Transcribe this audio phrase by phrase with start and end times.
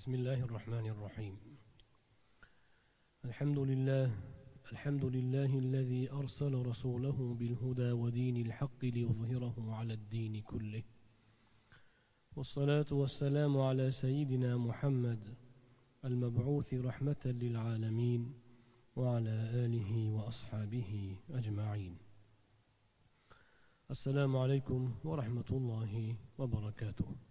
[0.00, 1.36] بسم الله الرحمن الرحيم.
[3.24, 4.10] الحمد لله
[4.72, 10.82] الحمد لله الذي أرسل رسوله بالهدى ودين الحق ليظهره على الدين كله.
[12.36, 15.36] والصلاة والسلام على سيدنا محمد
[16.04, 18.34] المبعوث رحمة للعالمين
[18.96, 21.96] وعلى آله وأصحابه أجمعين.
[23.90, 27.29] السلام عليكم ورحمة الله وبركاته.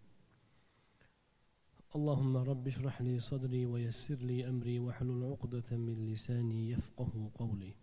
[1.96, 7.74] اللهم رب اشرح لي صدري ويسر لي أمري واحلل عقدة من لساني يفقه قولي.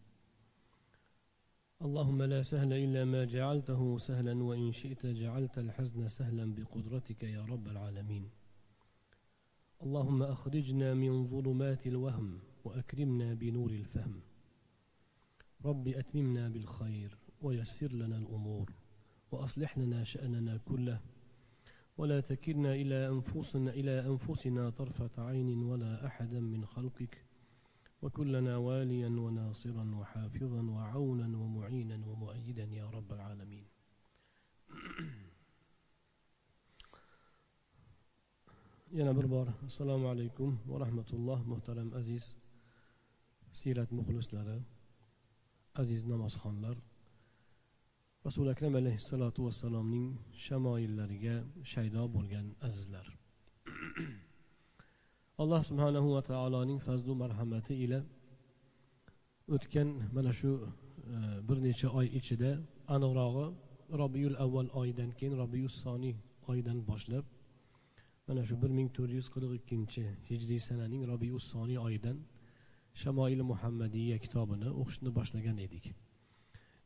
[1.83, 7.69] اللهم لا سهل إلا ما جعلته سهلا وإن شئت جعلت الحزن سهلا بقدرتك يا رب
[7.69, 8.31] العالمين.
[9.83, 14.21] اللهم أخرجنا من ظلمات الوهم وأكرمنا بنور الفهم.
[15.65, 18.73] رب أتممنا بالخير ويسر لنا الأمور
[19.33, 21.01] وأصلح لنا شأننا كله
[21.97, 27.25] ولا تكلنا إلى أنفسنا إلى أنفسنا طرفة عين ولا أحدا من خلقك.
[28.03, 33.67] وكلنا واليا وناصرا وحافظا وعونا ومعينا ومؤيدا يا رب العالمين.
[38.93, 42.25] yana bir bor assalomu alaykum va rahmatulloh muhtaram aziz
[43.61, 44.59] siyrat muxlislari
[45.83, 46.77] aziz namozxonlar
[48.27, 50.07] rasuli akram alayhissalotu vassalomning
[50.45, 51.35] shamoillariga
[51.73, 53.07] shaydo bo'lgan azizlar.
[55.43, 57.99] Alloh subhanahu va taoloning fazlu marhamati ila
[59.55, 61.19] o'tgan mana shu e,
[61.49, 62.51] bir necha oy ichida
[62.95, 63.47] aniqrog'i
[64.03, 66.17] robiyul avval oyidan keyin robiyul soniy
[66.51, 67.25] oyidan boshlab
[68.29, 72.17] mana shu bir ming to'rt yuz qirq ikkinchi hijriy sananing robiyul soniy oyidan
[73.03, 75.87] shamoil muhammadiya kitobini o'qishni boshlagan edik.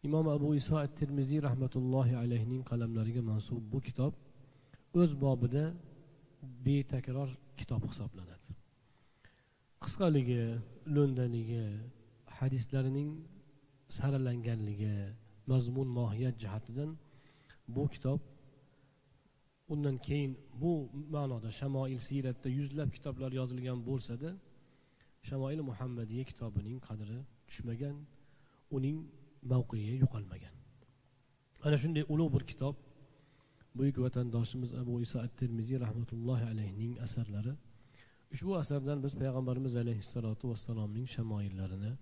[0.07, 4.13] Imom abu iso at termiziy rahmatullohi alayhining qalamlariga mansub bu kitob
[5.01, 5.65] o'z bobida
[6.67, 7.31] betakror
[7.61, 8.49] kitob hisoblanadi.
[9.83, 10.43] Qisqaligi
[10.95, 11.65] lo'ndaligi
[12.39, 13.11] hadislarining
[13.99, 14.97] saralanganligi
[15.51, 16.91] mazmun mohiyat jihatidan
[17.75, 18.21] bu kitob
[19.73, 20.33] undan keyin
[20.63, 20.73] bu
[21.15, 24.31] ma'noda shamoil siyratda yuzlab kitoblar yozilgan bo'lsada
[25.29, 27.19] shamoil muhammadiya kitobining qadri
[27.49, 27.97] tushmagan
[28.77, 28.99] uning
[29.43, 30.55] mavqei yo'qolmagan.
[31.65, 32.77] Ana shunday ulug' bir kitob
[33.79, 37.53] buyuk vatandoshimiz abu iso at termiziy rahmatullohi alayhining asarlari.
[38.35, 41.93] Ushbu asardan biz payg'ambarimiz alayhissalotu vassalomning shamoillarini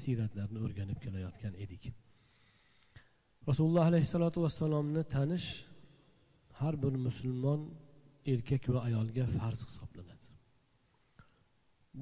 [0.00, 1.84] siyratlarini o'rganib kelayotgan edik.
[3.48, 5.48] Rasululloh alayhissalotu vassalomni tanish
[6.60, 7.60] har bir musulmon
[8.32, 10.26] erkak va ayolga farz hisoblanadi.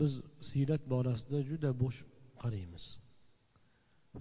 [0.01, 0.13] Biz
[0.51, 1.99] siyrat borasida juda bo'sh
[2.43, 3.04] qaraymiz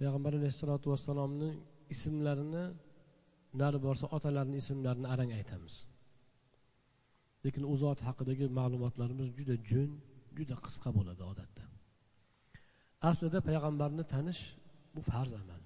[0.00, 1.50] payg'ambar alayhissalotu vassalomni
[1.94, 2.64] ismlarini
[3.60, 5.74] nari borsa otalarini ismlarini arang aytamiz.
[7.44, 9.92] Lekin u zot haqidagi ma'lumotlarimiz juda jo'n
[10.38, 11.64] juda qisqa bo'ladi odatda.
[13.10, 14.42] Aslida payg'ambarni tanish
[14.94, 15.62] bu farz amal.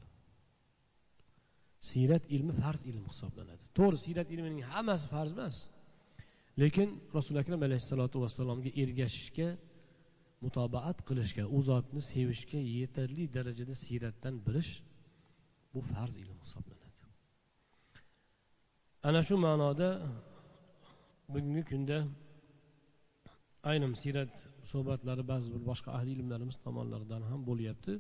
[1.91, 3.63] Siyrat ilmi farz ilm hisoblanadi.
[3.79, 5.57] To'g'ri siyrat ilmining hammasi farz emas.
[6.63, 9.49] Lekin rasuli akram alayhissalotu vassalomga ergashishga
[10.45, 14.73] mutobaat qilishga u zotni sevishga yetarli darajada siyratdan bilish
[15.75, 17.03] bu farz ilm hisoblanadi.
[19.09, 19.89] Ana shu ma'noda
[21.33, 21.99] bugungi kunda
[23.71, 24.33] ayrim siyrat
[24.73, 27.93] suhbatlari ba'zi bir boshqa ahli ilmlarimiz tomonlaridan ham bo'lyapti.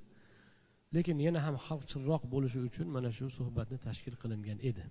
[0.94, 4.84] Lekin yana ham xalqchilroq bo'lishi uchun mana shu suhbatni tashkil qilingan edi.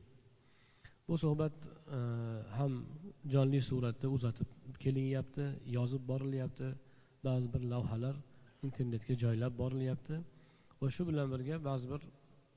[1.08, 1.56] Bu suhbat
[1.98, 2.00] e,
[2.58, 2.74] ham
[3.34, 4.50] jonli suratda uzatib
[4.84, 5.46] kelinyapti
[5.78, 6.68] yozib borilyapti.
[7.30, 8.16] Ba'zi bir lavhalar
[8.66, 10.16] internetga joylab borilyapti.
[10.82, 12.02] Va shu bilan birga ba'zi bir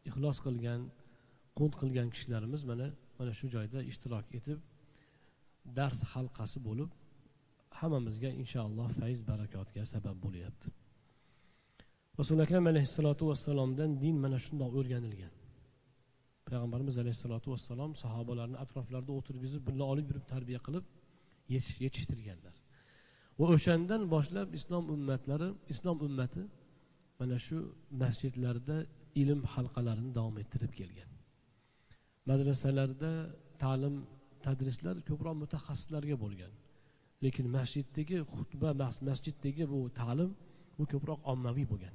[0.08, 0.80] ixlos qilgan
[1.58, 2.86] qunt qilgan kishilarimiz mana
[3.18, 4.58] mana shu joyda ishtirok etib
[5.78, 6.90] dars halqasi bo'lib
[7.80, 10.68] hammamizga inshaalloh fayz barakotga sabab bo'lyapti.
[12.20, 15.34] Rasuli akram alayhissalotu vassalomdan din mana shundoq o'rganilgan.
[16.48, 20.84] Payg'ambarimiz alayhissalotu vassalom sahobalarni atroflarida o'tirgizib birga olib yurib tarbiya qilib
[21.84, 22.54] yetishtirganlar.
[23.40, 26.42] Va o'shandan boshlab islom ummatlari islom ummati
[27.20, 27.58] mana shu
[28.02, 28.76] masjidlarda
[29.22, 31.10] ilm halqalarini davom ettirib kelgan.
[32.30, 33.12] Madrasalarda
[33.62, 33.96] ta'lim
[34.44, 36.52] tadrislar ko'proq mutaxassislarga bo'lgan.
[37.24, 38.70] Lekin masjiddagi xutba
[39.08, 40.30] masjiddagi bu ta'lim
[40.78, 41.94] bu ko'proq ommaviy bo'lgan.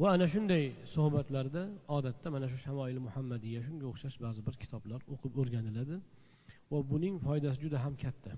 [0.00, 0.64] Va ana shunday
[0.94, 1.62] suhbatlarda
[1.96, 5.96] odatda mana shu shamoil muhammadiya shunga o'xshash ba'zi bir kitoblar o'qib o'rganiladi.
[6.72, 8.32] Va buning foydasi juda ham katta.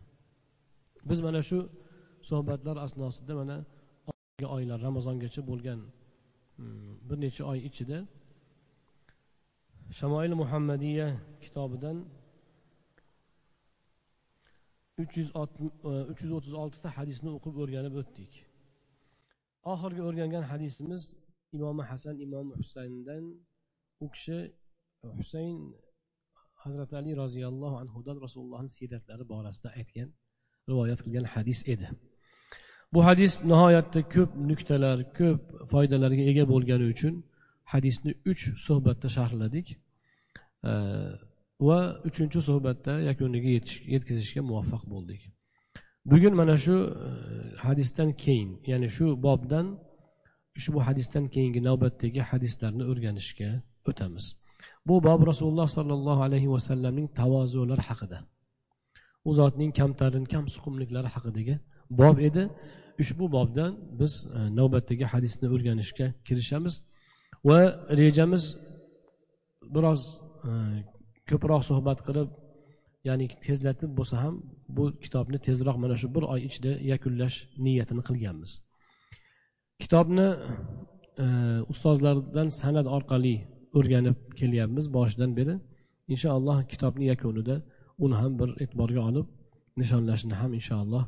[1.08, 1.58] Biz mana shu
[2.28, 3.56] suhbatlar asnosida mana
[4.56, 5.80] oylar ramazongacha bo'lgan
[6.56, 7.98] hmm, bir necha oy ichida
[9.98, 11.06] shamoil muhammadiya
[11.44, 11.96] kitobidan
[15.02, 18.32] uch yuz e, uch yuz o'ttiz oltita hadisni o'qib o'rganib o'tdik.
[19.72, 21.02] Oxirgi o'rgangan hadisimiz
[21.56, 23.24] imomi hasan imomi husayndan
[24.04, 24.38] u kishi
[25.04, 25.56] e, husayn
[26.64, 30.08] hazrati ali roziyallohu anhudan rasulullohni siyratlari borasida aytgan.
[30.72, 31.88] Rivoyat qilgan hadis edi.
[32.94, 37.14] Bu hadis nihoyatda ko'p nuqtalar ko'p foydalarga ega bo'lgani uchun
[37.72, 39.66] hadisni uch suhbatda sharhladik.
[41.68, 41.78] Va
[42.08, 43.50] uchinchi suhbatda yakuniga
[43.94, 45.20] yetkazishga muvaffaq bo'ldik.
[46.10, 46.76] Bugun mana shu
[47.06, 47.10] e,
[47.66, 49.66] hadisdan keyin ya'ni shu bobdan
[50.58, 53.50] ushbu hadisdan keyingi navbatdagi hadislarni o'rganishga
[53.90, 54.24] o'tamiz.
[54.88, 58.18] Bu bob rasululloh sollallohu alayhi vasallamning tavozular haqida.
[59.28, 61.58] U zotning kamtarin kam suqumliklari haqidagi
[61.90, 62.48] bob edi.
[63.02, 66.74] Ushbu bobdan biz e, navbatdagi hadisni o'rganishga kirishamiz
[67.48, 67.58] va
[68.00, 68.44] rejamiz
[69.74, 70.02] biroz
[70.48, 70.50] e,
[71.30, 72.28] ko'proq suhbat qilib
[73.08, 74.34] ya'ni tezlatib bo'lsa ham
[74.76, 78.52] bu kitobni tezroq mana shu bir oy ichida yakunlash niyatini qilganmiz.
[79.82, 80.28] Kitobni
[81.24, 81.26] e,
[81.72, 83.36] ustozlardan san'at orqali
[83.78, 85.54] o'rganib kelyapmiz boshidan beri.
[86.14, 87.56] Inshaalloh kitobni yakunida
[88.04, 89.26] uni ham bir e'tiborga olib
[89.80, 91.04] nishonlashni ham inshaalloh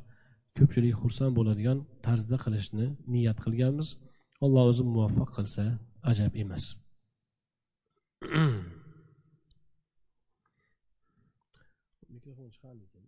[0.59, 3.89] ko'pchilik xursand bo'ladigan tarzda qilishni niyat qilganmiz.
[4.45, 5.65] Alloh o'zi muvaffaq qilsa
[6.11, 6.65] ajab emas.
[12.15, 13.05] Mikrofon chiqqan ekan.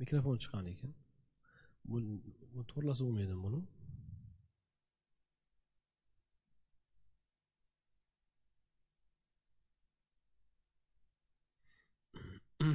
[0.00, 0.92] Mikrofon chiqqan ekan.
[1.90, 1.96] Bu
[2.70, 3.60] to'g'irlasa bo'lmaydimi buni.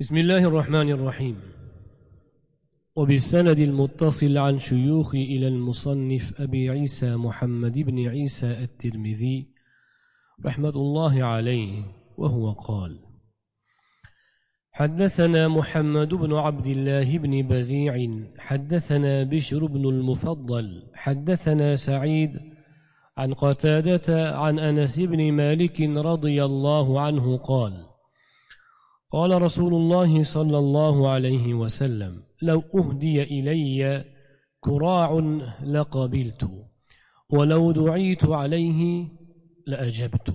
[0.00, 1.40] بسم الله الرحمن الرحيم.
[2.96, 9.59] وبالسند المتصل عن شيوخ إلى المصنف أبي عيسى محمد بن عيسى الترمذي
[10.46, 11.82] رحمة الله عليه
[12.18, 12.98] وهو قال
[14.72, 22.40] حدثنا محمد بن عبد الله بن بزيع حدثنا بشر بن المفضل حدثنا سعيد
[23.16, 27.86] عن قتادة عن أنس بن مالك رضي الله عنه قال
[29.12, 34.04] قال رسول الله صلى الله عليه وسلم لو أهدي إلي
[34.60, 35.18] كراع
[35.64, 36.50] لقبلت
[37.32, 39.08] ولو دعيت عليه
[39.67, 40.27] لأجبت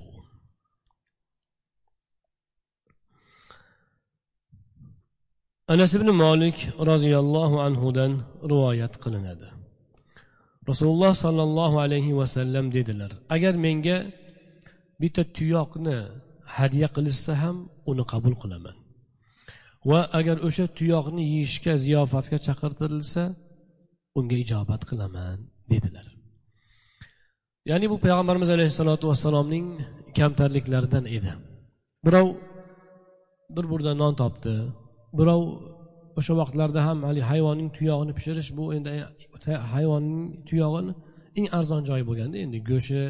[5.75, 6.59] anas ibn molik
[6.91, 8.13] roziyallohu anhudan
[8.53, 9.49] rivoyat qilinadi
[10.71, 13.99] rasululloh sollallohu alayhi vasallam dedilar agar menga
[15.01, 15.99] bitta tuyoqni
[16.57, 17.57] hadya qilishsa ham
[17.91, 18.77] uni qabul qilaman
[19.91, 23.23] va agar o'sha tuyoqni yeyishga ziyofatga chaqirtirilsa
[24.19, 25.39] unga ijobat qilaman
[25.73, 26.07] dedilar
[27.70, 29.66] ya'ni bu payg'ambarimiz alayhissalotu vassalomning
[30.18, 31.32] kamtarliklaridan edi.
[32.06, 32.28] Birov
[33.56, 34.54] bir burda non topdi
[35.20, 35.42] birov
[36.20, 38.90] o'sha vaqtlarda ham haligi hayvonning tuyog'ini pishirish bu endi
[39.74, 40.92] hayvonning tuyog'ini
[41.38, 43.04] eng arzon joyi bo'lganda endi go'shti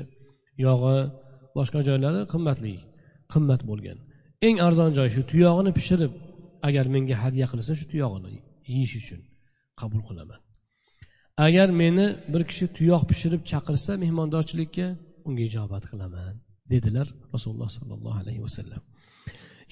[0.65, 0.97] yog'i
[1.57, 2.74] boshqa joylari qimmatli
[3.33, 3.97] qimmat bo'lgan.
[4.47, 6.13] Eng arzon joy shu tuyog'ini pishirib
[6.67, 8.33] agar menga hadya qilsa shu tuyog'ini
[8.71, 9.21] yeyish uchun
[9.79, 10.39] qabul qilaman.
[11.38, 14.88] Agar meni bir kishi tuyoq pishirib chaqirsa mehmondorchilikka
[15.27, 16.34] unga ijobat qilaman
[16.74, 18.82] dedilar rasululloh sollallohu alayhi vasallam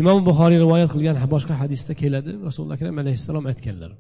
[0.01, 2.32] imom buxoriy rivoyat qilgan boshqa hadisda keladi.
[2.48, 3.91] Rasululloh akram alayhissalom aytganlar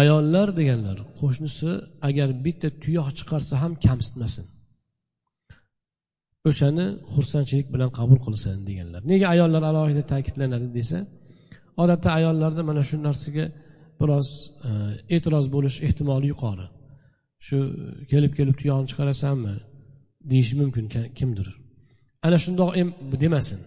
[0.00, 1.70] ayollar deganlar qo'shnisi
[2.08, 4.46] agar bitta tuyoq chiqarsa ham kamsitmasin.
[6.48, 9.00] O'shani xursandchilik bilan qabul qilsin deganlar.
[9.10, 10.68] Nega ayollar alohida ta'kidlanadi?
[10.78, 10.98] desa
[11.82, 13.44] odatda ayollarda mana shu narsaga
[14.00, 14.28] biroz
[14.68, 14.70] e,
[15.14, 16.66] e'tiroz bo'lish ehtimoli yuqori.
[17.46, 17.56] Shu
[18.10, 19.54] kelib kelib tuyog'ini chiqarasanmi
[20.30, 20.84] deyishi mumkin
[21.18, 21.48] kimdir.
[22.26, 22.70] Ana shundoq
[23.24, 23.60] demasin.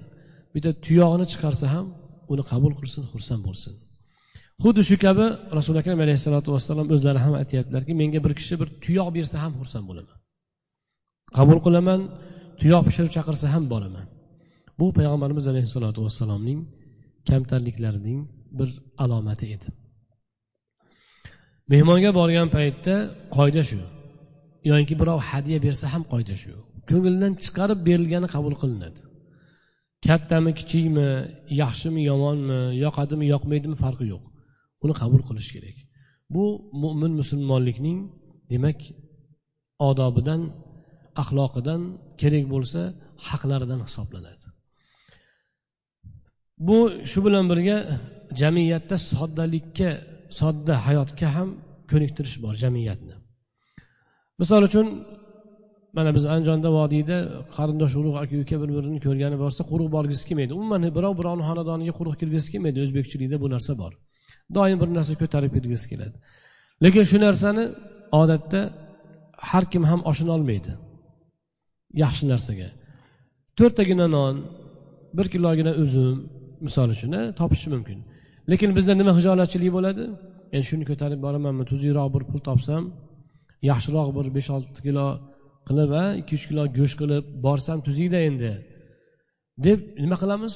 [0.54, 1.88] Bitta tuyog'ini chiqarsa ham
[2.32, 3.74] uni qabul qilsin xursand bo'lsin.
[4.64, 5.26] Xuddi shu kabi
[5.58, 9.86] rasuli akram alayhissalotu vassalom o'zlari ham aytyaptilarki menga bir kishi bir tuyoq bersa ham xursand
[9.90, 10.18] bo'laman.
[11.38, 12.02] Qabul qilaman
[12.62, 14.06] tuyoq pishirib chaqirsa ham boraman.
[14.80, 16.60] Bu payg'ambarimiz alayhissalotu vassalomning
[17.30, 18.20] kamtarliklarining
[18.60, 18.70] bir
[19.04, 19.68] alomati edi.
[21.72, 22.96] Mehmonga borgan paytda
[23.36, 23.80] qoida shu.
[24.72, 26.54] Yoki birov hadya bersa ham qoida shu.
[26.90, 29.02] Ko'ngildan chiqarib berilgani qabul qilinadi.
[30.06, 31.08] Kattami kichikmi
[31.62, 34.24] yaxshimi yomonmi yoqadimi yoqmaydimi farqi yo'q.
[34.84, 35.78] Uni qabul qilish kerak.
[36.34, 36.44] Bu
[36.84, 38.00] mo'min musulmonlikning
[38.52, 38.80] demak
[39.90, 40.42] odobidan
[41.22, 41.82] axloqidan
[42.22, 42.82] kerak bo'lsa
[43.28, 44.46] haqlaridan hisoblanadi.
[46.68, 46.78] Bu
[47.12, 47.78] shu bilan birga
[48.42, 49.90] jamiyatda soddalikka
[50.40, 51.50] sodda hayotga ham
[51.92, 53.16] ko'niktirish bor jamiyatni.
[54.40, 54.88] Misol uchun
[55.98, 57.18] mana biz andijonda vodiyda
[57.58, 60.54] qarindosh urug' aka uka bir birini ko'rgani borsa quruq borgisi kelmaydi.
[60.60, 63.94] Umuman birov birovni xonadoniga quruq kirgisi kelmaydi o'zbekchilikda bu narsa bor.
[64.56, 66.18] Doim bir narsa ko'tarib kirgisi keladi.
[66.84, 67.64] Lekin shu narsani
[68.22, 68.62] odatda
[69.52, 70.72] har kim ham oshinolmaydi
[72.04, 72.70] yaxshi narsaga.
[73.58, 74.36] To'rttagina non
[75.18, 76.16] bir kilogina uzum
[76.66, 78.00] misol uchun topishi mumkin.
[78.52, 80.04] Lekin bizda nima hijolatchilik bo'ladi?
[80.52, 81.64] Men shuni ko'tarib boramanmi?
[81.72, 82.84] Tuzukroq bir pul topsam
[83.70, 85.08] yaxshiroq bir besh olti kilo
[85.68, 88.52] qilib a ikki uch kilo go'sht qilib borsam tuzukda endi.
[89.66, 90.54] Deb nima qilamiz?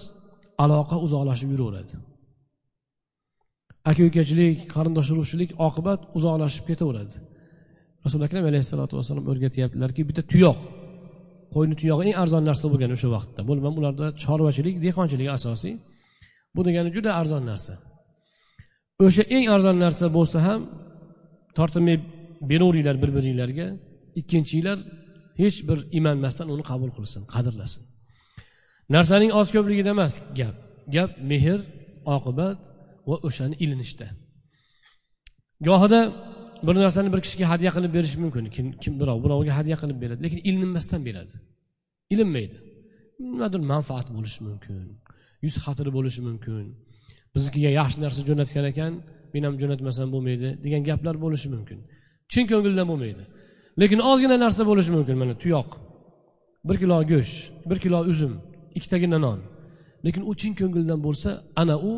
[0.64, 1.96] Aloqa uzoqlashib yuraveradi.
[3.90, 7.16] Aka ukachilik qarindosh urug'chilik oqibat uzoqlashib ketaveradi.
[8.06, 10.60] Rasuli akram alayhissalotu vassalom o'rgatyaptilarki bitta tuyoq
[11.54, 13.40] qo'yni tuyog'i eng arzon narsa bo'lgan o'sha vaqtda.
[13.50, 15.74] Bo'lmam ularda chorvachilik dehqonchilik asosiy.
[16.56, 17.74] Bu degani juda arzon narsa.
[19.06, 20.62] O'sha eng arzon narsa bo'lsa ham
[21.58, 21.98] tortinmay
[22.52, 23.68] beraveringlar bir biringlarga
[24.20, 24.78] ikkinchilar
[25.42, 27.82] hech bir imanmasdan uni qabul qilsin qadrlasin.
[28.96, 30.56] Narsaning oz ko'pligida emas gap.
[30.96, 31.60] Gap mehr
[32.16, 32.58] oqibat
[33.10, 34.08] va o'shani ilinishda.
[35.68, 36.02] Gohida
[36.68, 38.46] bir narsani bir kishiga hadya qilib berish mumkin.
[38.56, 41.36] Kim, kim birov birovga hadya qilib beradi lekin ilinmasdan beradi.
[42.14, 42.58] Ilinmaydi.
[43.20, 44.76] Nimadir manfaat bo'lishi mumkin.
[45.46, 46.66] Yuz xatiri bo'lishi mumkin.
[47.36, 48.94] Biznikiga yaxshi narsa jo'natgan ekan
[49.34, 51.80] men ham jo'natmasam bo'lmaydi degan gaplar bo'lishi mumkin.
[52.32, 53.24] Chin ko'ngildan bo'lmaydi.
[53.82, 55.70] Lekin ozgina narsa bo'lishi mumkin mana tuyoq
[56.68, 57.38] bir kilo go'sht
[57.70, 58.34] bir kilo uzum
[58.78, 59.40] ikkitagina non
[60.06, 61.30] lekin u chin ko'ngildan bo'lsa
[61.62, 61.94] ana u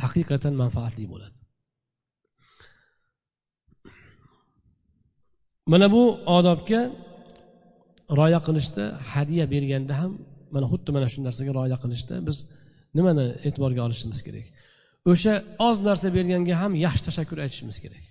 [0.00, 1.36] haqiqatan manfaatli bo'ladi.
[5.72, 6.02] Mana bu
[6.38, 6.80] odobga
[8.18, 10.12] rioya qilishda hadya berganda ham
[10.54, 12.36] mana xuddi mana shu narsaga rioya qilishda biz
[12.96, 14.46] nimani e'tiborga olishimiz kerak?
[15.10, 15.34] O'sha
[15.68, 18.04] oz narsa berganga ham yaxshi tashakkur aytishimiz kerak.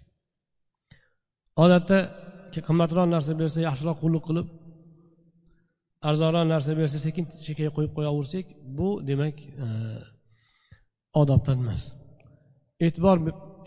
[1.63, 1.97] Odatda
[2.67, 4.47] qimmatroq narsa bersa yaxshiroq qulluq qilib
[6.09, 8.45] arzonroq narsa bersa sekin chekkaga qo'yib qo'yaversak
[8.77, 9.35] bu demak
[9.65, 9.67] e,
[11.21, 11.83] odobdan emas.
[12.85, 13.17] E'tibor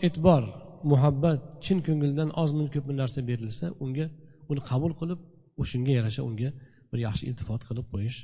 [0.07, 0.43] e'tibor
[0.91, 4.05] muhabbat chin ko'ngildan ozmi ko'pmi narsa berilsa unga
[4.51, 5.19] uni qabul qilib
[5.61, 6.49] o'shanga yarasha unga
[6.91, 8.17] bir yaxshi iltifot qilib qo'yish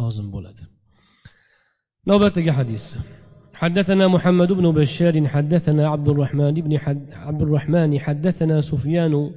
[0.00, 0.62] lozim bo'ladi.
[2.06, 2.96] Navbatdagi hadis
[3.56, 9.30] حدثنا محمد بن بشار حدثنا عبد الرحمن بن حد عبد الرحمن حدثنا سفيان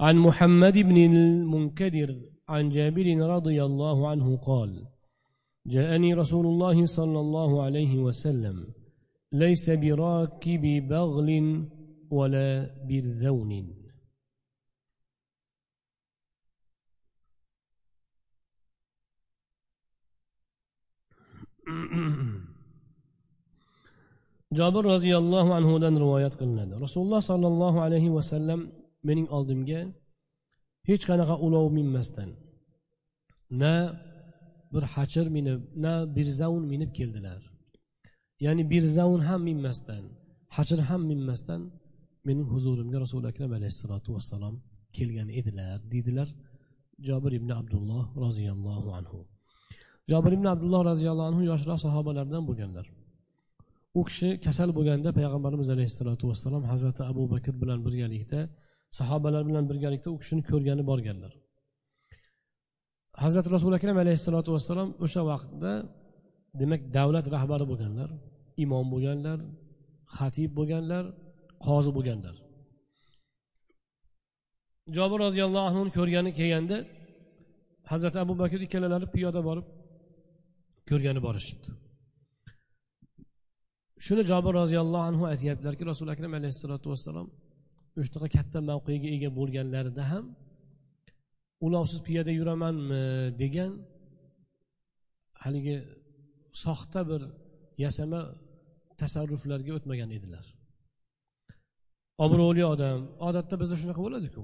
[0.00, 2.16] عن محمد بن المنكدر
[2.48, 4.70] عن جابر رضي الله عنه قال
[5.66, 8.66] جاءني رسول الله صلى الله عليه وسلم
[9.32, 11.30] ليس براكب بغل
[12.10, 13.85] ولا برذون.
[24.58, 26.74] jobir roziyallohu anhudan rivoyat qilinadi.
[26.84, 28.60] Rasululloh sollallohu alayhi vasallam
[29.08, 29.80] mening oldimga
[30.88, 32.30] hech qanaqa ulov minmasdan
[33.60, 33.74] na
[34.72, 37.40] bir hachir minib na birzavun minib keldilar.
[38.44, 40.04] Ya'ni birzavun ham minmasdan
[40.56, 41.60] hachir ham minmasdan
[42.26, 44.54] mening huzurimga rasuli akram alayhissalotu vassalom
[44.96, 46.28] kelgan edilar deydilar
[47.08, 49.18] jobir ibn abdulloh roziyallohu anhu.
[50.10, 52.86] Jobir ibn abdulloh roziyallohu anhu yoshroq sahobalardan bo'lganlar.
[53.98, 58.40] U kishi kasal bo'lganda payg'ambarimiz alayhissalotu vassalom hazrati abu bakr bilan birgalikda
[58.98, 61.32] sahobalar bilan birgalikda u kishini ko'rgani borganlar.
[63.24, 65.72] Hazrati rasuli akram alayhissalotu vassalom o'sha vaqtda
[66.60, 68.10] demak davlat rahbari bo'lganlar
[68.64, 69.38] imom bo'lganlar
[70.16, 71.04] xatib bo'lganlar
[71.66, 72.34] qozi bo'lganlar.
[74.96, 76.76] Jobir roziyallohu anhuni ko'rgani kelganda
[77.90, 79.66] hazrati abu bakr ikkalalari piyoda borib
[80.90, 81.70] ko'rgani borishibdi
[84.06, 87.28] shuni jobir roziyallohu anhu aytyaptilarki rasuli akram alayhissalotu vassalom
[87.98, 90.24] o'shanaqa katta mavqega ega bo'lganlarida ham
[91.66, 93.02] ulovsiz piyoda yuramanmi
[93.42, 93.72] degan
[95.42, 95.76] haligi
[96.64, 97.22] soxta bir
[97.84, 98.20] yasama
[99.00, 100.44] tasarruflarga o'tmagan edilar.
[102.24, 104.42] Obro'li odam odatda bizda shunaqa bo'ladiku.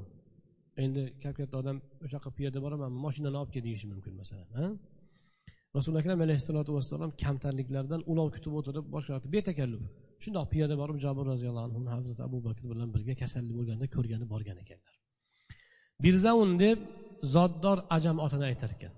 [0.85, 4.73] Endi kap katta odam o'sha yoqqa piyoda boramanmi moshinani olib kel deyishi mumkin masalan
[5.77, 9.83] rasuli akram alayhissalotu vassalom kamtarliklardan ulov kutib o'tirib boshqa betakalluf
[10.25, 14.57] shundoq piyoda borib jobir roziyallohu anhu hazrati abu bakr bilan birga kasallik bo'lganda ko'rgani borgan
[14.65, 14.95] ekanlar.
[16.05, 16.79] Birzaun deb
[17.35, 18.95] zoddor ajam otini aytar ekan.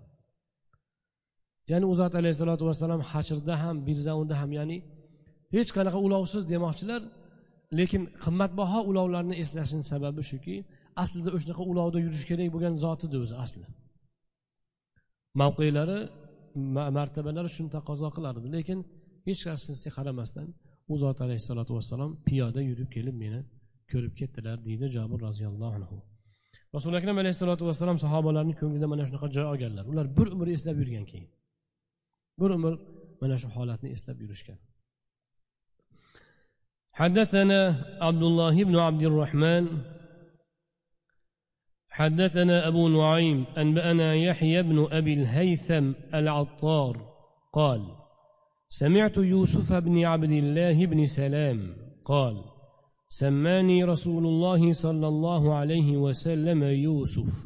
[1.70, 4.78] Ya'ni u zot alayhissalotu vassalom hashirda ham birzaunda ham ya'ni
[5.54, 7.02] hech qanaqa ulovsiz demoqchilar
[7.78, 10.56] lekin qimmatbaho ulovlarni eslashini sababi shuki
[11.02, 13.64] aslida o'shanaqa ulovda yurish kerak bo'lgan zot edi o'zi asli.
[15.40, 15.98] Mavqelari
[16.97, 18.79] martabalari shuni taqozo qilardi lekin
[19.27, 20.47] hech qaysisiga qaramasdan
[20.91, 23.39] u zot alayhissalotu vassalom piyoda yurib kelib meni
[23.91, 25.97] ko'rib ketdilar deydi jabir roziyallohu anhu
[26.75, 31.05] rasuli akram alayhissalotu vassalom sahobalarni ko'nglida mana shunaqa joy olganlar ular bir umr eslab yurgan
[31.11, 31.29] keyin
[32.39, 32.73] bir umr
[33.21, 34.59] mana shu holatni eslab yurishgan
[37.01, 37.59] حدثنا
[38.07, 39.63] عبد الله بن عبد الرحمن
[41.96, 47.06] حدثنا أبو نعيم أنبأنا يحيى بن أبي الهيثم العطار
[47.52, 47.82] قال
[48.68, 52.44] سمعت يوسف بن عبد الله بن سلام قال
[53.08, 57.44] سماني رسول الله صلى الله عليه وسلم يوسف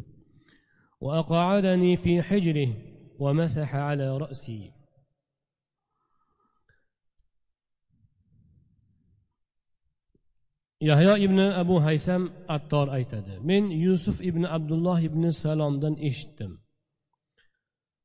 [1.00, 2.68] وأقعدني في حجره
[3.18, 4.77] ومسح على رأسي.
[10.80, 12.22] Yahyo ibn abu haysam
[12.56, 16.52] attor aytadi men yusuf ibn abdulloh ibn salomdan eshitdim.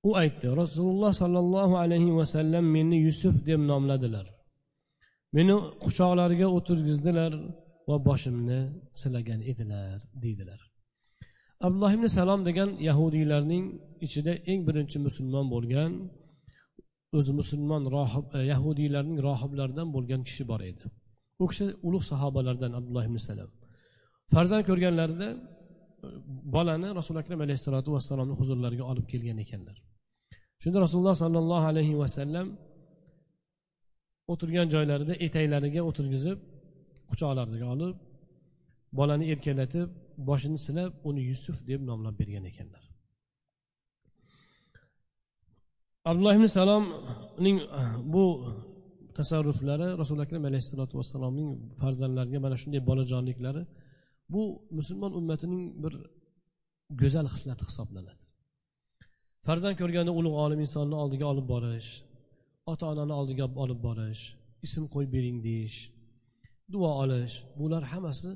[0.07, 4.27] U aytdi rasululloh sollallohu alayhi vasallam meni yusuf deb nomladilar.
[5.35, 7.31] Meni quchoqlariga o'tirgizdilar
[7.89, 8.59] va boshimni
[9.01, 10.59] silagan edilar deydilar.
[11.65, 13.65] Abdulloh ibn salom degan yahudiylarning
[14.05, 15.91] ichida eng birinchi musulmon bo'lgan
[17.17, 20.85] o'zi musulmon rohib yahudiylarning rohiblaridan bo'lgan kishi bor edi.
[21.41, 23.49] U kishi ulug' sahobalardan abdulloh ibn salam.
[24.33, 25.39] Farzand ko'rganlarida e,
[26.55, 29.77] bolani rasuli akram alayhissalotu vassalomni huzurlariga olib kelgan ekanlar.
[30.61, 32.47] Shunda rasululloh sollallohu alayhi vasallam
[34.31, 36.37] o'tirgan joylarida etaklariga o'tirgizib
[37.09, 37.95] quchoqlariga olib
[38.99, 39.89] bolani erkalatib
[40.29, 42.83] boshini silab uni yusuf deb nomlab bergan ekanlar.
[46.09, 48.23] Abdulloh ibn salomning e, bu
[49.19, 51.49] tasarruflari rasuli akram alayhissalotu vassalomning
[51.81, 53.63] farzandlariga mana shunday bolajonliklari
[54.33, 54.41] bu
[54.77, 55.93] musulmon ummatining bir
[57.01, 58.21] go'zal xislati hisoblanadi.
[59.45, 61.89] Farzand ko'rganda ulug' olim insonni oldiga olib borish
[62.71, 64.21] ota onani oldiga olib borish
[64.65, 65.77] ism qo'yib bering deyish
[66.73, 68.31] duo olish bular hammasi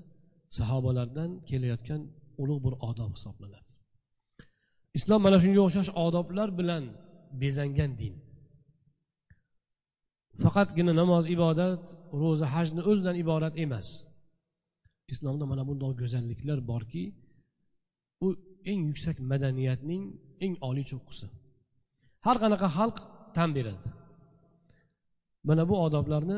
[0.58, 2.02] sahobalardan kelayotgan
[2.42, 3.72] ulug' bir odob hisoblanadi.
[4.98, 6.84] Islom mana shunga o'xshash odoblar bilan
[7.42, 8.16] bezangan din.
[10.44, 11.84] Faqatgina namoz ibodat
[12.22, 13.88] ro'za hajni o'zidan iborat emas.
[15.14, 17.04] Islomda mana bundoq go'zalliklar borki
[18.26, 18.28] u
[18.72, 20.04] eng yuksak madaniyatning
[20.46, 21.28] eng oliy cho'qqisi.
[22.26, 22.98] Har qanaqa xalq
[23.38, 23.90] tan beradi.
[25.50, 26.38] Mana bu odoblarni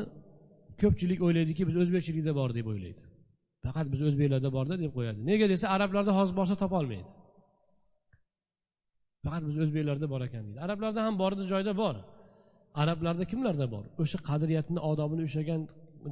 [0.82, 3.02] ko'pchilik o'ylaydiki biz o'zbekchilikda bor deb o'ylaydi.
[3.64, 5.18] Faqat biz o'zbeklarda borda deb qo'yadi.
[5.30, 7.08] Nega desa arablarda hozir borsa topolmaydi.
[9.24, 10.58] Faqat biz o'zbeklarda bor ekan deydi.
[10.66, 11.96] Arablarda ham borni joyda bor.
[12.82, 13.84] Arablarda kimlarda bor?
[14.02, 15.60] O'sha qadriyatni odobini ushlagan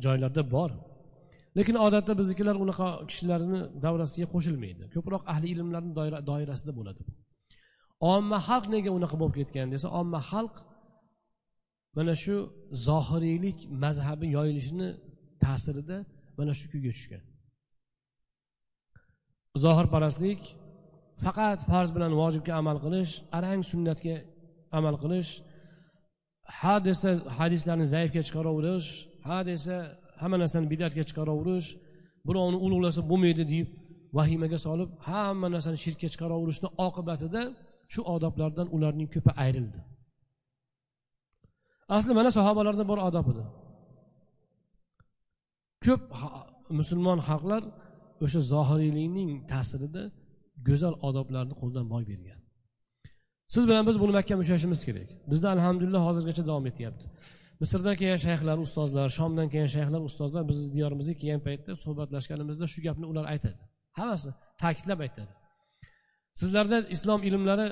[0.04, 0.70] joylarda bor.
[1.58, 4.84] Lekin odatda biznikilar unaqa kishilarni davrasiga qo'shilmaydi.
[4.94, 5.92] Ko'proq ahli ilmlarni
[6.30, 7.02] doirasida bo'ladi
[8.00, 10.54] omma xalq nega unaqa bo'lib ketgan desa omma xalq
[11.96, 12.36] mana shu
[12.86, 14.88] zohiriylik mazhabi yoyilishini
[15.42, 15.98] ta'sirida
[16.38, 17.22] mana shu kuyga tushgan.
[19.64, 20.40] Zohirparastlik
[21.24, 24.16] faqat farz bilan vojibga amal qilish arang sunnatga
[24.78, 25.30] amal qilish
[26.60, 27.08] ha desa
[27.38, 28.88] hadislarni zaifga chiqaraverish
[29.28, 29.76] ha desa
[30.20, 31.68] hamma narsani bidatga chiqaraverish
[32.28, 33.66] birovni ulug'lasa bo'lmaydi deb
[34.18, 37.42] vahimaga solib hamma narsani shirkka chiqaraverishni oqibatida
[37.92, 39.80] shu odoblardan ularning ko'pi ayrildi.
[41.96, 43.44] Asli mana sahobalarda bor odob edi.
[45.84, 46.02] Ko'p
[46.78, 47.62] musulmon xalqlar
[48.24, 50.02] o'sha zohiriylikning ta'sirida
[50.68, 52.37] go'zal odoblarni qo'ldan boy bergan.
[53.54, 55.08] Siz bilan biz buni mahkam ushlashimiz kerak.
[55.30, 57.06] Bizda alhamdulillah hozirgacha davom etyapti.
[57.62, 63.06] Misrdan kelgan shayxlar ustozlar shomdan kelgan shayxlar ustozlar bizni diyorimizga kelgan paytda suhbatlashganimizda shu gapni
[63.12, 63.58] ular aytadi.
[63.98, 64.28] Hammasi
[64.62, 65.32] ta'kidlab aytadi.
[66.40, 67.68] Sizlarda islom ilmlari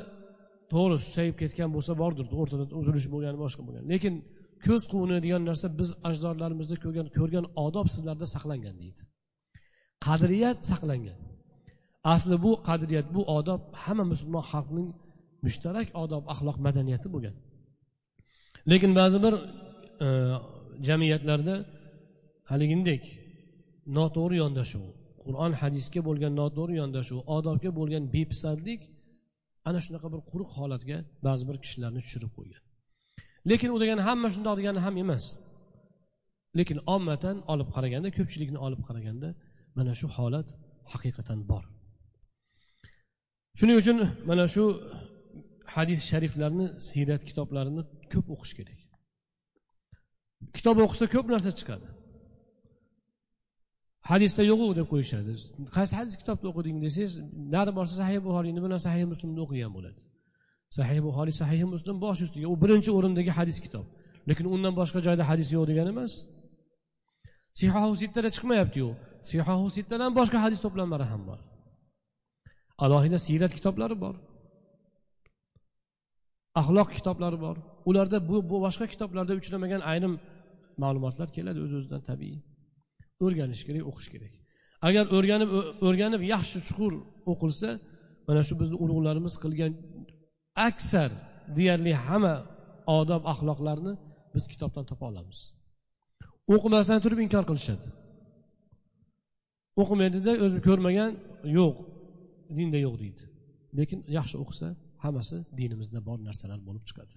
[0.72, 3.84] to'g'ri susayib ketgan bo'lsa bordir o'rtada uzilish bo'lgan boshqa bo'lgan.
[3.92, 4.14] Lekin
[4.66, 9.02] ko'z quvunadigan narsa biz ajdodlarimizda ko'rgan ko'rgan odob sizlarda saqlangan deydi.
[10.06, 11.18] Qadriyat saqlangan.
[12.14, 14.88] Asli bu qadriyat bu odob hamma musulmon xalqning
[15.44, 17.34] mushtarak odob axloq madaniyati bo'lgan.
[18.70, 19.34] Lekin ba'zi bir
[20.06, 20.08] e,
[20.88, 21.54] jamiyatlarda
[22.50, 23.02] haligindek
[23.98, 24.84] noto'g'ri yondashuv
[25.26, 28.80] qur'on hadisga bo'lgan noto'g'ri yondashuv odobga bo'lgan bepisandlik
[29.68, 30.96] ana shunaqa bir quruq holatga
[31.26, 32.62] ba'zi bir kishilarni tushirib qo'ygan.
[33.50, 35.24] Lekin u degani hamma shundoq degani ham emas.
[36.58, 39.28] Lekin ommatan olib qaraganda ko'pchilikni olib qaraganda
[39.78, 40.48] mana shu holat
[40.92, 41.64] haqiqatan bor.
[43.58, 43.96] Shuning uchun
[44.30, 44.64] mana shu
[45.74, 48.78] hadis shariflarni siyrat kitoblarini ko'p o'qish kerak.
[50.56, 51.88] Kitob o'qisa ko'p narsa chiqadi.
[54.10, 55.32] Hadisda yo'qu deb qo'yishadi.
[55.76, 57.12] Qaysi hadis kitobni o'qiding desangiz
[57.54, 60.00] nari borsa sahih buxoriyni bilan sahih muslimni o'qigan bo'ladi?
[60.76, 63.86] Sahih buxoriy sahih muslim bosh ustiga u birinchi o'rindagi hadis kitob.
[64.28, 66.12] Lekin undan boshqa joyda hadis yo'q degani emas.
[67.60, 68.88] Sihohu sittada chiqmayaptiyu
[69.30, 71.40] sihohu sittadan boshqa hadis to'plamlari ham bor.
[72.84, 74.14] Alohida siyrat kitoblari bor.
[76.60, 77.56] Axloq kitoblari bor.
[77.88, 80.14] Ularda bu, bu boshqa kitoblarda uchramagan ayrim
[80.82, 82.38] ma'lumotlar keladi o'z o'zidan tabiiy.
[83.24, 84.32] O'rganish kerak o'qish kerak.
[84.88, 85.50] Agar o'rganib
[85.88, 86.92] o'rganib yaxshi chuqur
[87.32, 87.68] o'qilsa
[88.28, 89.72] mana shu bizni ulug'larimiz qilgan
[90.68, 91.10] aksar
[91.56, 92.34] deyarli hamma
[92.98, 93.92] odob axloqlarni
[94.34, 95.40] biz kitobdan topa olamiz.
[96.54, 97.88] O'qimasdan turib inkor qilishadi.
[99.82, 101.10] O'qimaydida o'zi ko'rmagan
[101.58, 101.76] yo'q
[102.56, 103.22] dinda yo'q deydi.
[103.78, 104.68] Lekin yaxshi o'qisa
[105.04, 107.16] hammasi dinimizda bor narsalar bo'lib chiqadi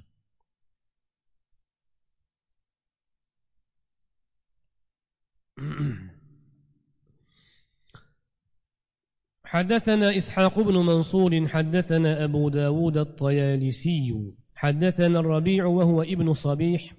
[9.43, 16.93] حدثنا إسحاق بن منصور حدثنا أبو داود الطيالسي حدثنا الربيع وهو ابن صبيح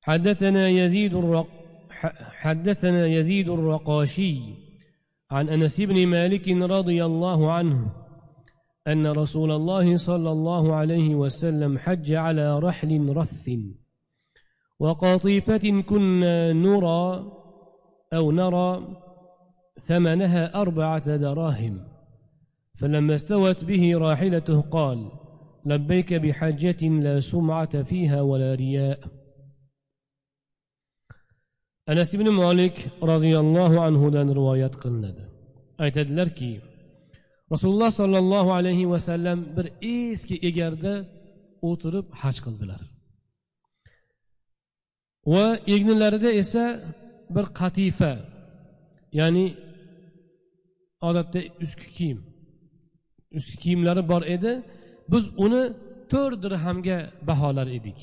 [0.00, 1.48] حدثنا يزيد الرق
[2.42, 4.38] حدثنا يزيد الرقاشي
[5.30, 7.92] عن أنس بن مالك رضي الله عنه
[8.88, 13.50] أن رسول الله صلى الله عليه وسلم حج على رحل رث.
[14.78, 17.32] وقطيفة كنا نرى
[18.12, 18.96] أو نرى
[19.80, 21.88] ثمنها أربعة دراهم.
[22.74, 25.10] فلما استوت به راحلته قال
[25.64, 29.00] لبيك بحجة لا سمعة فيها ولا رياء.
[31.88, 35.30] أنس بن مالك رضي الله عنه دان رواية قلنا
[35.80, 36.69] aytadilarki
[37.52, 40.94] rasululloh sollallohu alayhi vasallam bir eski egarda
[41.68, 42.82] o'tirib haj qildilar.
[45.32, 46.64] Va egnilarida esa
[47.34, 48.12] bir qatifa
[49.20, 49.46] ya'ni
[51.08, 52.20] odatda ustki kiyim
[53.36, 54.52] ustki kiyimlari bor edi.
[55.12, 55.62] Biz uni
[56.12, 57.98] to'rt dirhamga baholar edik.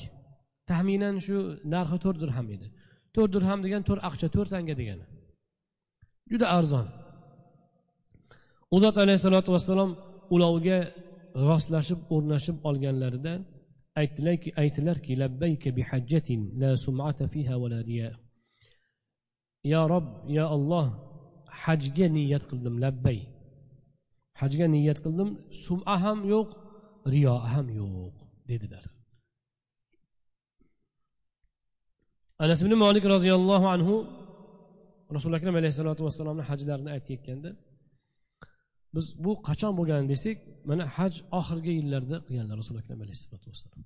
[0.70, 1.36] Taxminan shu
[1.74, 2.66] narxi to'rt dirham edi.
[3.14, 5.04] To'rt dirham degan to'rt aqcha to'rt tanga degani.
[6.30, 6.86] Juda arzon.
[8.74, 9.90] U zot alayhissalotu vassalom
[10.34, 10.78] ulovga
[11.48, 13.34] rostlashib o'rnashib olganlarida
[14.00, 18.10] aytdilarki aytdilarki labbayka bihajjatin la sum'ata fiha va la riya.
[19.72, 20.86] Yo rob yo olloh
[21.64, 23.18] hajga niyat qildim labbay
[24.40, 25.30] hajga niyat qildim
[25.64, 26.48] suma ham yo'q
[27.12, 28.14] riyo ham yo'q
[28.50, 28.84] dedilar
[32.44, 33.94] anas ibn molik roziyallohu anhu
[35.16, 37.50] rasuli akram alayhissalotu vassalomni hajlarini aytayotganda
[38.98, 40.36] biz bu qachon bo'lgan desak
[40.70, 43.84] mana haj oxirgi yillarda qilganlar rasululloh akram alayhissalotu vassalom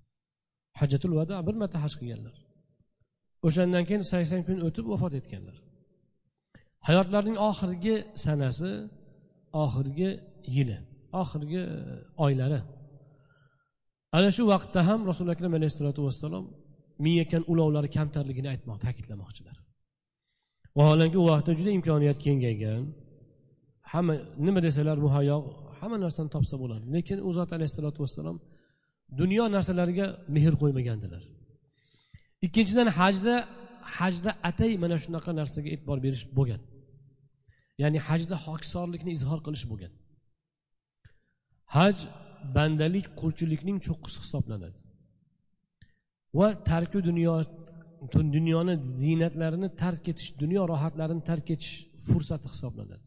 [0.81, 2.37] hajjatul vado bir marta haj qilganlar.
[3.47, 5.57] O'shandan keyin sakson kun o'tib vafot etganlar.
[6.89, 7.95] Hayotlarining oxirgi
[8.25, 8.71] sanasi
[9.65, 10.11] oxirgi
[10.57, 10.79] yili
[11.23, 11.79] oxirgi e,
[12.25, 12.61] oylari.
[14.17, 16.45] Ana shu vaqtda ham rasululloh akram alayhissalotu vassalom
[17.05, 19.57] mingakkan ulovlari kamtarligini aytmoq ta'kidlamoqchilar.
[20.79, 22.83] Vaholanki u vaqtda juda imkoniyat kengaygan.
[23.93, 24.15] Hamma
[24.47, 25.37] nima desalar bu hayo
[25.81, 26.85] hamma narsani topsa bo'ladi.
[26.95, 28.37] Lekin u zot alayhissalotu vassalom
[29.21, 31.23] dunyo narsalariga mehr qo'ymagandilar.
[32.47, 33.35] Ikkinchidan hajda
[33.99, 36.61] hajda atay mana shunaqa narsaga e'tibor berish bo'lgan.
[37.83, 39.93] Ya'ni hajda hokisorlikni izhor qilish bo'lgan.
[41.77, 41.97] Haj
[42.57, 44.79] bandalik qulchilikning cho'qqisi hisoblanadi.
[46.39, 47.35] Va tarki dunyo
[48.37, 51.75] dunyoni ziynatlarini tark etish dunyo rohatlarini tark etish
[52.07, 53.07] fursati hisoblanadi.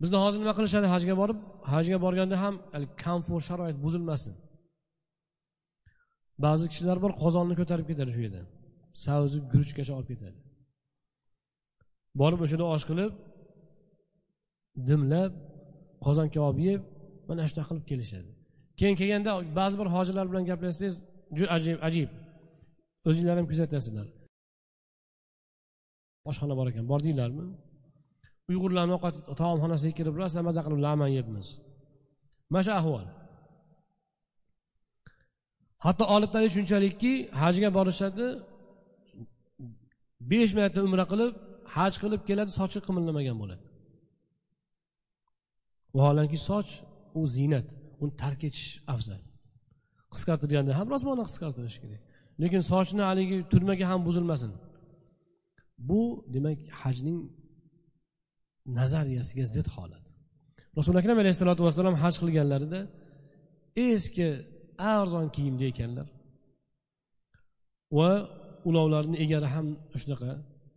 [0.00, 0.86] Bizda hozir nima qilishadi?
[0.94, 1.38] Hajga borib
[1.72, 2.54] hajga borganda ham
[3.04, 4.34] komfort sharoit buzilmasin.
[6.44, 8.46] Ba'zi kishilar bor qozonni ko'tarib ketadi shu yerdan.
[9.04, 10.38] Savzi guruchgacha olib ketadi.
[12.20, 13.12] Borib o'sha yerda osh qilib
[14.88, 15.32] dimlab
[16.06, 16.80] qozon kabob yeb
[17.28, 18.30] mana shunaqa qilib kelishadi.
[18.78, 19.30] Keyin kelganda
[19.60, 20.96] ba'zi bir hojilar bilan gaplashsangiz
[21.36, 22.10] juda ajib ajib.
[23.08, 24.08] O'zinglar ham kuzatasizlar
[26.30, 27.44] oshxona bor ekan bordinglarmi?
[28.50, 31.46] Uyg'urlarni ovqat taomxonasiga kirib rosa maza qilib laman yebmiz.
[32.52, 33.06] Mana shu ahvol.
[35.84, 38.26] Hatto olimlar shunchalikki hajga borishadi
[40.30, 41.32] besh marta umra qilib
[41.76, 43.64] haj qilib keladi sochi qimirlamagan bo'ladi.
[45.96, 46.70] Vaholanki soch
[47.18, 47.68] u ziynat
[48.02, 49.22] uni tark etish afzal.
[50.12, 52.02] Qisqartirganda ham rosmona qisqartirish kerak.
[52.42, 54.52] Lekin sochni haligi turmaga ham buzilmasin.
[55.88, 56.00] Bu
[56.34, 57.18] demak hajning
[58.78, 60.04] nazariyasiga zid holat.
[60.78, 62.80] Rasuli akram alayhissalotu vassalom haj qilganlarida
[63.88, 64.28] eski
[64.94, 66.08] arzon kiyimda ekanlar
[67.98, 68.10] va
[68.68, 69.66] ulovlarni egari ham
[70.02, 70.30] shunaqa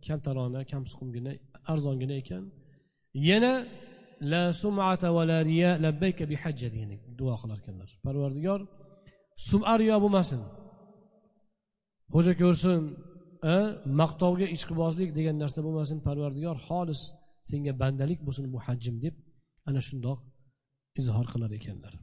[0.06, 1.32] kamtarona kamsuqumgina
[1.72, 2.44] arzongina ekan.
[3.28, 3.54] Yana
[4.32, 7.88] la sumata va la riya labbayka bi hajja degan duo qilar ekanlar.
[8.06, 8.60] Parvardigor
[9.48, 10.40] suma riyo bo'lmasin.
[12.14, 12.80] Xo'ja ko'rsin
[14.00, 17.00] maqtovga ichqibozlik degan narsa bo'lmasin parvardigor xolis
[17.50, 19.14] senga bandalik bo'lsin bu hajjim deb
[19.68, 20.18] ana shundoq
[21.00, 21.94] izhor qilar ekanlar.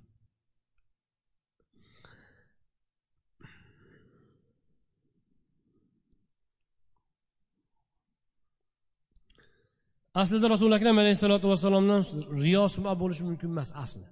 [10.21, 12.01] Aslida rasuli akram alayhissalotu vassalomdan
[12.43, 14.05] riyo suma bo'lishi mumkin emas asli.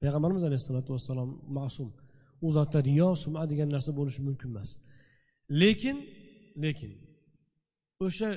[0.00, 1.88] Payg'ambarimiz alayhissalotu vassalom ma'sum.
[2.46, 4.70] U zotda riyo suma degan narsa bo'lishi mumkin emas.
[5.60, 5.96] Lekin
[6.64, 6.92] lekin
[8.04, 8.28] o'sha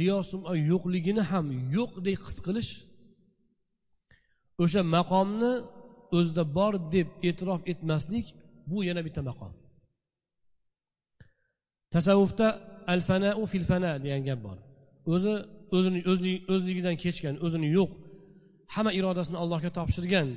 [0.00, 2.72] riyo suma yo'qligini ham yo'qdek his qilish
[4.62, 5.52] o'sha maqomni
[6.18, 8.26] o'zida bor deb e'tirof etmaslik
[8.70, 9.52] bu yana bitta maqom.
[11.94, 12.48] Tasavvufda
[12.92, 14.58] al fanau fil fana degan gap bor.
[15.14, 15.34] O'zi
[15.76, 16.00] o'zini
[16.52, 17.92] o'zligidan kechgan o'zini yo'q
[18.74, 20.28] hamma irodasini allohga topshirgan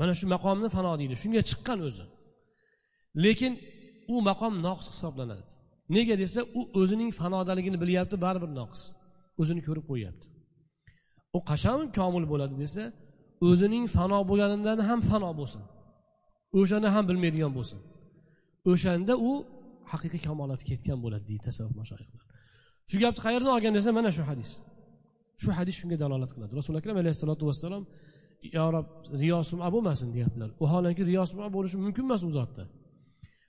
[0.00, 1.14] mana shu maqomni fano deydi.
[1.22, 2.04] Shunga chiqqan o'zi.
[3.24, 3.52] Lekin
[4.12, 5.52] u maqom noqis hisoblanadi.
[5.96, 8.82] Nega desa u o'zining fanodaligini bilyapti baribir noqis.
[9.40, 10.26] O'zini ko'rib qo'yyapti.
[11.36, 12.84] U qachon komil bo'ladi desa
[13.48, 15.62] o'zining fano bo'lganidan ham fano bo'lsin.
[16.58, 17.78] O'shani ham bilmaydigan bo'lsin.
[18.70, 19.30] O'shanda u
[19.92, 22.22] haqiqiy kamolatga yetgan bo'ladi deydi tasavvuf mashoyihlar
[22.90, 24.50] shu gapni qayerdan olgan desa mana shu hadis.
[25.42, 26.52] Shu hadis shunga dalolat qiladi.
[26.60, 27.82] Rasuli akram alayhissalotu vassalom
[28.56, 28.86] yo rob
[29.22, 30.50] riyosuma bo'lmasin deyaptilar.
[30.62, 32.62] Vaholanki riyosuma bo'lishi mumkin emas u zotda.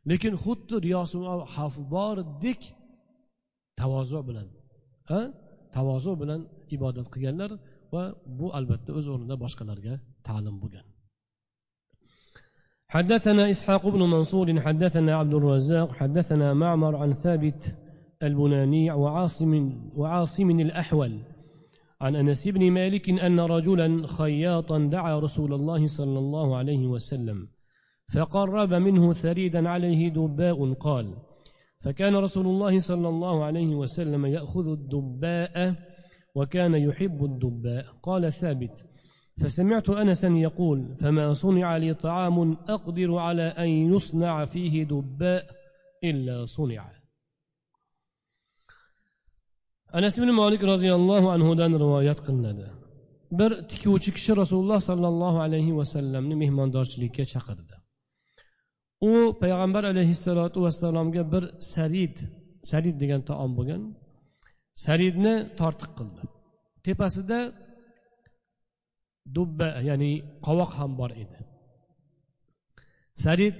[0.10, 2.62] Lekin xuddi riyosuma xavfi bordek
[3.80, 4.48] tavozu bilan
[5.76, 6.42] tavozu bilan
[6.76, 7.52] ibodat qilganlar
[7.94, 8.04] va
[8.40, 9.94] bu albatta o'z o'rnida boshqalarga
[10.28, 10.86] ta'lim bo'lgan.
[12.96, 17.62] حدثنا إسحاق بن منصور حدثنا عبد الرزاق حدثنا معمر عن ثابت
[18.28, 19.54] البناني وعاصم
[20.00, 21.14] وعاصم الأحول.
[22.02, 27.40] عن أنس بن مالك أن رجلا خياطا دعا رسول الله صلى الله عليه وسلم.
[28.13, 31.13] فقرب منه ثريدا عليه دباء قال
[31.80, 35.76] فكان رسول الله صلى الله عليه وسلم يأخذ الدباء
[36.36, 37.86] وكان يحب الدباء.
[38.04, 38.86] قال ثابت
[39.41, 45.45] فسمعت أنسا يقول فما صنع لي طعام أقدر على أن يصنع فيه دباء
[46.04, 47.02] إلا صنع.
[49.93, 52.65] anas ibn molik roziyallohu anhudan rivoyat qilinadi
[53.39, 57.81] bir tikuvchi kishi rasululloh sollallohu alayhi vasallamni mehmondorchilikka chaqirdi
[59.10, 59.12] u
[59.42, 62.16] payg'ambar alayhissalotu vassalomga bir sarid
[62.72, 63.82] sarid degan taom bo'lgan.
[64.86, 66.22] Saridni tortiq qildi.
[66.86, 67.40] Tepasida
[69.36, 70.12] dubba ya'ni
[70.48, 71.40] qovoq ham bor edi.
[73.26, 73.58] Sarid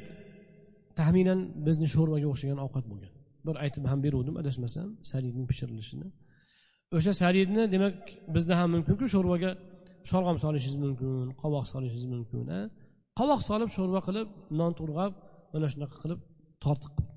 [1.00, 3.14] taxminan bizni sho'rvaga o'xshagan ovqat bo'lgan.
[3.48, 6.08] Bir aytib ham beruvdim adashmasam saridni pishirilishini.
[6.98, 7.96] O'sha saridni demak
[8.36, 9.52] bizda ham mumkinku sho'rvaga
[10.12, 12.42] sholg'om solishingiz mumkin qovoq solishingiz mumkin
[13.20, 14.28] qovoq solib sho'rva qilib
[14.60, 15.12] non turg'ab
[15.54, 16.20] mana shunaqa qilib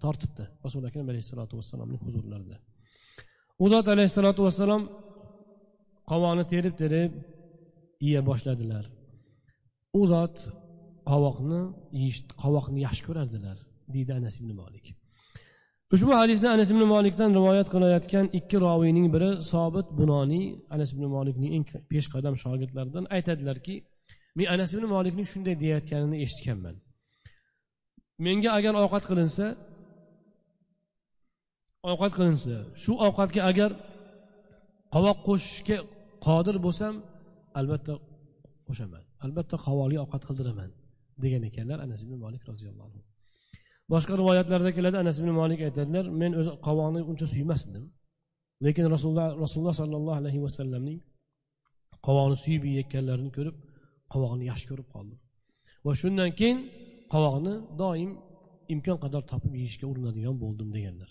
[0.02, 0.44] tortibdi.
[0.64, 2.56] Rasuli akram alayhissalotu vassalomni huzurlarida.
[3.62, 4.82] U zot alayhissalotu vassalom
[6.10, 7.12] qovoqni terib terib
[8.06, 8.84] yeya boshladilar.
[10.00, 10.36] U zot
[11.10, 11.60] qovoqni
[12.00, 13.56] yeyish qovoqni yaxshi ko'rardilar
[13.94, 14.86] deydi anas ibn molik
[15.94, 21.52] ushbu hadisni anas ibn molikdan rivoyat qilayotgan ikki roviyning biri sobit bunoniy anas ibn molikning
[21.56, 23.74] eng peshqadam shogirdlaridan aytadilarki
[24.36, 26.76] men anas ibn molikning shunday deyayotganini eshitganman.
[28.26, 29.46] Menga agar ovqat qilinsa
[31.90, 33.70] ovqat qilinsa shu ovqatga agar
[34.94, 35.78] qovoq qo'shishga
[36.26, 36.94] qodir bo'lsam
[37.60, 37.94] albatta
[38.68, 39.02] qo'shaman.
[39.24, 40.70] Albatta qovoqli ovqat qildiraman
[41.22, 43.02] degan ekanlar anas ibn molik roziyallohu anhu.
[43.92, 47.84] Boshqa rivoyatlarda keladi anas ibn molik aytadilar men o'zi qovoqni uncha suymasdim
[48.64, 50.98] lekin rasululloh rasululloh sollallohu alayhi vasallamning
[52.06, 53.56] qovoqni suyib yeyayotganlarini ko'rib
[54.12, 55.18] qovoqni yaxshi ko'rib qoldim.
[55.84, 56.58] Va shundan keyin
[57.13, 58.11] qovoqni doim
[58.73, 61.09] imkon qadar topib yeyishga urinadigan bo'ldim deganlar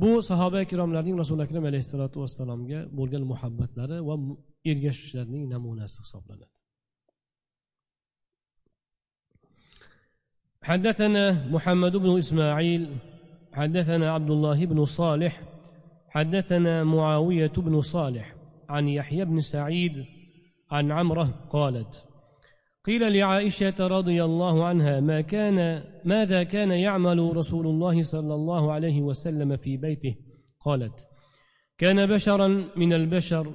[0.00, 4.14] bu sahoba ikromlarning rasuli akram alayhissalotu vassalomga bo'lgan muhabbatlari va
[4.70, 6.46] ergashishlarining namunasi hisoblanadi
[10.70, 12.82] حدثنا محمد بن اسماعيل
[13.52, 15.42] حدثنا عبد الله بن صالح
[16.08, 18.26] حدثنا معاويه بن صالح
[18.68, 20.04] عن يحيى بن سعيد
[20.70, 22.04] عن عمره قالت
[22.85, 29.01] قيل لعائشة رضي الله عنها ما كان ماذا كان يعمل رسول الله صلى الله عليه
[29.01, 30.15] وسلم في بيته؟
[30.59, 31.07] قالت
[31.77, 33.53] كان بشرا من البشر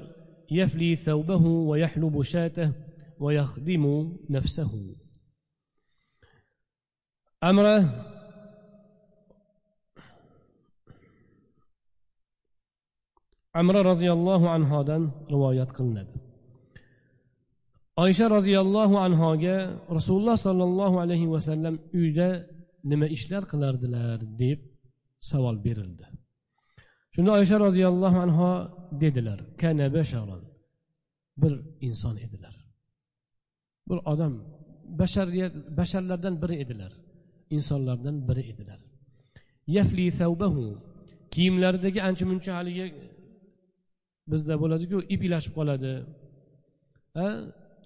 [0.51, 2.73] يفلي ثوبه ويحلب شاته
[3.19, 4.95] ويخدم نفسه.
[7.45, 8.11] أمره
[13.55, 16.30] amra roziyallohu anhodan rivoyat qilinadi
[17.97, 19.57] oysha roziyallohu anhoga
[19.97, 22.29] rasululloh sollallohu alayhi vasallam uyda
[22.85, 24.59] nima ishlar qilardilar deb
[25.31, 26.07] savol berildi.
[27.15, 28.51] Shunda oysha roziyallohu anho
[29.03, 30.43] dedilar kana basharon
[31.43, 31.53] bir
[31.89, 32.55] inson edilar.
[33.89, 34.35] Bir odam
[35.01, 36.93] bashariyat basharlardan biri edilar
[37.51, 38.81] insonlardan biri edilar.
[39.67, 40.65] Yafli thawbahu.
[41.31, 42.87] Kiyimlaridagi ancha muncha haligi
[44.31, 45.93] bizda bo'ladiku ip ilashib qoladi.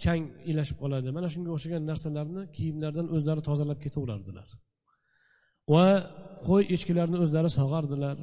[0.03, 1.09] Chang ilashib qoladi.
[1.17, 4.49] Mana shunga o'xshagan narsalarni kiyimlardan o'zlari tozalab ketaverardilar.
[5.73, 5.87] Va
[6.49, 8.17] qo'y echkilarni o'zlari sog'ardilar.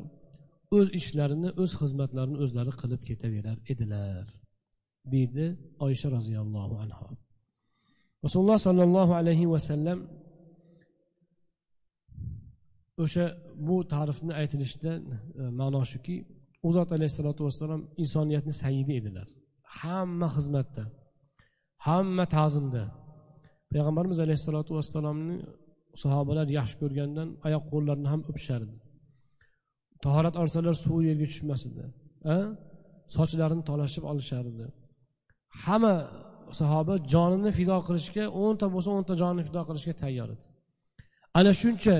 [0.77, 4.25] O'z ishlarini o'z xizmatlarini o'zlari qilib ketaverar edilar
[5.13, 5.45] deydi
[5.85, 7.07] oysha roziyallohu anhu
[8.25, 9.99] rasululloh sollallohu alayhi vasallam
[13.03, 13.25] o'sha
[13.67, 14.93] bu ta'rifni aytilishida
[15.41, 16.15] e, ma'no shuki
[16.67, 19.27] u zot alayhissalotu vassalom insoniyatni sayidi edilar.
[19.79, 20.83] Hamma xizmatda
[21.87, 22.83] hamma ta'zimda.
[23.71, 25.37] Payg'ambarimiz alayhissalotu vassalomni
[26.03, 28.75] sahobalar yaxshi ko'rgandan oyoq qo'llarini ham o'pishardi.
[30.05, 31.85] Tahorat olsalar suv yerga tushmas edi
[33.15, 34.65] sochlarini tolashib olishardi.
[35.63, 35.95] Hamma
[36.59, 40.45] sahoba jonini fido qilishga o'nta bo'lsa o'nta jonini fido qilishga tayyor edi.
[41.39, 41.95] Ana shuncha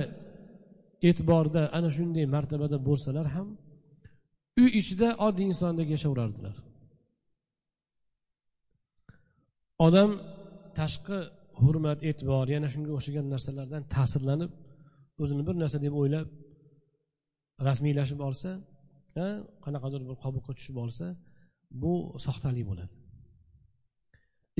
[1.07, 3.47] e'tiborda ana shunday martabada bo'lsalar ham
[4.61, 6.55] uy ichida oddiy insondek yashayverardilar
[9.85, 10.11] odam
[10.79, 11.17] tashqi
[11.61, 14.51] hurmat e'tibor yana shunga o'xshagan narsalardan ta'sirlanib
[15.21, 16.27] o'zini bir narsa deb o'ylab
[17.67, 18.49] rasmiylashib olsa
[19.65, 21.05] qanaqadir bir qobiqqa tushib olsa
[21.81, 21.93] bu
[22.25, 22.93] soxtalik bo'ladi.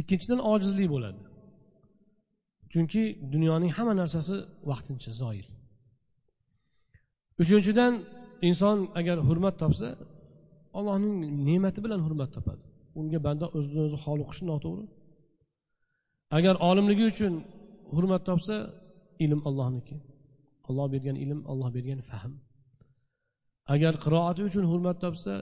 [0.02, 1.22] Ikkinchidan ojizlik bo'ladi.
[2.74, 3.04] Chunki
[3.34, 4.36] dunyoning hamma narsasi
[4.72, 5.48] vaqtincha zoil
[7.42, 7.94] uchinchidan
[8.50, 9.88] inson agar hurmat topsa
[10.78, 11.16] allohning
[11.48, 12.64] ne'mati bilan hurmat topadi.
[13.00, 14.84] Unga banda o'zini o'zi xoli qilishi noto'g'ri.
[16.38, 17.34] Agar olimligi uchun
[17.94, 18.56] hurmat topsa
[19.26, 19.98] ilm allohniki.
[20.70, 22.34] Olloh bergan ilm olloh bergan fahm.
[23.74, 25.34] Agar qiroati uchun hurmat topsa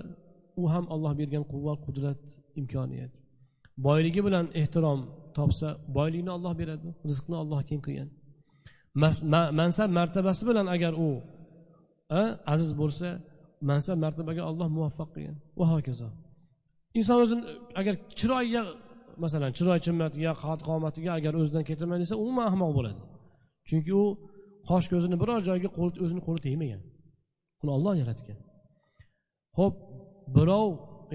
[0.62, 2.22] u ham olloh bergan quvvat qudrat
[2.60, 3.12] imkoniyat.
[3.86, 5.00] Boyligi bilan ehtirom
[5.38, 8.10] topsa boylikni olloh beradi rizqni olloh keng qilgan.
[9.60, 11.10] Mansab martabasi bilan agar u
[12.54, 13.08] aziz bo'lsa
[13.70, 15.38] mansab martabaga olloh muvaffaq qilgan.
[15.60, 16.08] Va hokazo.
[17.00, 17.44] Inson o'zini
[17.80, 18.62] agar chiroyiga
[19.24, 23.02] masalan chiroy chimmatiga qad qomatiga agar o'zidan ketaman desa umuman ahmoq bo'ladi.
[23.70, 24.06] Chunki u
[24.70, 25.70] qosh ko'zini biror joyga
[26.04, 26.82] o'zini qo'li tegmagan.
[27.62, 28.38] Uni olloh yaratgan.
[29.58, 29.76] Ho'p
[30.36, 30.68] birov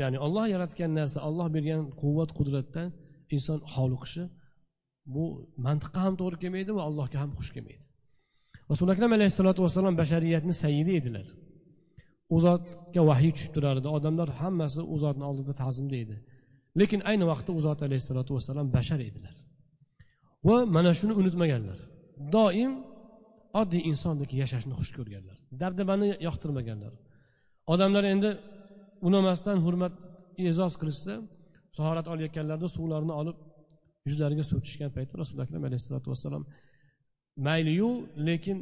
[0.02, 2.88] ya'ni olloh yaratgan narsa olloh bergan quvvat qudratdan
[3.34, 4.24] inson hovliqishi
[5.14, 5.24] bu
[5.66, 7.82] mantiqqa ham to'g'ri kelmaydi va allohga ham xush kelmaydi.
[8.70, 11.26] Rasuli akram alayhissalotu vassalom bashariyatni sayidi edilar.
[12.34, 13.86] U zotga vahiy tushib turardi.
[13.96, 16.16] Odamlar hammasi u zotni oldida ta'zimda edi.
[16.80, 19.34] Lekin ayni vaqtda u zot alayhissalotu vassalom bashar edilar.
[20.46, 21.78] Va mana shuni unutmaganlar.
[22.34, 22.72] Doim
[23.60, 25.36] oddiy insondek yashashni xush ko'rganlar.
[25.62, 26.92] Dabdabani yoqtirmaganlar.
[27.72, 28.30] Odamlar endi
[29.08, 29.94] unamasdan hurmat
[30.48, 31.14] e'zoz qilishsa
[31.76, 33.36] tahorat olayotganlarida suvlarni olib
[34.08, 36.44] yuzlariga surtishgan paytda rasuli akram alayhissalotu vassalom
[37.46, 37.90] mayliyu
[38.28, 38.58] lekin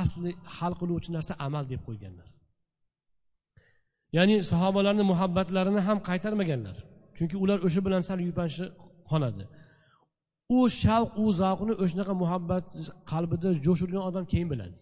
[0.00, 2.28] asli hal qiluvchi narsa amal deb qo'yganlar.
[4.16, 6.76] Ya'ni sahobalarni muhabbatlarini ham qaytarmaganlar.
[7.20, 8.64] Chunki ular o'sha bilan sal yupanchi
[9.10, 9.44] qonadi
[10.56, 12.66] u shavq u zavqni o'shanaqa muhabbat
[13.12, 14.76] qalbida jo'sh urgan odam keyin biladi.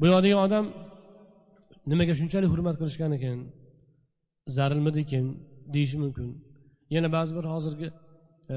[0.00, 0.64] Buyoqdagi odam
[1.90, 3.38] nimaga shunchalik hurmat qilishgan ekan
[4.56, 5.24] zarilmidikin
[5.74, 6.28] deyishi mumkin.
[6.94, 7.88] Yana ba'zi bir hozirgi
[8.54, 8.56] e,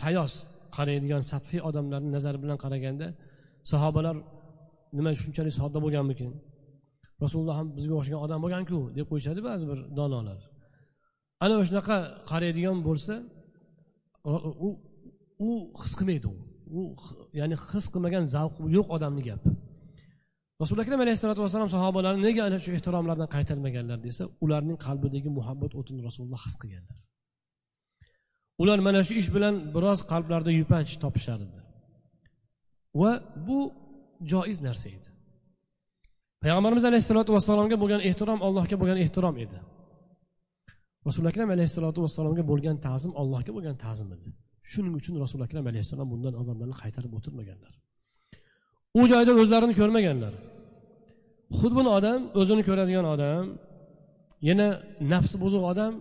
[0.00, 0.32] sayoz
[0.76, 3.06] qaraydigan sathiy odamlarni nazari bilan qaraganda
[3.72, 4.16] sahobalar
[4.98, 6.30] nima shunchalik sodda bo'lganmikin?
[7.24, 10.40] Rasululloh ham bizga o'xshagan odam bo'lganku deb qo'yishadi ba'zi bir donolar.
[11.44, 11.96] Ana o'shanaqa
[12.30, 13.14] qaraydigan bo'lsa
[14.66, 14.68] u
[15.48, 15.50] u
[15.82, 16.36] his qilmaydi u.
[16.78, 16.80] U
[17.40, 19.50] ya'ni his qilmagan zavq yo'q odamni gapi
[20.60, 26.00] rasuli akram alayhissalotu vassalom sahobalarni nega ana shu ehtiromlardan qaytarmaganlar desa ularning qalbidagi muhabbat o'tini
[26.08, 26.98] rasululloh his qilganlar.
[28.62, 31.60] Ular mana shu ish bilan biroz qalblarida yupanch topishar edi.
[33.00, 33.12] Va
[33.46, 33.58] bu
[34.32, 35.09] joiz narsa edi.
[36.42, 39.58] Payg'ambarimiz alayhissalotu vassalomga bo'lgan ehtirom allohga bo'lgan ehtirom edi.
[41.08, 44.28] Rasuli akram alayhissalotu vassalomga bo'lgan ta'zim allohga bo'lgan ta'zim edi.
[44.70, 47.72] Shuning uchun rasuli akram alayhissalom bundan odamlarni qaytarib o'tirmaganlar.
[48.98, 50.32] U joyda o'zlarini ko'rmaganlar.
[51.58, 53.44] Xudbin odam o'zini ko'radigan odam
[54.48, 54.68] yana
[55.12, 55.92] nafsi buzuq odam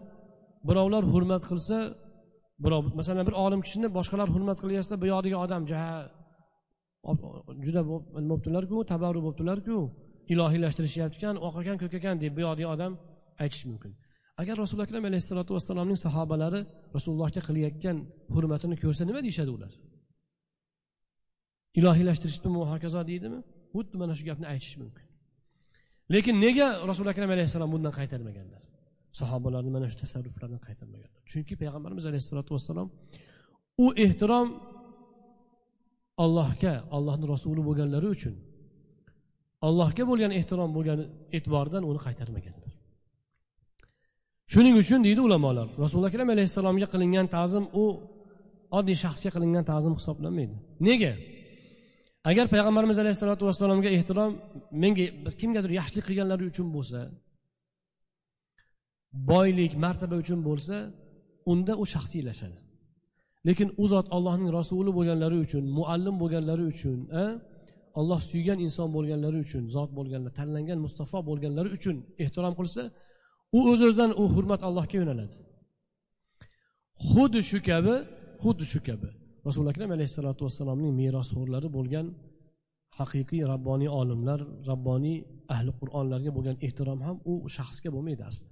[0.68, 1.78] birovlar hurmat qilsa
[2.64, 5.62] birov masalan bir olim kishini boshqalar hurmat qilyapsa bu yoqdagi odam
[7.66, 7.82] juda
[8.24, 9.78] nima bo'libdilarku tabarru bo'libdilarku.
[10.34, 12.94] Ilohiylashtirishyapti ekan oq ekan ko'k ekan deb buyoqdagi odam
[13.44, 13.92] aytishi mumkin.
[14.42, 16.62] Agar rasululo akram alayhissalotu vassalomning sahobalari
[16.96, 17.98] rasulullohga qilayotgan
[18.36, 19.74] hurmatini ko'rsa nima deyishadi ular?
[21.80, 23.40] Ilohiylashtirishdimi hokazo deydimi?
[23.74, 25.06] Xuddi mana shu gapni aytish mumkin.
[26.14, 28.64] Lekin nega rasuli akram alayhissalom bundan qaytarmaganlar?
[29.20, 31.22] Sahobalarni mana shu tasarruflardan qaytarmaganlar.
[31.32, 32.88] Chunki payg'ambarimiz alayhissalotu vassalom
[33.84, 34.48] u ehtirom
[36.24, 38.36] allohga allohni rasuli bo'lganlari uchun
[39.68, 41.00] allohga bo'lgan ehtirom bo'lgan
[41.38, 42.72] e'tibordan uni qaytarmaganlar.
[44.54, 47.86] Shuning uchun deydi ulamolar rasululloh akram alayhissalomga qilingan ta'zim u
[48.78, 50.56] oddiy shaxsga qilingan ta'zim hisoblanmaydi.
[50.88, 51.14] Nega?
[52.30, 54.32] Agar payg'ambarimiz alayhissalotu vassalomga ehtirom
[54.84, 55.06] menga
[55.40, 57.00] kimgadir yaxshilik qilganlari uchun bo'lsa
[59.32, 60.76] boylik martaba uchun bo'lsa
[61.52, 62.58] unda u shaxsiylashadi.
[63.48, 66.98] Lekin u zot allohning rasuli bo'lganlari uchun muallim bo'lganlari uchun
[68.00, 72.82] alloh suygan inson bo'lganlari uchun zot bo'lganlar tanlangan mustafa bo'lganlari uchun ehtirom qilsa
[73.58, 75.36] u o'z o'zidan u hurmat allohga yo'naladi.
[77.12, 77.96] Xuddi shu kabi
[78.44, 79.10] xuddi shu kabi.
[79.48, 82.06] Rasuli akram alayhissalotu vassalomning merosxo'rlari bo'lgan
[83.00, 84.40] haqiqiy rabboniy olimlar
[84.72, 85.18] rabboniy
[85.54, 88.48] ahli qur'onlarga bo'lgan ehtirom ham u shaxsga bo'lmaydi asli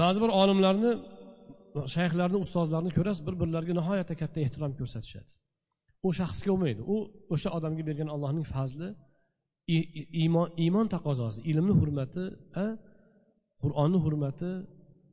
[0.00, 0.92] ba'zi bir olimlarni
[1.94, 5.30] shayxlarni ustozlarni ko'rasiz bir birlariga nihoyatda katta ehtirom ko'rsatishadi.
[6.06, 6.96] U shaxsga bo'lmaydi u
[7.34, 8.88] o'sha odamga bergan allohning fazli
[10.22, 12.24] iymon iymon taqozosi ilmni hurmati
[13.62, 14.50] qur'onni hurmati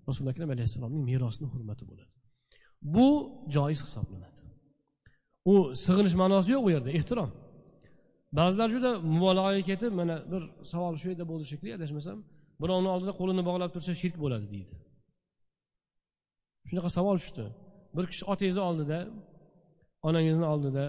[0.08, 2.12] rasuli akram alayhissalomning merosini hurmati bo'ladi.
[2.96, 3.08] Bu
[3.56, 4.40] joiz hisoblanadi.
[5.52, 7.32] U sig'inish ma'nosi yo'q u yerda ehtirom.
[8.40, 12.18] Ba'zilar juda mubolag'aga ketib mana bir savol shu yerda bo'ldi shekilli adashmasam
[12.62, 14.74] birovni oldida qo'lini bog'lab tursa shirk bo'ladi deydi.
[16.70, 17.46] Shunaqa savol tushdi.
[17.96, 19.00] Bir kishi otangizni oldida
[20.08, 20.86] onangizni oldida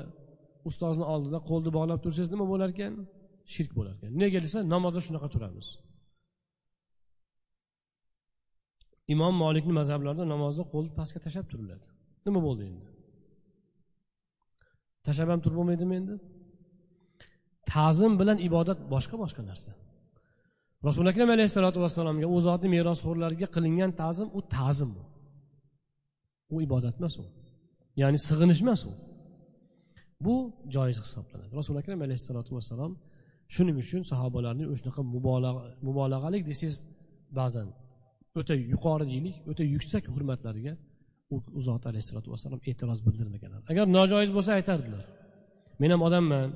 [0.68, 2.94] ustozni oldida qo'lni bog'lab tursangiz nima bo'lar ekan
[3.54, 5.68] shirk bo'lar ekan nega desa namozda shunaqa turamiz.
[9.14, 11.86] Imom molikni mazhablarida namozda qo'lni pastga tashlab turiladi.
[12.26, 12.88] Nima bo'ldi endi?
[15.06, 16.14] Tashlab ham turib bo'lmaydimi endi?
[17.72, 19.70] Ta'zim bilan ibodat boshqa boshqa narsa.
[20.88, 24.90] Rasuli akram alayhissalotu vassalomga u zotni merosxo'rlariga qilingan ta'zim u ta'zim
[26.54, 27.24] u ibodat emas u.
[28.00, 28.92] ya'ni sig'inish emas u.
[30.24, 30.34] Bu
[30.74, 31.52] joiz hisoblanadi.
[31.58, 32.92] Rasuli akram alayhissalotu vassalom
[33.54, 35.02] shuning uchun sahobalarni shunaqa
[35.86, 36.78] mubolag'alik desangiz
[37.38, 37.68] ba'zan
[38.38, 40.72] o'ta yuqori deylik o'ta yuksak hurmatlariga
[41.58, 45.04] u zot alayhissalotu vassalom e'tiroz bildirmaganlar agar nojoiz bo'lsa aytardilar.
[45.80, 46.48] Men ham odamman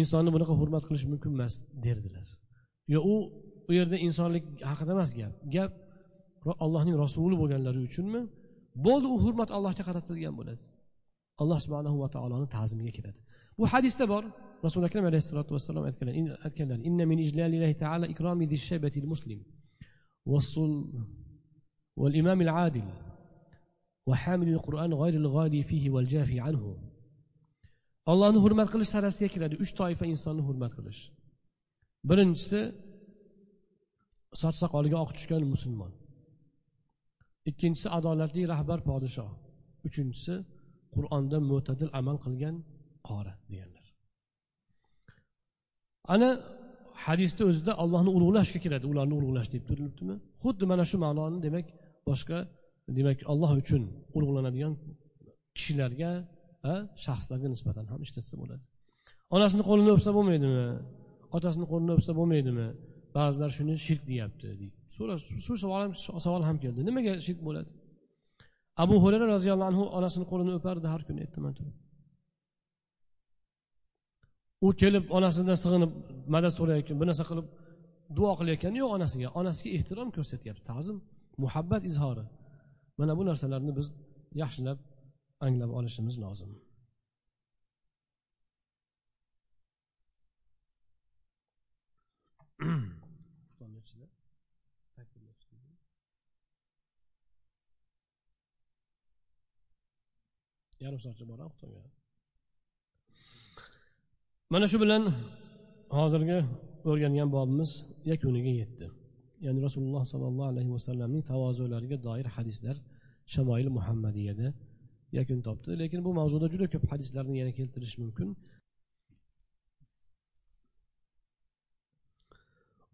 [0.00, 2.26] insonni bunaqa hurmat qilish mumkin emas derdilar.
[2.94, 3.14] Yo u
[3.68, 5.34] u yerda insonlik haqida emas gap.
[5.56, 5.72] Gap
[6.64, 8.20] allohning rasuli bo'lganlari uchunmi
[8.86, 10.62] bo'ldi u hurmat allohga qaratilgan bo'ladi
[11.42, 13.18] alloh subhanahu va taoloni ta'zimiga kiradi
[13.58, 14.22] bu hadisda bor
[14.66, 15.84] rasuli akram alayhissalotu vassalom
[16.46, 19.40] aytganlar inna min ijlalillahi taala ikromi shaybati muslim
[21.96, 22.88] والإمام العادل
[24.06, 26.76] وحامل القرآن غير الغالي فيه والجافي عنه
[28.12, 31.00] allohni hurmat qilish sarasiga kiradi uch toifa insonni hurmat qilish
[32.08, 32.60] birinchisi
[34.40, 35.92] soch soqoliga oq tushgan musulmon
[37.50, 39.30] ikkinchisi adolatli rahbar podshoh.
[39.88, 40.34] Uchinchisi
[40.94, 42.56] qur'onda mo'tadil amal qilgan
[43.08, 43.86] qori deganlar.
[46.14, 46.28] Ana
[47.04, 48.84] hadisni o'zida allohni ulug'lashga kiradi.
[48.92, 51.66] Ularni ulug'lash deb turilibdimi xuddi mana shu ma'noni demak
[52.08, 52.38] boshqa
[52.98, 53.82] demak alloh uchun
[54.16, 54.72] ulug'lanadigan
[55.56, 56.10] kishilarga
[57.04, 58.62] shaxslarga nisbatan ham ishlatsa bo'ladi.
[59.36, 60.64] Onasini qo'lini o'psa bo'lmaydimi?
[61.36, 62.66] Otasini qo'lini o'psa bo'lmaydimi?
[63.16, 64.66] Ba'zilar shuni shirk deyapti deydi.
[65.44, 65.92] Shu savol ham
[66.26, 66.80] savol ham keldi.
[66.88, 67.70] Nimaga shirk bo'ladi?
[68.84, 71.76] Abu hurayra roziyallohu anhu onasini qo'lini o'pardi har kuni ertaman turib
[74.64, 75.92] u kelib onasidan sig'inib
[76.34, 77.46] madad so'rayotgan bir narsa qilib
[78.16, 79.28] duo qilayotgani yo'q onasiga.
[79.40, 80.96] Onasiga ehtirom ko'rsatyapti ta'zim
[81.44, 82.24] muhabbat izhori.
[83.00, 83.88] Mana bu narsalarni biz
[84.42, 84.78] yaxshilab
[85.46, 86.50] anglab olishimiz lozim.
[100.84, 101.82] Yarim soatcha boradi xuftonga
[104.52, 105.02] mana shu bilan
[105.98, 106.38] hozirgi
[106.90, 107.70] o'rgangan bobimiz
[108.10, 108.86] yakuniga yetdi.
[109.44, 112.76] Ya'ni rasululloh sollallohu alayhi vasallamning tavozulariga doir hadislar
[113.32, 114.48] shamoil muhammadiyada
[115.18, 115.70] yakun topdi.
[115.82, 118.28] Lekin bu mavzuda juda ko'p hadislarni yana keltirish mumkin.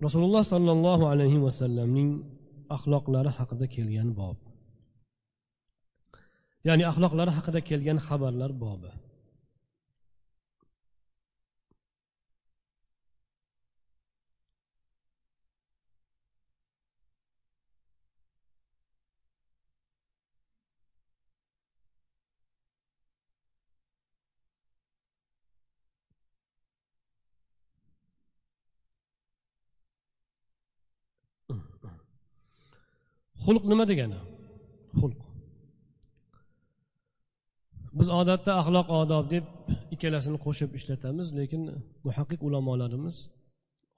[0.05, 2.11] Rasululloh sollallohu alayhi vasallamning
[2.77, 4.39] axloqlari haqida kelgan bob.
[6.69, 8.93] ya'ni axloqlari haqida kelgan xabarlar bobi.
[33.45, 34.21] Xulq nima degani?
[35.01, 35.32] Xulq.
[37.99, 39.45] Biz odatda axloq odob deb
[39.95, 41.63] ikkalasini qo'shib ishlatamiz lekin
[42.07, 43.17] muhaqqiq ulamolarimiz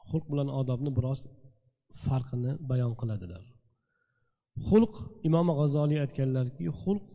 [0.09, 1.20] xulq bilan odobni biroz
[2.05, 3.45] farqini bayon qiladilar.
[4.68, 4.95] Xulq
[5.28, 7.07] imom g'azoliy aytganlarki xulq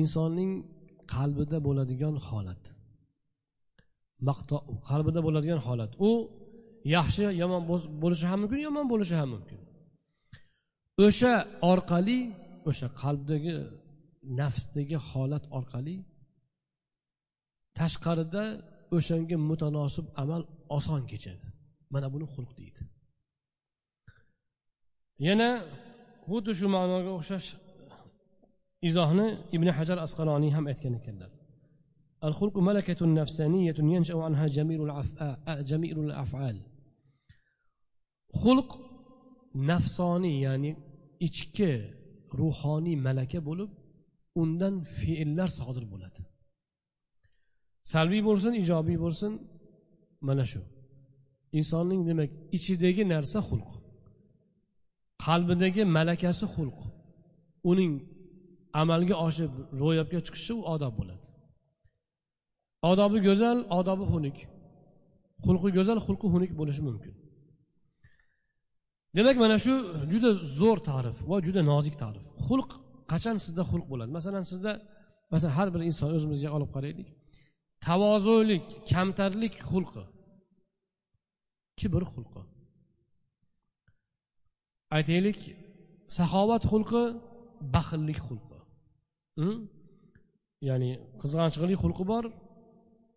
[0.00, 0.52] insonning
[1.14, 2.62] qalbida bo'ladigan holat.
[4.28, 4.56] Maqto
[4.88, 5.90] qalbida bo'ladigan holat.
[6.08, 6.10] U
[6.96, 7.62] yaxshi yomon
[8.02, 9.60] bo'lishi ham mumkin yomon bo'lishi ham mumkin.
[11.06, 11.32] O'sha
[11.72, 12.18] orqali
[12.70, 13.54] o'sha qalbdagi
[14.39, 15.95] nafsdagi holat orqali
[17.79, 18.43] tashqarida
[18.97, 20.41] o'shanga mutanosib amal
[20.77, 21.47] oson kechadi
[21.93, 22.81] mana buni xulq deydi
[25.27, 25.49] yana
[26.29, 27.47] xuddi shu ma'noga o'xshash
[28.89, 31.31] izohni ibn hajar asqaloniy ham aytgan ekanlar
[32.29, 34.81] الخلق ملكة نفسانية ينشأ عنها جميل
[35.71, 36.57] جميل الأفعال
[38.41, 38.69] xulq
[39.69, 40.71] nafsoniy ya'ni
[41.27, 41.71] ichki
[42.39, 43.69] ruhoniy malaka bo'lib
[44.42, 46.20] undan fe'llar sodir bo'ladi.
[47.92, 49.32] Salbiy bo'lsin ijobiy bo'lsin
[50.28, 50.60] mana shu.
[51.58, 53.70] Insonning demak ichidagi narsa xulq.
[55.24, 56.78] Qalbidagi malakasi xulq.
[57.70, 57.92] Uning
[58.82, 61.26] amalga oshib ro'yobga chiqishi u odob bo'ladi.
[62.90, 64.36] Odobi go'zal odobi xunuk.
[65.44, 67.14] Xulqi go'zal xulqi xunuk bo'lishi mumkin.
[69.16, 69.74] Demak mana shu
[70.12, 70.30] juda
[70.60, 72.24] zo'r ta'rif va juda nozik ta'rif.
[72.46, 72.70] Xulq
[73.12, 74.10] qachon sizda xulq bo'ladi?
[74.18, 74.72] Masalan sizda
[75.32, 77.08] masalan har bir inson o'zimizga olib qaraylik.
[77.86, 80.04] Tavozulik kamtarlik xulqi.
[81.78, 82.42] Kibr xulqi.
[84.96, 85.40] Aytaylik
[86.16, 87.02] saxovat xulqi
[87.74, 88.58] baxillik xulqi.
[89.38, 89.56] Hm?
[90.68, 90.90] Ya'ni
[91.20, 92.24] qizg'anchiqlik xulqi bor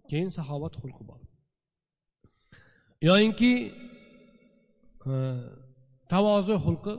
[0.09, 1.19] keyin saxovat xulqi bor.
[3.09, 3.53] Yoyinki
[5.11, 5.13] e,
[6.13, 6.93] tavozu xulqi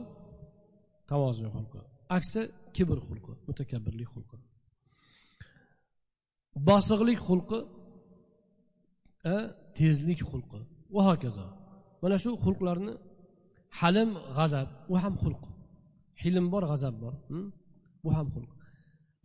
[1.11, 1.79] tavozu xulqi.
[2.17, 2.41] Aksi
[2.75, 4.37] kibr xulqi mutakabbirlik xulqi.
[6.67, 7.59] Bosiqlik xulqi
[9.77, 10.59] tezlik xulqi.
[10.95, 11.45] Va hokazo.
[12.01, 12.93] Mana shu xulqlarni
[13.79, 15.43] halim g'azab u ham xulq.
[16.21, 17.47] Hilm bor g'azab bor hm?
[18.03, 18.51] bu ham xulq.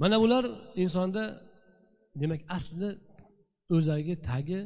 [0.01, 0.44] Mana bular
[0.82, 1.22] insonda
[2.20, 2.90] demak aslida
[3.76, 4.61] o'zagi tagi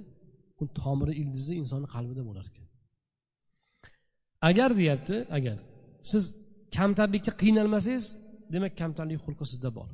[0.80, 2.66] tomiri ildizi insonni qalbida bo'lar ekan.
[4.48, 5.58] Agar deyapti agar
[6.10, 6.24] siz
[6.76, 8.06] kamtarlikka qiynalmasangiz
[8.52, 9.88] demak kamtarlik xulqi sizda bor.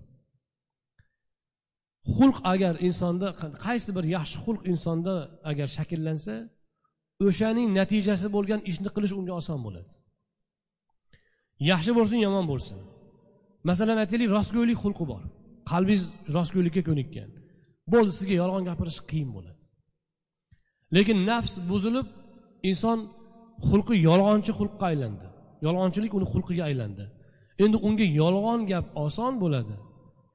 [2.16, 3.28] Xulq agar insonda
[3.66, 5.14] qaysi bir yaxshi xulq insonda
[5.50, 6.34] agar shakllansa
[7.26, 9.90] o'shaning natijasi bo'lgan ishni qilish unga oson bo'ladi.
[11.70, 12.78] Yaxshi bo'lsin yomon bo'lsin.
[13.68, 15.22] Masalan aytaylik rostgo'ylik xulqi bor.
[15.70, 16.04] Qalbingiz
[16.36, 17.28] rostgo'ylikka ko'nikkan.
[17.92, 19.60] Bo'ldi sizga yolg'on gapirish qiyin bo'ladi.
[20.96, 22.08] Lekin nafs buzilib
[22.70, 22.98] inson
[23.68, 25.26] xulqi yolg'onchi xulqqa aylandi.
[25.66, 27.04] Yolg'onchilik uni xulqiga aylandi.
[27.64, 29.74] Endi unga yolg'on gap oson bo'ladi.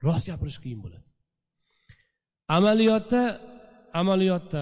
[0.06, 1.06] Rost gapirish qiyin bo'ladi.
[2.58, 3.22] Amaliyotda
[4.02, 4.62] amaliyotda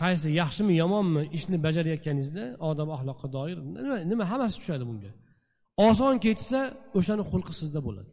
[0.00, 5.10] qaysi yaxshimi yomonmi ishni bajarayotganingizda odob axloqqa doir nima nima hammasi tushadi bunga.
[5.88, 6.60] Oson kechsa
[6.98, 8.10] o'shani xulqi sizda bo'ladi.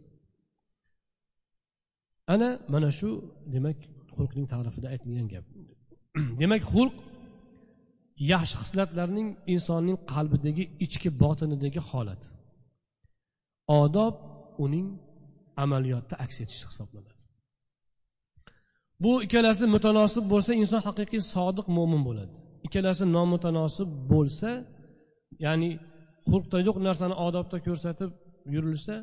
[2.33, 3.09] Ana mana shu
[3.53, 3.77] demak
[4.15, 5.45] xulqning ta'rifida aytilgan gap.
[6.41, 6.95] Demak xulq
[8.33, 12.27] yaxshi xislatlarning insonning qalbidagi ichki botinidagi holati
[13.79, 14.15] odob
[14.65, 14.87] uning
[15.63, 17.13] amaliyotda aks etishi hisoblanadi.
[19.03, 22.35] Bu ikkalasi mutanosib bo'lsa inson haqiqiy sodiq mo'min bo'ladi.
[22.67, 24.49] Ikkalasi nomutanosib bo'lsa
[25.45, 25.69] ya'ni
[26.29, 28.11] xulqda yo'q narsani odobda ko'rsatib
[28.55, 28.95] yurilsa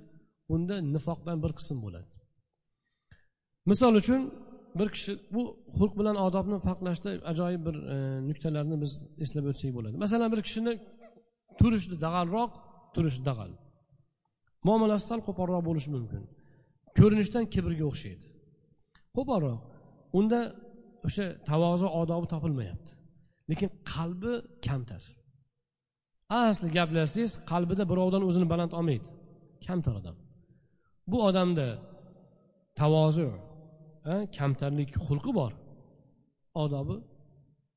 [0.55, 2.09] unda nifoqdan bir qism bo'ladi.
[3.71, 4.21] Misol uchun
[4.79, 5.43] bir kishi bu
[5.79, 7.97] xulq bilan odobni farqlashda ajoyib bir e,
[8.29, 8.93] nuqtalarni biz
[9.25, 9.97] eslab o'tsak bo'ladi.
[10.05, 10.73] Masalan bir kishini
[11.61, 12.53] turishi dag'alroq
[12.95, 13.51] turishi dag'al.
[14.67, 16.23] Muomalasi sal qo'polroq bo'lishi mumkin.
[16.99, 18.25] Ko'rinishdan kibrga o'xshaydi.
[19.17, 19.61] Qo'polroq
[20.19, 20.41] unda
[21.07, 22.91] o'sha tavozu odobi topilmayapti.
[23.51, 24.33] Lekin qalbi
[24.67, 25.03] kamtar.
[26.43, 29.09] Asli gaplashsangiz qalbida birovdan o'zini baland olmaydi.
[29.67, 30.17] Kamtar odam.
[31.11, 31.67] Bu odamda
[32.81, 33.29] tavozu
[34.39, 35.53] kamtarlik xulqi bor.
[36.63, 36.97] Odobi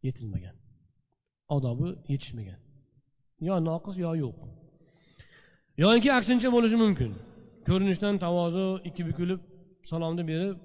[0.08, 0.56] yetilmagan.
[1.56, 2.60] Odobi yetishmagan.
[3.48, 4.40] Yo noqis yo yo'q.
[5.84, 7.12] Yoki aksincha bo'lishi mumkin.
[7.68, 9.42] Ko'rinishdan tavozu ikki bukilib
[9.92, 10.58] salomni berib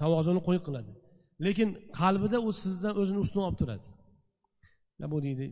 [0.00, 0.92] tavozuni qo'y qiladi.
[1.46, 1.68] Lekin
[2.00, 3.84] qalbida u sizdan o'zini ustun olib turadi.
[5.12, 5.46] Bu deydi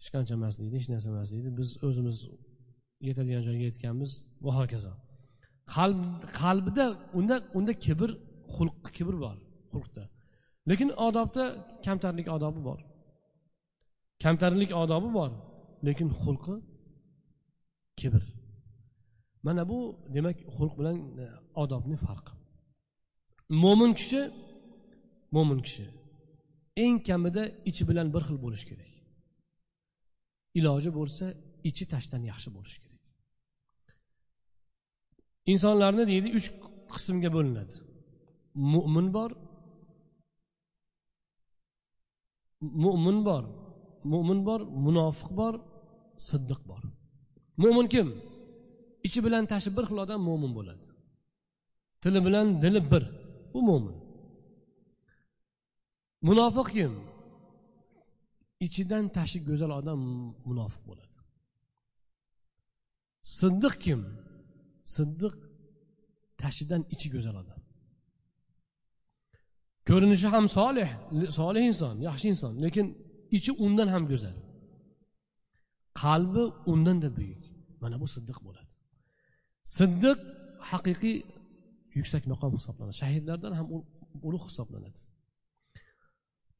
[0.00, 1.48] hech qancha emas deydi hech narsa emas deydi.
[1.58, 2.18] Biz o'zimiz
[3.08, 4.10] yetadigan joyga yetganmiz
[4.44, 4.92] va hokazo.
[5.74, 6.00] Qalb
[6.40, 6.84] qalbida
[7.18, 8.10] unda unda kibr
[8.56, 9.36] xulq kibr bor
[9.72, 10.02] xulqda.
[10.70, 11.44] Lekin odobda
[11.86, 12.80] kamtarlik odobi bor.
[14.24, 15.30] Kamtarlik odobi bor
[15.86, 16.54] lekin xulqi
[18.00, 18.22] kibr
[19.46, 19.78] mana bu
[20.14, 21.24] demak xulq bilan e,
[21.62, 22.32] odobni farqi.
[23.62, 24.22] Mo'min kishi
[25.34, 25.86] mo'min kishi
[26.84, 28.90] eng kamida ichi bilan bir xil bo'lishi kerak.
[30.58, 31.26] Iloji bo'lsa
[31.68, 33.02] ichi tashdan yaxshi bo'lishi kerak.
[35.52, 36.48] Insonlarni deydi uch
[36.92, 37.74] qismga bo'linadi.
[38.72, 39.30] Mo'min bor
[42.82, 43.44] mo'min bor
[44.12, 45.54] mo'min bor munofiq bor
[46.28, 46.82] siddiq bor.
[47.62, 48.08] Mo'min kim?
[49.06, 50.84] Ichi bilan tashi bir xil odam mo'min bo'ladi.
[52.02, 53.04] Tili bilan dili bir.
[53.58, 53.96] U mo'min
[56.28, 56.92] munofiq kim?
[58.66, 60.00] Ichidan tashi go'zal odam
[60.48, 61.16] munofiq bo'ladi.
[63.38, 64.00] Siddiq kim?
[64.94, 65.34] Siddiq
[66.40, 67.60] tashidan ichi go'zal odam.
[69.88, 70.90] Ko'rinishi ham solih
[71.38, 72.86] solih inson yaxshi inson lekin
[73.36, 74.36] ichi undan ham go'zal.
[76.02, 77.42] Qalbi undan da buyuk.
[77.85, 78.71] mana bu siddiq bo'ladi
[79.77, 80.19] siddiq
[80.71, 81.17] haqiqiy
[81.97, 83.67] yuksak maqom hisoblanadi shahidlardan ham
[84.27, 85.01] ulug' hisoblanadi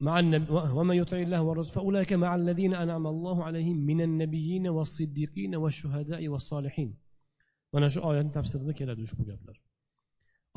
[0.06, 0.46] مع النبي
[0.78, 6.90] ومن يطع الله ورسوله فأولئك مع الذين أنعم الله عليهم من النبيين والصديقين والشهداء والصالحين
[7.72, 9.56] mana shu oyatni tafsirida keladi ushbu gaplar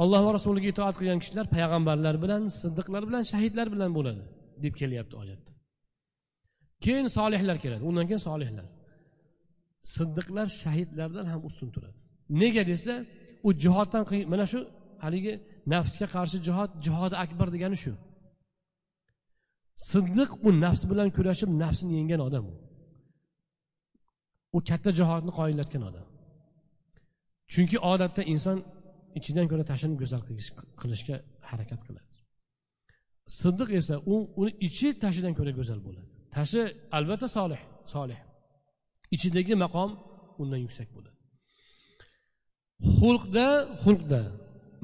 [0.04, 4.24] alloh va rasuliga itoat qilgan kishilar payg'ambarlar bilan siddiqlar bilan shahidlar bilan bo'ladi
[4.64, 5.52] deb kelyapti oyatda
[6.86, 8.66] keyin solihlar keladi undan keyin solihlar
[9.95, 11.99] Siddiqlar shahidlardan ham ustun turadi.
[12.41, 12.95] Nega desa
[13.47, 14.03] u jihoddan
[14.33, 14.61] mana shu
[15.05, 15.33] haligi
[15.73, 17.93] nafsga qarshi jihod jihodi akbar degani shu.
[19.91, 22.55] Siddiq u nafs bilan kurashib nafsini yenggan odam u.
[24.57, 26.07] U katta jihodni qoyillatgan odam.
[27.53, 28.59] Chunki odatda inson
[29.19, 30.23] ichidan ko'ra tashini go'zal
[30.81, 31.17] qilishga
[31.51, 32.09] harakat qiladi.
[33.41, 36.09] Siddiq esa u uni ichi tashidan ko'ra go'zal bo'ladi.
[36.37, 36.61] Tashi
[36.99, 37.61] albatta solih
[37.95, 38.21] solih.
[39.15, 39.91] Ichidagi maqom
[40.43, 41.21] undan yuksak bo'ladi
[42.99, 43.47] xulqda
[43.85, 44.21] xulqda.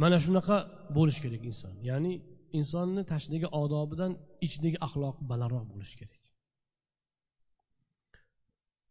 [0.03, 0.57] Mana shunaqa
[0.97, 1.75] bo'lishi kerak inson.
[1.91, 2.13] Ya'ni
[2.59, 4.13] insonni tashidagi odobidan
[4.47, 6.23] ichidagi axloqi balandroq bo'lishi kerak.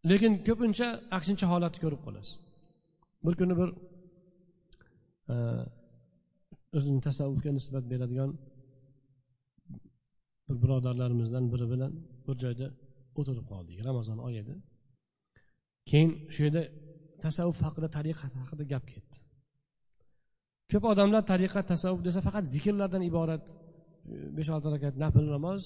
[0.10, 2.36] Lekin ko'pincha aksincha holatni ko'rib qolasiz.
[3.26, 3.70] Bir kuni bir
[5.34, 5.36] e,
[6.78, 8.32] o'zini tasavvufga nisbat beradigan
[10.48, 11.92] bir birodarlarimizdan biri bilan
[12.26, 12.68] bir joyda
[13.20, 13.78] o'tirib qoldik.
[13.90, 14.56] Ramazon oyi edi.
[15.90, 16.64] Keyin shu yerda
[17.24, 19.18] tasavvuf haqida tariqat haqida gap ketdi.
[20.72, 23.56] Ko'p odamlar tariqat tasavvuf desa faqat zikrlardan iborat e,
[24.38, 25.62] besh olti rakat nafl namoz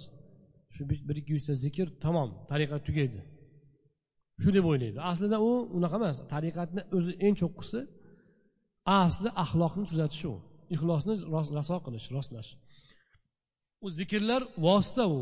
[0.76, 3.20] shu bir ikki yuzta zikr tamom tariqat tugaydi.
[4.42, 5.00] Shu deb o'ylaydi.
[5.12, 7.80] Aslida u unaqa emas tariqatni o'zi eng cho'qqisi
[9.02, 10.34] asli axloqni tuzatish u.
[10.76, 11.14] Ixlosni
[11.58, 12.52] raso qilish rostlash.
[13.86, 15.22] U zikrlar vosita u.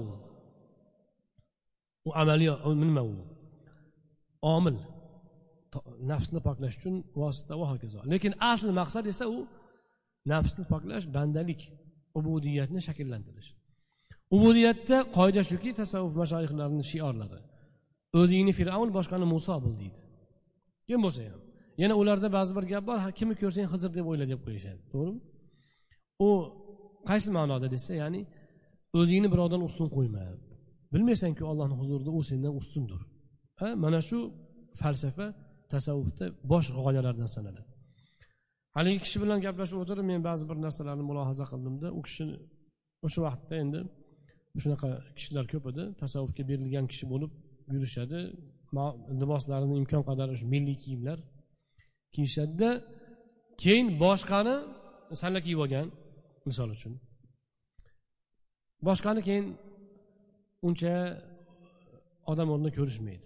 [2.08, 2.52] U amaliy
[2.84, 3.16] nima u?
[4.42, 4.78] Omil.
[6.12, 8.00] Nafsni poklash uchun vosita va hokazo.
[8.14, 9.40] Lekin asl maqsad esa u
[10.32, 11.62] nafsni poklash bandalik
[12.18, 13.50] ubudiyatni shakllantirish.
[14.36, 17.40] Ubudiyatda qoida shuki tasavvuf mashoyixlarini shiorlari.
[18.20, 20.00] O'zingni fir'avn boshqani muso bo'l deydi.
[20.88, 21.42] Kim bo'lsa ham.
[21.82, 24.82] Yana ularda ba'zi bir gap bor kimni ko'rsang hizr deb o'yla deb qo'yishadi.
[24.92, 25.20] To'g'rimi?
[26.28, 26.30] U
[27.10, 28.22] qaysi ma'noda desa ya'ni
[29.00, 30.24] o'zingni birovdan ustun qo'yma.
[30.94, 33.02] Bilmaysanku ollohni huzurida u sendan ustundir
[33.84, 34.18] mana shu
[34.80, 35.28] falsafa
[35.74, 37.72] tasavvufda bosh g'oyalardan sanaladi.
[38.78, 42.36] Haligi kishi bilan gaplashib o'tirib men ba'zi bir narsalarni mulohaza qildimda u kishini
[43.06, 43.80] o'sha vaqtda endi
[44.64, 45.84] shunaqa kishilar ko'p edi.
[46.02, 47.32] Tasavvufga berilgan kishi bo'lib
[47.74, 48.20] yurishadi.
[49.22, 51.20] Liboslarini imkon qadar o'sha milliy kiyimlar
[52.14, 52.70] kiyishadida
[53.64, 54.56] keyin boshqani
[55.22, 55.88] salla kiyib olgan
[56.50, 56.94] misol uchun.
[58.88, 59.46] Boshqani keyin
[60.68, 60.94] uncha
[62.32, 63.26] odam o'rnida ko'rishmaydi.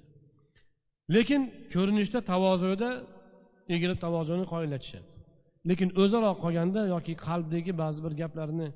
[1.16, 1.42] Lekin
[1.74, 2.90] ko'rinishda tavozuda
[3.76, 5.08] egilib tavozuni qoyillatishadi.
[5.70, 8.68] Lekin o'zaro qolganda yoki qalbdagi ba'zi bir gaplarni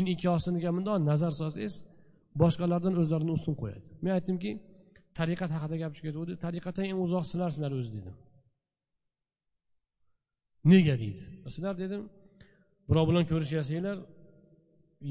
[0.00, 1.74] inikosiniga bundoq nazar solsangiz
[2.42, 3.84] boshqalardan o'zlarini ustun qo'yadi.
[4.04, 4.50] Men aytdimki
[5.18, 8.14] tariqat haqida gap chiqib ketgandi tariqatdan eng uzoq sizlar sizlar o'zi dedim.
[10.72, 10.94] Nega?
[11.02, 11.22] deydi.
[11.54, 12.02] Sizlar dedim.
[12.88, 13.96] Birov bilan ko'rishyapsizlar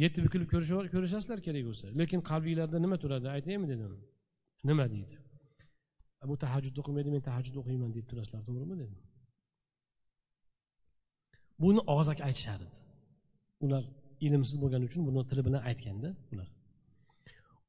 [0.04, 0.48] yetti bukilib
[0.96, 1.86] ko'rishasizlar kerak bo'lsa.
[2.00, 3.28] Lekin qalbinglarda nima turadi?
[3.38, 3.92] Aytaymi dedim.
[4.70, 4.86] Nima?
[4.96, 5.16] deydi.
[6.30, 9.00] Bu tahajjud o'qimaydi men tahajjud o'qiyman deb turasizlar to'g'rimi dedim
[11.64, 12.68] buni og'zaki aytishardi
[13.66, 13.84] ular
[14.26, 16.50] ilmsiz bo'lgani uchun buni tili bilan aytganda ular.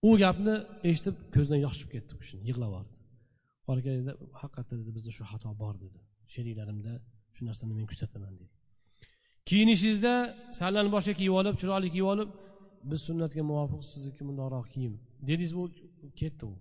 [0.09, 0.55] U gapni
[0.91, 2.93] eshitib ko'zidan yosh chiqib ketdi u kishini yig'lab yubordi
[3.67, 5.99] qori aka dedi haqiqatda dedi bizda shu xato bor dedi.
[6.35, 6.93] Sheriklarimda
[7.37, 8.53] shu narsani men kuzataman dedi.
[9.49, 10.13] Kiyinishingizda
[10.61, 12.31] sallani boshga kiyib olib chiroyli kiyib olib
[12.91, 14.95] biz sunnatga muvofiq sizniki bundoqroq kiyim
[15.29, 15.63] dedingiz u
[16.21, 16.53] ketdi u.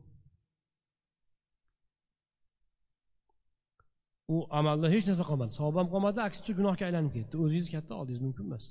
[4.33, 5.51] u amalda hech narsa qolmadi.
[5.59, 7.35] Savob ham qolmadi aksincha gunohga aylanib ketdi.
[7.43, 8.65] O'zingiz katta oldingiz mumkin emas.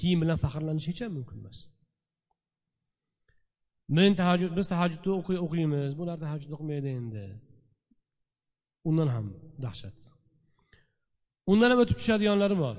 [0.00, 1.58] Kiyim bilan faxrlanish hech ham mumkin emas.
[3.96, 5.10] Men tahajjud biz tahajjudni
[5.46, 5.90] o'qiymiz.
[6.00, 7.26] Bular tahajjud o'qimaydi endi.
[8.88, 9.26] Undan ham
[9.64, 9.98] dahshat.
[11.52, 12.76] Undan ham o'tib tushadiganlari bor.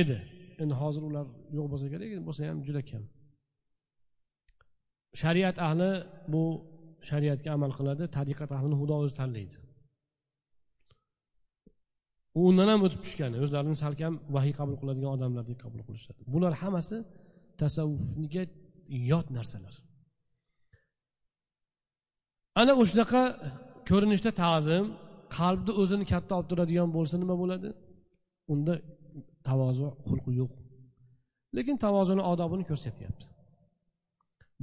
[0.00, 0.18] Edi.
[0.62, 1.26] Endi hozir ular
[1.56, 3.04] yo'q bo'lsa kerak bo'lsa ham juda kam.
[5.20, 5.90] Shariat ahli
[6.32, 6.42] bu
[7.08, 9.56] shariatga amal qiladi tariqat ahlini xudo o'zi tanlaydi.
[12.38, 16.20] U undan ham o'tib tushgan o'zlarini salkam vahiy qabul qiladigan odamlardek qabul qilishadi.
[16.34, 16.96] Bular hammasi
[17.62, 18.44] tasavvufga
[19.12, 19.74] yot narsalar.
[22.60, 23.22] Ana o'shanaqa
[23.90, 24.84] ko'rinishda ta'zim
[25.38, 27.68] qalbni o'zini katta olib turadigan bo'lsa nima bo'ladi?
[28.52, 28.74] Unda
[29.48, 30.52] tavozu xulqi yo'q.
[31.56, 33.26] Lekin tavozuni odobini ko'rsatyapti.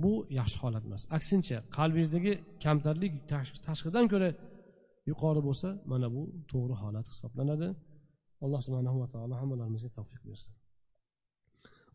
[0.03, 1.03] Bu yaxshi holat emas.
[1.17, 2.33] Aksincha qalbingizdagi
[2.65, 3.13] kamtarlik
[3.67, 4.29] tashqidan ko'ra
[5.09, 7.67] yuqori bo'lsa mana bu to'g'ri holat hisoblanadi.
[8.43, 10.53] Alloh subhanahu va taolo hammalarimizga tavfiq bersin.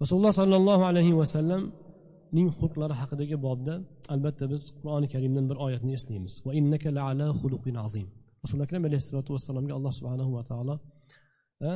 [0.03, 3.75] Rasululloh sollallohu alayhi vasallamning xulqlari haqidagi bobda
[4.15, 8.09] albatta biz qur'oni karimdan bir oyatni eslaymiz va innaka ala xuluqin azim.
[8.45, 10.75] Rasuli akram alayhissalotu vassalomga alloh subhanahu va taolo
[11.69, 11.73] e,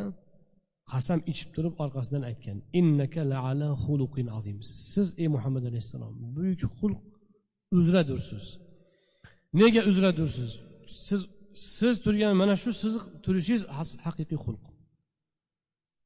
[0.92, 4.58] qasam ichib turib orqasidan aytgan innaka ala xuluqin azim.
[4.92, 7.00] Siz ey muhammad alayhissalom buyuk xulq
[7.78, 8.44] uzradursiz
[9.60, 10.52] nega uzradursiz
[11.06, 11.22] siz
[11.78, 13.62] siz turgan mana shu siz turishingiz
[14.06, 14.62] haqiqiy xulq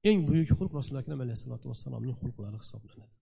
[0.08, 3.14] eng buyuk xulq rasuli akram alayhissalotu vassalomning xulqlari hisoblanadi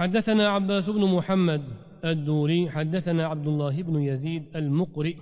[0.00, 1.64] حدثنا عباس بن محمد
[2.04, 5.16] الدوري حدثنا عبد الله بن يزيد المقرئ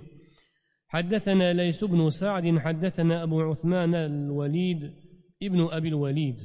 [0.87, 4.93] حدثنا ليس بن سعد حدثنا أبو عثمان الوليد
[5.43, 6.41] ابن أبي الوليد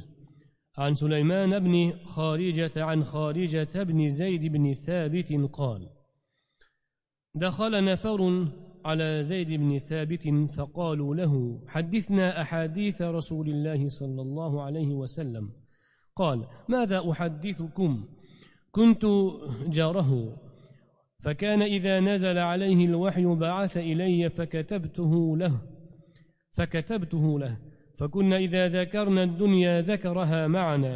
[0.79, 5.89] عن سليمان بن خارجة عن خارجة بن زيد بن ثابت قال
[7.35, 8.49] دخل نفر
[8.85, 15.53] على زيد بن ثابت فقالوا له حدثنا أحاديث رسول الله صلى الله عليه وسلم.
[16.17, 18.09] قال ماذا أحدثكم؟
[18.71, 19.07] كنت
[19.67, 20.37] جاره.
[21.25, 25.61] فكان إذا نزل عليه الوحي بعث إلي فكتبته له
[26.53, 27.68] فكتبته له.
[27.99, 30.95] فكنا إذا ذكرنا الدنيا ذكرها معنا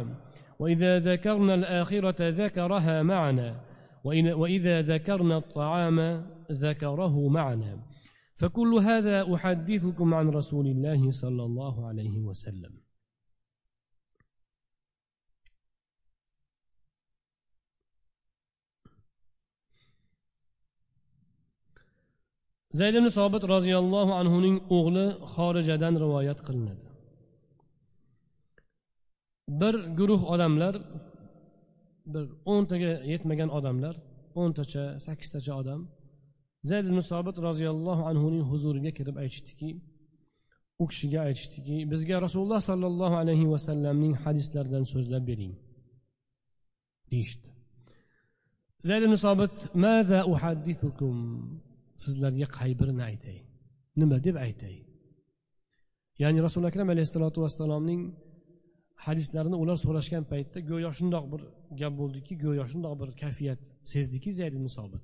[0.59, 3.49] وإذا ذكرنا الآخرة ذكرها معنا
[4.41, 5.97] وإذا ذكرنا الطعام
[6.51, 7.73] ذكره معنا.
[8.35, 12.73] فكل هذا أحدثكم عن رسول الله صلى الله عليه وسلم.
[22.79, 26.92] zayd ibn sobit roziyallohu anhuning o'g'li xorijadan rivoyat qilinadi
[29.49, 30.75] bir guruh odamlar
[32.13, 33.95] bir o'ntaga yetmagan odamlar
[34.41, 35.81] o'ntacha sakkiztacha odam
[36.69, 39.69] zayd ibn sobit roziyallohu anhuning huzuriga kirib aytishdiki
[40.79, 45.53] u kishiga aytishdiki bizga rasululloh sollallohu alayhi vasallamning hadislaridan so'zlab bering.
[47.11, 47.49] Deyishdi.
[48.89, 51.15] Zayd ibn sobit maza uhaddithukum?
[52.03, 53.37] Sizlarga qay birini aytay?
[53.99, 54.75] Nima deb aytay?
[56.21, 58.01] Ya'ni rasuli akram alayhissalotu vassalomning
[59.05, 61.41] hadislarini ular so'rashgan paytda go'yo shundoq bir
[61.79, 63.59] gap bo'ldiki go'yo shundoq bir kayfiyat
[63.93, 65.03] sezdiki zayd ibn sobit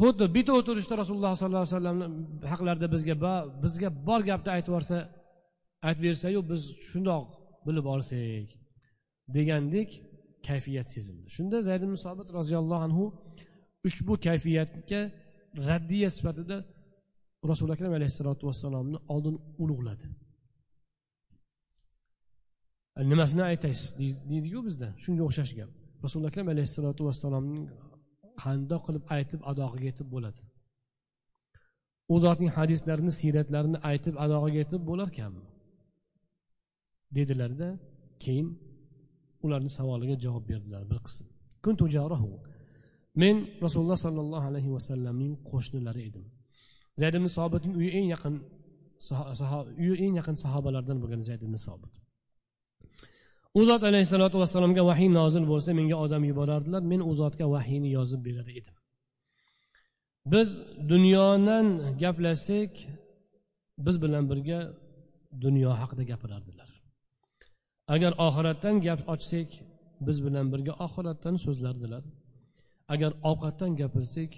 [0.00, 2.06] xuddi bitta o'tirishda rasululloh sollallohu alayhi vasallamni
[2.52, 3.14] haqlarida bizga
[3.64, 4.96] bizga bor gapni aytib yuborsa
[5.86, 7.24] aytib bersayu biz shundoq
[7.66, 8.48] bilib olsak
[9.36, 9.90] degandek
[10.48, 11.26] kayfiyat sezildi.
[11.36, 13.04] Shunda zayd ibn sobit roziyallohu anhu
[13.88, 15.00] ushbu kayfiyatga
[15.68, 16.56] raddiya sifatida
[17.50, 20.06] rasuli akram alayhissalotu vassalomni oldin ulug'ladi.
[22.98, 23.88] Nimasini aytasiz?
[24.30, 24.88] Deydiku bizda.
[25.02, 25.70] Shunga o'xshash gap.
[26.04, 27.66] Rasuli akram alayhissalotu vassalomning
[28.42, 30.40] qandoq qilib aytib adog'iga yetib bo'ladi.
[32.12, 35.44] U zotning hadislarini siyratlarini aytib adog'iga yetib bo'larkanmi?
[37.16, 37.68] Dedilarda
[38.24, 38.48] keyin
[39.44, 41.24] ularni savoliga javob berdilar bir qism.
[43.22, 46.24] Men rasululloh sollallohu alayhi vasallamning qo'shnilari edim.
[47.00, 48.34] Zayd ibn sobitning uyi eng yaqin
[49.82, 51.92] uyi eng yaqin sahobalardan bo'lgan zayd ibn sobit.
[53.54, 58.20] U zot alayhissalotu vassalomga vahiy nozil bo'lsa menga odam yuborardilar men u zotga vahiyni yozib
[58.26, 58.74] berar edim.
[60.32, 60.48] Biz
[60.92, 61.66] dunyodan
[62.02, 62.72] gaplashsak
[63.86, 64.60] biz bilan birga
[65.44, 66.70] dunyo haqida gapirardilar.
[67.94, 69.48] Agar oxiratdan gap ochsak
[70.06, 72.04] biz bilan birga oxiratdan so'zlardilar.
[72.94, 74.32] Agar ovqatdan gapirsak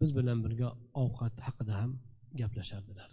[0.00, 0.68] biz bilan birga
[1.02, 1.90] ovqat haqida ham
[2.40, 3.10] gaplashardilar.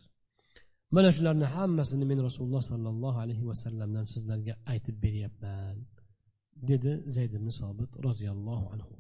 [0.92, 5.76] Mana shularni hammasini men rasululloh sollallohu alayhi vasallamdan sizlarga aytib beryapman
[6.70, 8.94] dedi zayd ibn sobit roziyallohu anhu.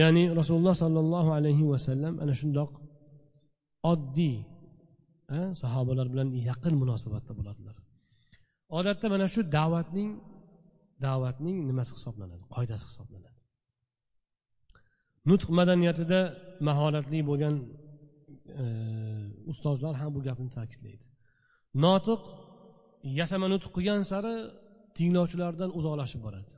[0.00, 2.70] Ya'ni rasululloh sollallohu alayhi vasallam ana shundoq
[3.92, 4.36] oddiy
[5.62, 7.76] sahobalar bilan yaqin munosabatda bo'ladilar.
[8.78, 10.10] Odatda mana shu da'vatning
[11.06, 12.44] da'vatning nimasi hisoblanadi?
[12.54, 13.38] Qoidasi hisoblanadi.
[15.30, 16.20] Nutq madaniyatida
[16.68, 17.54] mahoratli bo'lgan
[19.52, 21.06] ustozlar ham bu gapni ta'kidlaydi.
[21.84, 22.22] Notiq
[23.20, 24.34] yasama nutq qilgan sari
[24.98, 26.52] tinglovchilardan uzoqlashib boradi.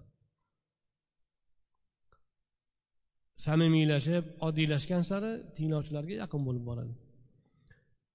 [3.47, 6.95] Samimiylashib oddiylashgan sari tinglovchilarga yaqin bo'lib boradi.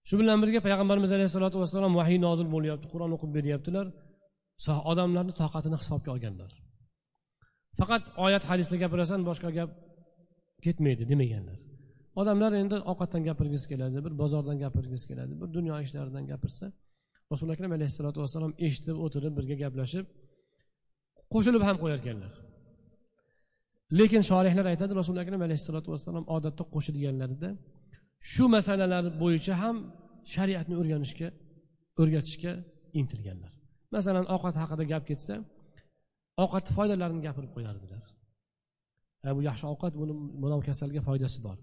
[0.07, 3.87] Shu bilan birga payg'ambarimiz alayhissalotu vassalom vahiy nozil bo'lyapti qur'on o'qib beryaptilar.
[4.91, 6.51] Odamlarni toqatini hisobga olganlar.
[7.79, 9.69] Faqat oyat hadisda gapirasan boshqa gap
[10.65, 11.59] ketmaydi demaganlar.
[12.21, 16.65] Odamlar endi ovqatdan gapirgisi keladi bir bozordan gapirgisi keladi bir dunyo ishlaridan gapirsa
[17.31, 20.05] rasuli akram alayhissalotu vassalom eshitib o'tirib birga gaplashib
[21.33, 22.33] qo'shilib ham qo'yar ekanlar.
[23.99, 27.49] Lekin shorihlar aytadi rasuli akram alayhissalotu vassalom odatda qo'shilganlarida
[28.31, 29.75] shu masalalar bo'yicha ham
[30.33, 31.27] shariatni o'rganishga
[32.01, 32.53] o'rgatishga
[32.99, 33.51] intilganlar.
[33.95, 35.33] Masalan ovqat haqida gap ketsa
[36.43, 38.03] ovqatni foydalarini gapirib qo'yardilar.
[39.37, 41.57] Bu yaxshi ovqat buni mana kasalga foydasi bor.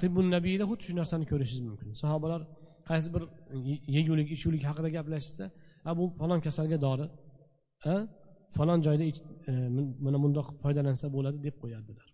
[0.00, 1.88] Tibbun nabiyda xuddi shu narsani ko'rishingiz mumkin.
[2.02, 2.40] Sahobalar
[2.90, 3.22] qaysi bir
[3.96, 5.44] yegulik ichuvlik haqida gaplashishsa
[5.98, 7.06] bu falon kasalga dori
[7.92, 7.94] a
[8.56, 9.52] falon joyda e,
[10.04, 12.08] mana bundoq foydalansa bo'ladi deb qo'yardilar.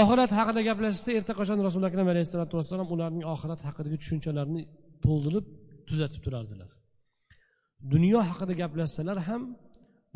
[0.00, 4.62] Oxirat haqida gaplashishsa erta qachon rasuli akram alayhissalotu vassalom ularning oxirat haqidagi tushunchalarini
[5.04, 5.46] to'ldirib
[5.88, 6.70] tuzatib turardilar.
[7.92, 9.42] Dunyo haqida gaplashsalar ham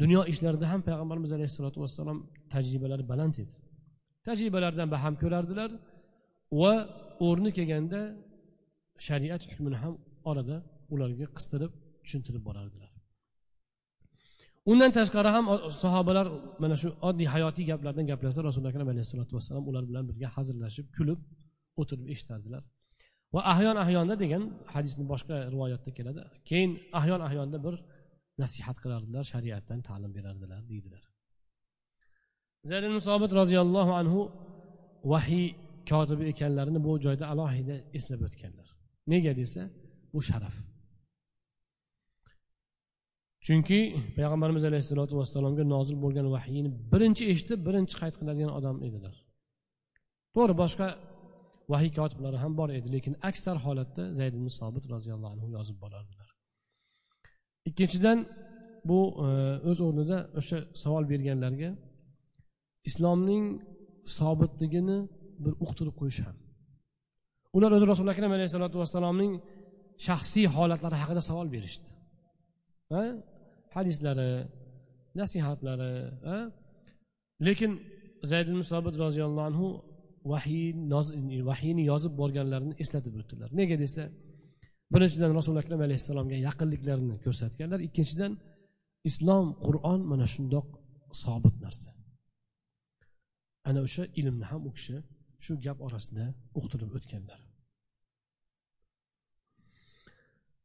[0.03, 2.19] dunyo ishlarida ham payg'ambarimiz alayhissalotu vassalom
[2.53, 3.55] tajribalari baland edi.
[4.27, 5.71] Tajribalaridan baham ko'rardilar.
[6.61, 6.73] Va
[7.27, 8.01] o'rni kelganda
[9.07, 9.95] shariat hukmini ham
[10.31, 10.57] orada
[10.95, 11.73] ularga qistirib
[12.05, 12.91] tushuntirib borardilar.
[14.71, 15.45] Undan tashqari ham
[15.85, 16.27] sahobalar
[16.63, 21.19] mana shu oddiy hayotiy gaplardan gaplashsa rasuli akram alayhissalotu vassalom ular bilan birga hazillashib kulib
[21.81, 22.63] o'tirib eshitardilar
[23.35, 24.43] va ahyon ahyonda degan
[24.75, 26.21] hadisni boshqa rivoyatda keladi.
[26.49, 26.71] Keyin
[27.01, 27.75] ahyon ahyonda bir
[28.43, 31.03] nasihat qilardilar shariatdan ta'lim berardilar deydilar.
[32.71, 34.21] Zayd musobit roziyallohu anhu
[35.13, 35.47] vahiy
[35.91, 38.69] kotibi ekanlarini bu joyda alohida eslab o'tganlar.
[39.13, 39.63] Nega desa
[40.15, 40.57] bu sharaf.
[43.47, 43.79] Chunki
[44.17, 49.15] payg'ambarimiz alayhissalotu vassalomga nozil bo'lgan vahiyni birinchi eshitib birinchi qayd qiladigan odam edilar.
[50.35, 50.89] To'g'ri boshqa
[51.73, 56.29] vahiy kotiblari ham bor edi lekin aksar holatda zayd ibn sobit roziyallohu anhu yozib borardilar
[57.69, 58.19] ikkinchidan
[58.91, 59.29] bu e,
[59.71, 61.71] o'z o'rnida o'sha savol berganlarga
[62.89, 63.45] islomning
[64.17, 64.99] sobitligini
[65.45, 66.37] bir uqtirib qo'yish ham.
[67.57, 69.33] Ular o'zi rasuli akram alayhissalotu vassalomning
[70.07, 71.91] shaxsiy holatlari haqida savol berishdi.
[73.77, 74.31] Hadislari
[75.21, 75.93] nasihatlari
[77.47, 77.73] lekin
[78.31, 79.67] zayd musobit roziyallohu anhu
[81.51, 83.49] vahiyni yozib borganlarini eslatib o'tdilar.
[83.61, 84.03] Nega desa
[84.93, 88.33] birinchidan rasuli akram alayhissalomga yaqinliklarini ko'rsatganlar ikkinchidan
[89.09, 90.67] islom qur'on mana shundoq
[91.23, 91.89] sobit narsa.
[93.69, 94.97] Ana o'sha ilmni ham u kishi
[95.45, 96.27] shu gap orasida
[96.59, 97.41] uqtirib o'tganlar.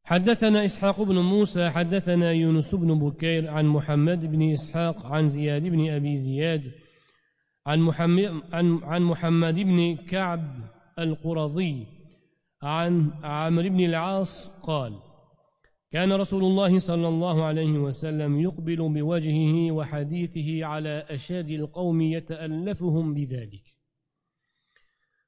[0.06, 5.90] حدثنا إسحاق بن موسى حدثنا يونس بن بكير عن محمد بن إسحاق عن زياد بن
[5.90, 6.72] أبي زياد
[7.66, 10.44] عن محمد, عن, عن محمد بن كعب
[10.98, 11.86] القرظي
[12.62, 14.92] عن عمرو بن العاص قال
[15.90, 23.65] كان رسول الله صلى الله عليه وسلم يقبل بوجهه وحديثه على أشاد القوم يتألفهم بذلك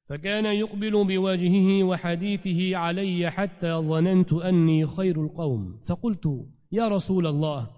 [0.08, 5.80] فكان يقبل بوجهه وحديثه علي حتى ظننت أني خير القوم.
[5.88, 7.70] فقلت يا رسول الله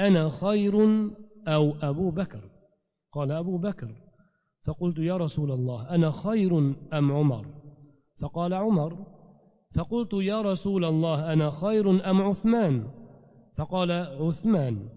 [0.00, 0.74] أنا خير
[1.48, 2.50] أو أبو بكر؟
[3.12, 3.94] قال أبو بكر.
[4.66, 6.58] فقلت يا رسول الله أنا خير
[6.92, 7.46] أم عمر؟
[8.20, 9.06] فقال عمر.
[9.74, 12.86] فقلت يا رسول الله أنا خير أم عثمان؟
[13.58, 14.88] فقال عثمان.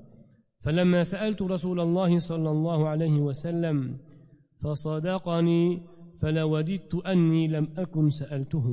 [0.64, 3.96] فلما سألت رسول الله صلى الله عليه وسلم
[4.64, 5.82] فصدقني
[6.22, 8.68] فلوددت أني لم أكن سألته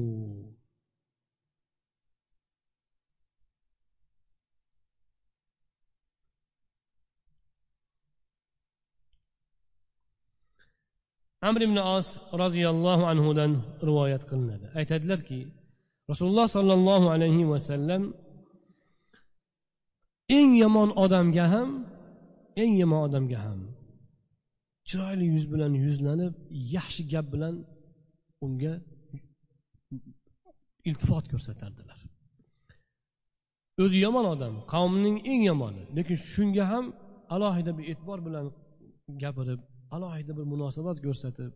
[11.43, 12.09] amr ibn os
[12.43, 13.53] roziyallohu anhudan
[13.89, 15.41] rivoyat qilinadi aytadilarki
[16.11, 18.03] rasululloh sollallohu alayhi vasallam
[20.39, 21.71] eng yomon odamga ham
[22.63, 23.61] eng yomon odamga ham
[24.89, 26.35] chiroyli yuz bilan yuzlanib
[26.77, 27.55] yaxshi gap bilan
[28.45, 28.75] unga
[30.89, 31.99] iltifot ko'rsatardilar.
[33.83, 35.83] O'zi yomon odam qavmning eng yomoni.
[35.97, 36.85] Lekin shunga ham
[37.35, 38.47] alohida bir e'tibor bilan
[39.23, 39.61] gapirib
[39.97, 41.53] alohida bir munosabat ko'rsatib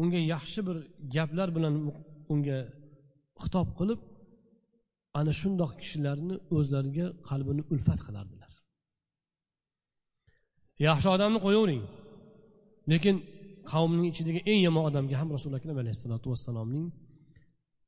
[0.00, 0.76] unga yaxshi bir
[1.16, 1.74] gaplar bilan
[2.32, 2.58] unga
[3.42, 4.00] xitob qilib
[5.18, 8.52] ana shundoq kishilarni o'zlariga qalbini ulfat qilardilar.
[10.88, 11.82] Yaxshi odamni qo'yavering.
[12.90, 13.16] Lekin
[13.70, 16.86] qavmning ichidagi eng yomon odamga ham rasuli akram alayhissalotu vassalomning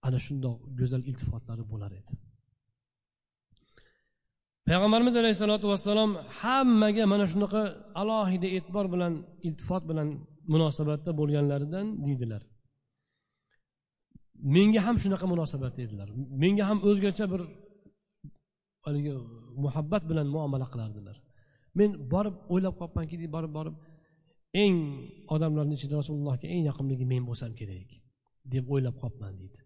[0.07, 2.13] ana shundoq go'zal iltifotlari bo'lar edi.
[4.69, 7.63] Payg'ambarimiz alayhissalotu vassalom hammaga mana shunaqa
[8.03, 9.13] alohida e'tibor bilan
[9.47, 10.09] iltifot bilan
[10.53, 12.43] munosabatda bo'lganlaridan deydilar.
[14.55, 16.09] Menga ham shunaqa munosabatda edilar
[16.43, 17.43] menga ham o'zgacha bir
[18.85, 19.13] haligi
[19.65, 21.17] muhabbat bilan muomala qilardilar.
[21.79, 23.77] Men borib o'ylab qolibmanki borib borib
[24.63, 24.77] eng
[25.35, 27.89] odamlarni ichida rasulullohga eng yaqinligi men bo'lsam kerak
[28.53, 29.59] deb o'ylab qolibman deydi.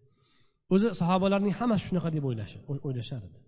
[0.73, 3.39] O'zi sahobalarning hammasi shunaqa deb o'ylashar edi.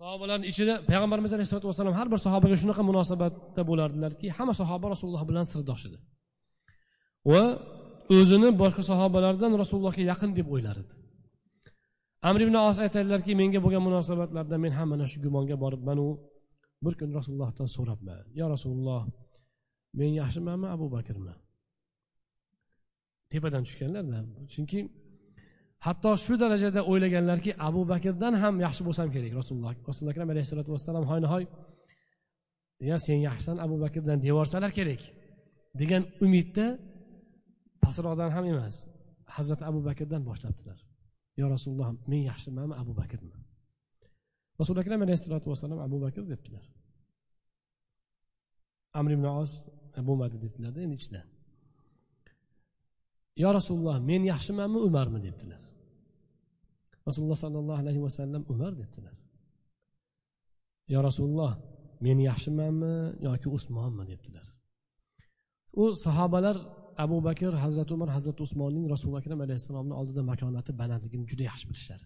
[0.00, 5.44] Sahobalarni ichida payg'ambarimiz alayhisalotu vassalom har bir sahobaga shunaqa munosabatda bo'lardilarki hamma sahoba rasululloh bilan
[5.52, 5.98] sirdosh edi.
[7.30, 7.42] Va
[8.18, 10.94] o'zini boshqa sahobalardan rasulullohga yaqin deb o'ylar edi.
[12.28, 16.06] Amr ibn os aytadilarki menga bo'lgan munosabatlarda men ham mana shu gumonga boribmanu.
[16.84, 18.24] Bir kun rasulullohdan so'rabman.
[18.38, 19.02] Yo rasululloh
[19.98, 21.34] men yaxshimanmi abu bakrmi
[23.30, 24.18] tepadan tushganlarda.
[24.54, 24.78] Chunki
[25.86, 29.32] hatto shu darajada o'ylaganlarki abu bakrdan ham yaxshi bo'lsam kerak.
[29.40, 31.44] Rasululloh rasululloh akram alayhissalotu vassalom hoynahoy
[32.90, 35.02] ya sen yaxshisan abu bakrdan devorsalar kerak
[35.80, 36.66] degan umidda
[37.84, 38.76] pastroqdan ham emas
[39.36, 40.78] hazrati abu bakrdan boshlabdilar.
[41.40, 43.32] Yo rasululloh men yaxshimanmi abu bakrmi
[44.62, 46.64] rasuli akram alayhissalotu vassalom abu bakr debdilar.
[48.98, 49.52] Amr ibn os
[49.96, 51.20] E, bo'lmadi debdilarda endi ichida.
[53.42, 55.62] Yo rasululloh men yaxshimanmi umarmi debdilar.
[57.08, 59.16] Rasululloh sollallohu alayhi vasallam umar debdilar.
[60.94, 61.52] Yo rasululloh
[62.06, 62.94] men yaxshimanmi
[63.28, 64.46] yoki usmonmi debdilar.
[65.82, 66.56] U sahobalar
[67.04, 72.00] abu bakr hazrati umar hazrati usmonning rasuli akram alayhissalomni oldida makonati balandligini juda yaxshi bilishar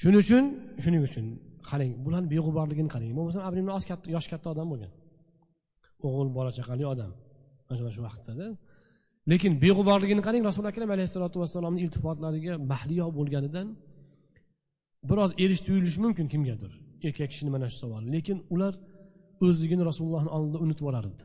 [0.00, 0.44] shuning uchun
[0.84, 1.26] shuning uchun
[1.70, 3.10] qarang bularni beg'uborligini qarang.
[3.18, 3.84] Bo'lmasam abr ibn os
[4.14, 4.90] yoshi katta odam bo'lgan.
[6.06, 7.12] O'g'il bola chaqali odam.
[7.68, 8.32] Mana shu vaqtda
[9.30, 13.66] lekin beg'uborligini qarang rasuli akram alayhissalotu vassalomni iltifotlariga mahliyo bo'lganidan
[15.08, 16.72] biroz erish tuyulishi mumkin kimgadir.
[17.06, 18.02] Erkak kishini mana shu savol.
[18.14, 18.74] Lekin ular
[19.46, 21.24] o'zligini rasulullohni oldida unutib yuborar edi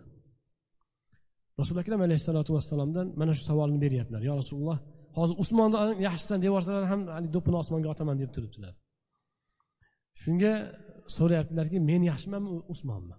[1.61, 4.21] rasuli akram alayhissalotu vassalomdan mana shu savolni beryaptilar.
[4.29, 4.77] Yo rasululloh
[5.17, 7.01] hozir usmonni yaxshisidan yuborsalar ham
[7.33, 8.73] do'ppini osmonga otaman deb turibdilar.
[10.21, 10.53] Shunga
[11.17, 13.15] so'rayaptilarki men yaxshimanmi usmonmi?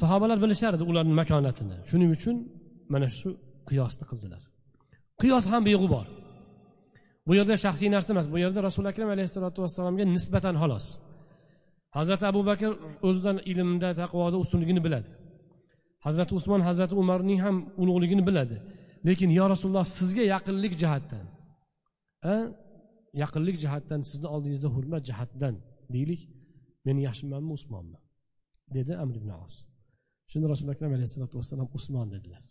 [0.00, 1.76] Sahobalar bilishardi ularni makonatini.
[1.90, 2.36] Shuning uchun
[2.92, 3.28] mana shu
[3.68, 4.42] qiyosni qildilar.
[5.22, 6.06] Qiyos ham beg'ubor
[7.26, 8.26] bu yerda shaxsiy narsa emas.
[8.32, 10.86] Bu yerda rasuli akram alayhissalotu vassalomga nisbatan xolos.
[11.96, 12.70] Hazrati abu bakr
[13.08, 15.10] o'zidan ilmda taqvoda ustunligini biladi.
[16.06, 18.56] Hazrati usmon hazrati umarning ham ulug'ligini biladi.
[19.08, 21.26] Lekin yo rasululloh sizga yaqinlik jihatdan.
[23.22, 25.54] Yaqinlik jihatdan sizni oldingizda hurmat jihatdan
[25.94, 26.22] deylik.
[26.86, 27.98] Men yaxshimanmi usmonmi
[28.76, 29.54] dedi amr ibn as.
[30.30, 32.42] Shunda rasuli akram alayhissalotu vassalom usmon dedilar.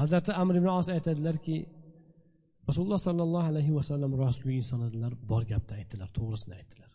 [0.00, 1.56] Hazrati amr ibn os aytadilarki
[2.68, 6.90] rasululloh sollallohu alayhi vasallam rostgo'y inson edilar bor gapni aytdilar to'g'risini aytdilar.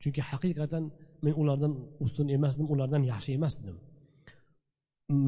[0.00, 0.84] Chunki haqiqatan
[1.24, 1.72] men ulardan
[2.04, 3.76] ustun emasdim ulardan yaxshi emasdim.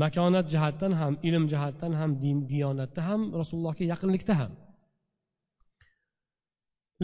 [0.02, 4.52] Makonat jihatdan ham ilm jihatdan ham din diyonatda ham rasulullohga yaqinlikda ham.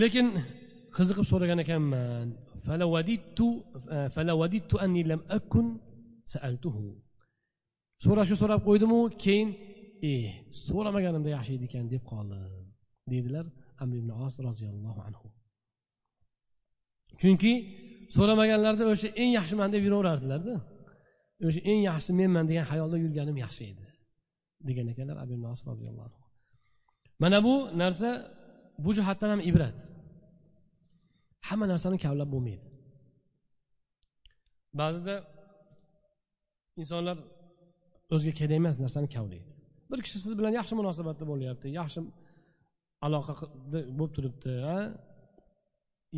[0.03, 0.26] Lekin
[0.97, 2.28] qiziqib so'ragan ekanman.
[8.05, 9.49] So'rashni so'rab qo'ydimu keyin
[10.11, 10.12] e
[10.66, 12.41] so'ramaganimda yaxshi edi ekan deb qoldim
[13.12, 13.47] deydilar
[13.83, 15.27] amr ibn os roziyallohu anhu
[17.20, 17.53] chunki
[18.16, 20.55] so'ramaganlarida o'sha eng yaxshiman deb yuraverardilarda
[21.47, 23.87] o'sha eng yaxshisi menman degan xayolda yurganim yaxshi edi
[24.68, 26.22] degan ekanlar abu nos roziyallohu anhu
[27.22, 28.11] mana bu narsa
[28.85, 29.77] bu jihatdan ham ibrat
[31.49, 32.66] hamma narsani kavlab bo'lmaydi
[34.81, 35.14] ba'zida
[36.83, 37.16] insonlar
[38.14, 39.51] o'ziga kerak emas narsani kavlaydi.
[39.91, 42.01] Bir kishi siz bilan yaxshi munosabatda bo'lyapti yaxshi
[43.07, 43.35] aloqa
[43.99, 44.55] bo'lib turibdi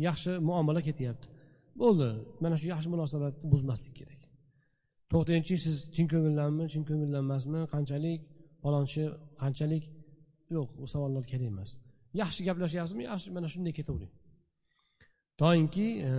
[0.07, 1.27] yaxshi muomala ketyapti.
[1.81, 2.09] Bo'ldi
[2.43, 4.21] mana shu yaxshi munosabatni buzmaslik kerak.
[5.11, 8.21] To'xtangchi siz chin ko'ngildanmi chin ko'ngildan emasmi qanchalik
[8.63, 9.03] falonchi
[9.41, 9.83] qanchalik?
[10.55, 11.69] Yo'q u savollar kerak emas.
[12.21, 13.03] Yaxshi gaplashyapsizmi?
[13.11, 14.13] Yaxshi mana shunday ketavering
[15.39, 16.11] toinki e,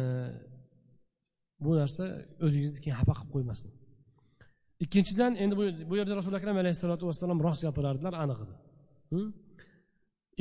[1.64, 2.05] bu narsa
[2.47, 3.70] o'zingizni keyin xafa qilib qo'ymasin.
[4.85, 5.55] Ikkinchidan endi
[5.91, 8.55] bu yerda rasuli akram alayhissalotu vassalom rost gapirardilar aniq edi.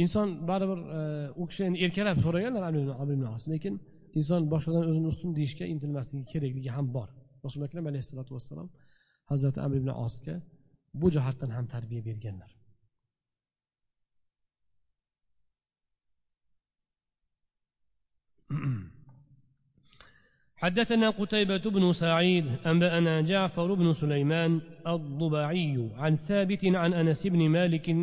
[0.03, 1.01] Inson baribir e,
[1.41, 2.63] u kishi endi erkalab so'raganlar
[3.53, 3.73] lekin
[4.19, 7.09] inson boshqadan o'zini ustun deyishga intilmasligi kerakligi ham bor.
[7.45, 8.67] Rasuli akram alayhissalotu vassalom
[9.31, 10.35] hazrati amr ibn osga
[11.01, 12.51] bu jihatdan ham tarbiya berganlar.
[20.61, 27.95] حدثنا قتيبة بن سعيد أنبأنا جعفر بن سليمان الضبعي عن ثابت عن أنس بن مالك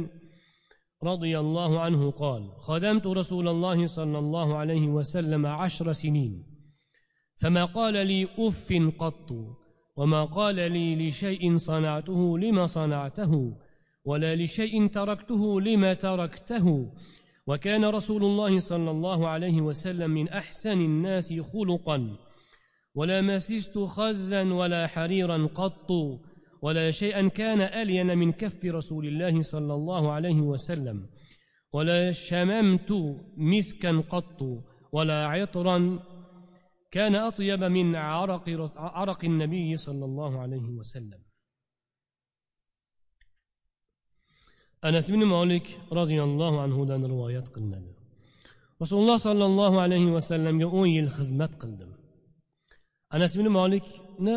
[1.05, 6.47] رضي الله عنه قال خدمت رسول الله صلى الله عليه وسلم عشر سنين
[7.41, 9.33] فما قال لي أف قط
[9.97, 13.57] وما قال لي لشيء صنعته لما صنعته
[14.05, 16.93] ولا لشيء تركته لما تركته
[17.47, 22.17] وكان رسول الله صلى الله عليه وسلم من أحسن الناس خلقا
[22.97, 25.91] ولا مسست خزا ولا حريرا قط
[26.63, 31.09] ولا شيئا كان ألين من كف رسول الله صلى الله عليه وسلم
[31.73, 32.93] ولا شممت
[33.37, 34.43] مسكا قط
[34.93, 35.99] ولا عطرا
[36.91, 38.45] كان أطيب من عرق,
[38.77, 41.21] عرق النبي صلى الله عليه وسلم.
[44.85, 47.83] أنس بن مالك رضي الله عنه دان رواية قلنا
[48.83, 51.96] رسول الله صلى الله عليه وسلم يقول الخزمة قلدم
[53.15, 54.37] anas ibn molikni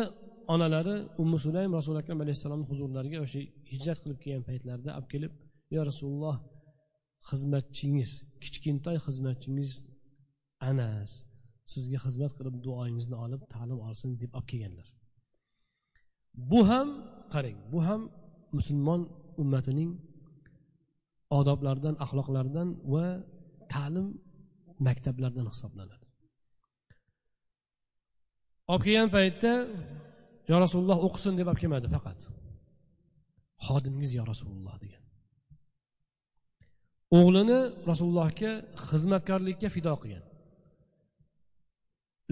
[0.54, 3.40] onalari ummu sulaym rasuli akram alayhissalomni huzurlariga o'sha
[3.72, 5.32] hijrat qilib kelgan paytlarida olib kelib
[5.74, 6.36] yo rasululloh
[7.30, 8.10] xizmatchingiz
[8.42, 9.72] kichkintoy xizmatchingiz
[10.70, 11.12] anas
[11.72, 14.88] sizga xizmat qilib duoyingizni olib ta'lim olsin deb olib kelganlar.
[16.50, 16.88] Bu ham
[17.34, 18.02] qarang bu ham
[18.56, 19.00] musulmon
[19.42, 19.90] ummatining
[21.38, 23.06] odoblaridan axloqlaridan va
[23.74, 24.06] ta'lim
[24.86, 25.99] maktablaridan hisoblanadi.
[28.70, 29.52] Olib kelgan paytda
[30.50, 32.18] yo rasululloh o'qisin deb olib kelmadi faqat.
[33.66, 35.02] Xodimingiz yo rasululloh degan.
[37.18, 37.58] O'g'lini
[37.90, 38.52] rasulullohga
[38.88, 40.24] xizmatkorlikka fido qilgan.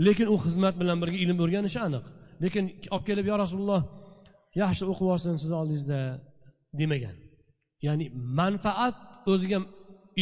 [0.06, 2.04] Lekin u xizmat bilan birga ilm o'rganishi aniq.
[2.42, 3.82] Lekin olib kelib yo rasululloh
[4.62, 6.00] yaxshi o'qib olsin sizni oldingizda
[6.80, 7.16] demagan.
[7.86, 8.06] Ya'ni
[8.40, 8.96] manfaat
[9.32, 9.58] o'ziga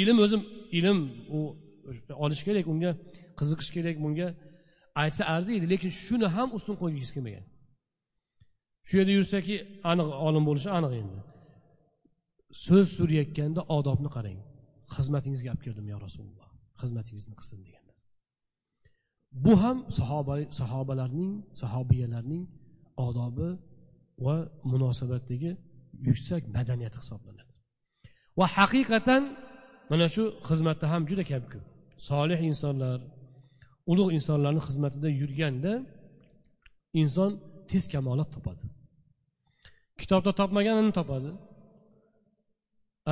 [0.01, 0.37] ilm o'zi
[0.79, 0.99] ilm
[1.37, 1.39] u
[2.25, 2.91] olish kerak unga
[3.39, 4.29] qiziqish kerak bunga
[5.03, 7.45] aytsa arziydi lekin shuni ham ustun qo'ygisi kelmagan.
[8.89, 9.57] Shu yerda yursaki
[9.91, 11.19] aniq olim bo'lishi aniq endi.
[12.65, 14.39] So'z surayotganda odobni qarang.
[14.97, 16.49] Xizmatingizga olib keldim yo rasululloh.
[16.81, 17.97] Xizmatingizni qilsin deganlar.
[19.45, 21.33] Bu ham sahoba sahobalarning
[21.63, 22.45] sahobiyalarning
[23.07, 23.49] odobi
[24.27, 24.37] va
[24.73, 25.51] munosabatdagi
[26.09, 27.53] yuksak madaniyat hisoblanadi.
[28.39, 29.23] Va haqiqatan
[29.91, 31.65] mana shu xizmatda ham juda kam ko'p.
[32.09, 32.99] Solih insonlar
[33.93, 35.73] ulug' insonlarni xizmatida yurganda
[37.03, 37.31] inson
[37.71, 38.65] tez kamolat topadi.
[40.01, 41.31] Kitobda topmaganini topadi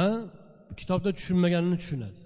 [0.05, 0.07] a
[0.81, 2.21] kitobda tushunmaganini tushunadi.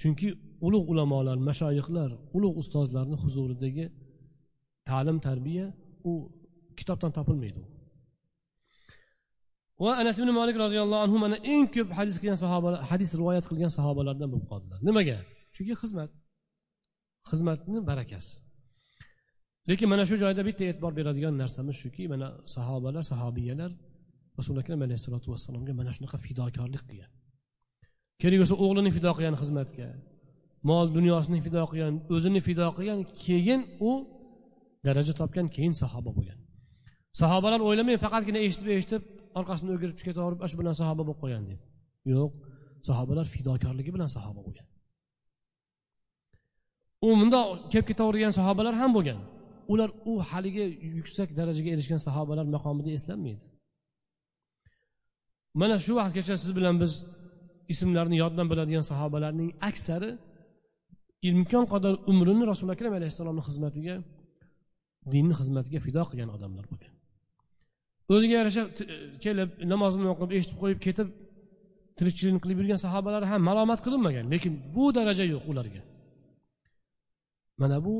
[0.00, 0.28] Chunki
[0.66, 3.86] ulug' ulamolar mashoyihlar ulug' ustozlarni huzuridagi
[4.88, 5.66] ta'lim tarbiya
[6.10, 6.12] u
[6.78, 7.62] kitobdan topilmaydi.
[9.80, 13.44] U va anas ibn molik roziyallohu anhu mana eng ko'p hadis qilgan sahobalar hadis rivoyat
[13.50, 14.78] qilgan sahobalardan bo'lib qoldilar.
[14.88, 15.18] Nimaga?
[15.54, 16.10] Chunki xizmat.
[17.30, 18.32] Xizmatni barakasi.
[19.68, 23.70] Lekin mana shu joyda bitta e'tibor beradigan narsamiz shuki mana sahobalar sahobiyalar
[24.38, 27.10] rasuli akram alayhissalotu vassalomga mana shunaqa fidokorlik qilgan.
[28.20, 29.88] Kerak bo'lsa o'g'lini fido qilgan xizmatga
[30.70, 33.92] mol dunyosini fido qilgan o'zini fido qilgan keyin u
[34.86, 36.38] daraja topgan keyin sahoba bo'lgan.
[37.20, 39.02] Sahobalar o'ylamang faqatgina eshitib eshitib
[39.38, 41.60] orqasini o'girib ketaverib shu bilan sahoba bo'lib qolgan deb.
[42.14, 42.30] Yo'q
[42.88, 44.66] sahobalar fidokorligi bilan sahoba bo'lgan.
[47.06, 49.18] U mundoq kelib ketavergan sahobalar ham bo'lgan.
[49.72, 50.64] Ular u haligi
[50.98, 53.44] yuksak darajaga erishgan sahobalar maqomida eslanmaydi.
[55.60, 56.92] Mana shu vaqtgacha siz bilan biz
[57.72, 60.10] ismlarini yoddan biladigan sahobalarning aksari
[61.30, 63.94] imkon qadar umrini rasuli akram alayhissalomni xizmatiga
[65.12, 66.92] dinni xizmatiga fido qilgan odamlar bo'lgan.
[68.14, 68.62] O'ziga yarasha
[69.24, 71.08] kelib namozini o'qib eshitib qo'yib ketib
[71.98, 75.82] tirikchilikni qilib yurgan sahobalar ham malomat qilinmagan lekin bu daraja yo'q ularga.
[77.60, 77.96] Mana bu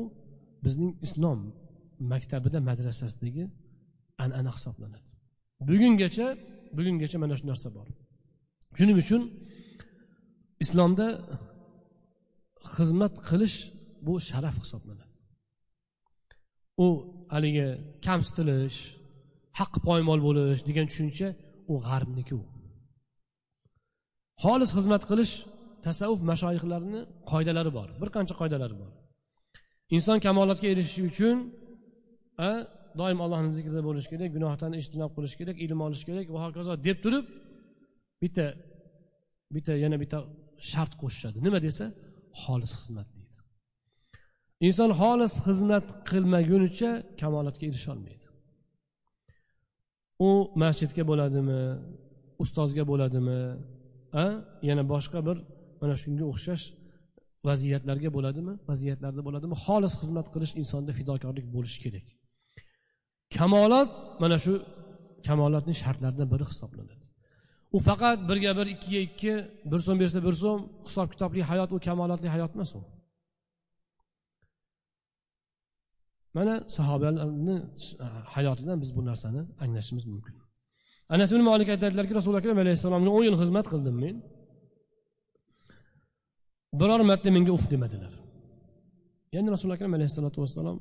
[0.65, 1.39] bizning islom
[2.11, 3.43] maktabida madrasasidagi
[4.23, 5.07] an'ana hisoblanadi.
[5.69, 6.27] Bugungacha
[6.77, 7.87] bugungacha mana shu narsa bor.
[8.77, 9.21] Shuning uchun
[10.63, 11.07] islomda
[12.75, 13.57] xizmat qilish
[14.05, 15.13] bu sharaf hisoblanadi.
[16.85, 16.87] U
[17.33, 17.67] haligi
[18.05, 18.79] kamsitilish
[19.59, 21.27] haqqi poymol bo'lish degan tushuncha
[21.71, 22.43] u g'arbniki u.
[24.43, 25.33] Xolis xizmat qilish
[25.85, 26.99] tasavvuf mashoyihlarni
[27.31, 28.91] qoidalari bor bir qancha qoidalari bor.
[29.95, 31.37] Inson kamolotga erishishi uchun
[32.99, 36.97] doim allohni zikrida bo'lishi kerak gunohdan ijtinob qilish kerak ilm olish kerak va hokazo deb
[37.03, 37.25] turib
[38.23, 38.45] bitta
[39.55, 40.17] bitta yana bitta
[40.71, 41.37] shart qo'shishadi.
[41.45, 41.85] Nima desa?
[42.43, 43.33] Xolis xizmat deydi.
[44.67, 46.91] Inson xolis xizmat qilmagunicha
[47.21, 48.27] kamolotga erisholmaydi
[50.19, 50.29] u
[50.63, 51.61] masjidga bo'ladimi
[52.43, 53.39] ustozga bo'ladimi
[54.23, 54.25] a
[54.69, 55.37] yana boshqa bir
[55.81, 56.65] mana shunga o'xshash
[57.49, 58.53] vaziyatlarga bo'ladimi?
[58.69, 59.55] Vaziyatlarda bo'ladimi?
[59.65, 62.05] Xolis xizmat qilish insonda fidokorlik bo'lishi kerak.
[63.35, 63.89] Kamolot
[64.21, 64.53] mana shu
[65.27, 67.03] kamolotning shartlaridan biri hisoblanadi.
[67.75, 69.33] U faqat birga bir ikkiga ikki
[69.71, 72.81] bir so'm bersa bir so'm hisob kitobli hayot u kamolotli hayot emas u.
[76.37, 77.55] Mana sahobalarni
[78.35, 80.35] hayotidan biz bu narsani anglashimiz mumkin.
[81.13, 84.15] Anas ibn molik aytadilarki rasululo akram alayhissalomga o'n yil xizmat qildim men.
[86.73, 88.13] Biror marta menga uf demadilar.
[89.35, 90.77] Ya'ni rasuli akram alayhissalotu vassalom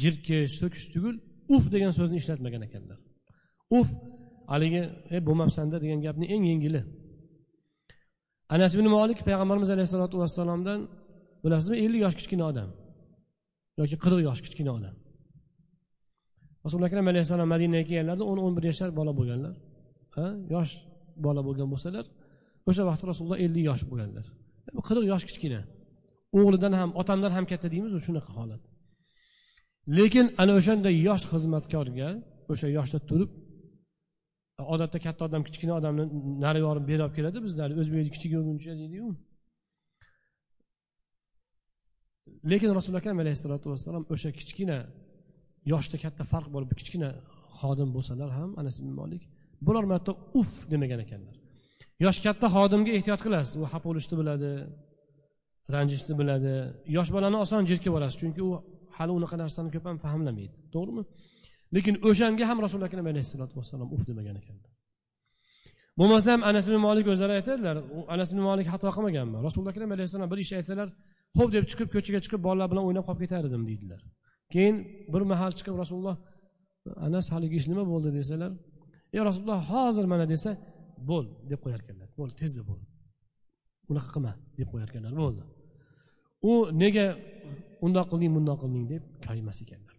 [0.00, 1.16] jirkish so'kish tugul
[1.54, 2.98] uf degan so'zni ishlatmagan ekanlar.
[3.78, 3.88] Uf
[4.52, 4.82] haligi
[5.14, 6.82] e bo'lmabsanda degan gapni eng yengili.
[8.54, 10.80] Anas ibn molik payg'ambarimiz alayhissalotu vassalomdan
[11.44, 12.68] bilasizmi ellik yosh kichkina odam
[13.80, 14.94] yoki qirq yosh kichkina odam?
[16.64, 19.54] Rasuli akram alayhissalom madinaga kelganlarida o'n o'n bir yashar bola bo'lganlar.
[20.54, 20.72] Yosh
[21.26, 22.04] bola bo'lgan bo'lsalar
[22.68, 24.26] o'sha vaqtda rasululloh ellik yosh bo'lganlar.
[24.88, 25.60] Qirq yosh kichkina.
[26.38, 28.62] O'g'lidan ham otamdan ham katta deymiz shunaqa holat.
[29.98, 32.08] Lekin ana o'shanday yosh xizmatkorga
[32.52, 33.30] o'sha yoshda turib
[34.74, 36.04] odatda katta odam kichkina odamni
[36.44, 37.68] nari yorib beri olib keladi bizlar.
[37.80, 39.06] O'zbekda kichik yo'lguncha deydiyu.
[42.50, 44.78] Lekin rasuli akram alayhissalotu vassalom o'sha kichkina
[45.72, 47.10] yoshda katta farq bo'lib kichkina
[47.58, 49.22] xodim bo'lsalar ham anas ibn molik
[49.66, 51.36] biror marta uf demagan ekanlar.
[52.04, 53.54] Yosh katta xodimga ehtiyot qilasiz.
[53.62, 54.50] U xafa bo'lishni biladi
[55.74, 56.54] ranjishni biladi.
[56.96, 58.50] Yosh bolani oson jirkib olasiz chunki u
[58.96, 60.56] hali unaqa narsani ko'p ham fahmlamaydi.
[60.74, 61.02] To'g'rimi?
[61.76, 64.72] Lekin o'shanga ham rasuli akram alayhissalotu vassalom uf demagan ekanlar
[65.98, 67.76] bo'lmasam anas ibn molik o'zlari aytadilar
[68.14, 69.38] anas ibn molik xato qilmaganmi?
[69.46, 70.88] Rasululloh akram alayhissalom bir ish aytsalar
[71.38, 74.00] ho'p deb chiqib ko'chaga chiqib bolalar bilan o'ynab qolib ketar edim deydilar.
[74.52, 74.76] Keyin
[75.12, 76.16] bir mahal chiqib rasululloh
[77.06, 78.10] anas haligi ish nima bo'ldi?
[78.18, 78.50] desalar
[79.14, 80.50] ey rasululloh hozir mana desa
[81.10, 82.80] bo'l deb qo'yarkanlar bo'ldi tezda bo'l.
[83.90, 85.42] Unaqa qilma deb qo'yarkanlar bo'ldi.
[86.50, 86.52] U
[86.82, 87.06] nega
[87.86, 89.94] undoq qilding bundoq qilding deb koyimas ekanlar.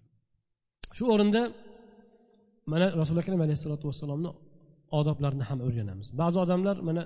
[0.98, 1.42] Shu o'rinda
[2.72, 4.32] mana rasuli akram alayhissalotu vassalomni
[5.00, 6.08] odoblarini ham o'rganamiz.
[6.22, 7.04] Ba'zi odamlar mana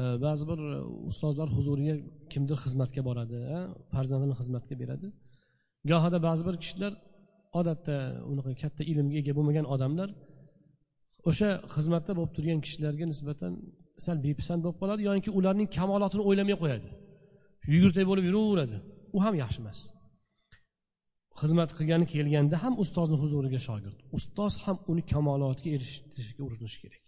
[0.00, 0.78] e, ba'zi bir e,
[1.10, 1.94] ustozlar huzuriga
[2.32, 3.58] kimdir xizmatga boradi e,
[3.92, 5.06] farzandini xizmatga beradi.
[5.90, 6.92] Gohida ba'zi bir kishilar
[7.60, 7.96] odatda
[8.32, 10.08] unaqa katta ilmga ega bo'lmagan odamlar
[11.28, 13.52] o'sha xizmatda bo'lib turgan kishilarga nisbatan
[14.06, 16.88] sal bepisand bo'lib qoladi yoki ularning kamolotini o'ylamay qo'yadi.
[17.72, 18.76] Yugurtak bo'lib yuraveradi.
[19.16, 19.78] U ham yaxshi emas.
[21.40, 23.98] Xizmat qilgani kelganda ham ustozni huzuriga shogird.
[24.18, 27.04] Ustoz ham uni kamolotga erishishga urinishi kerak.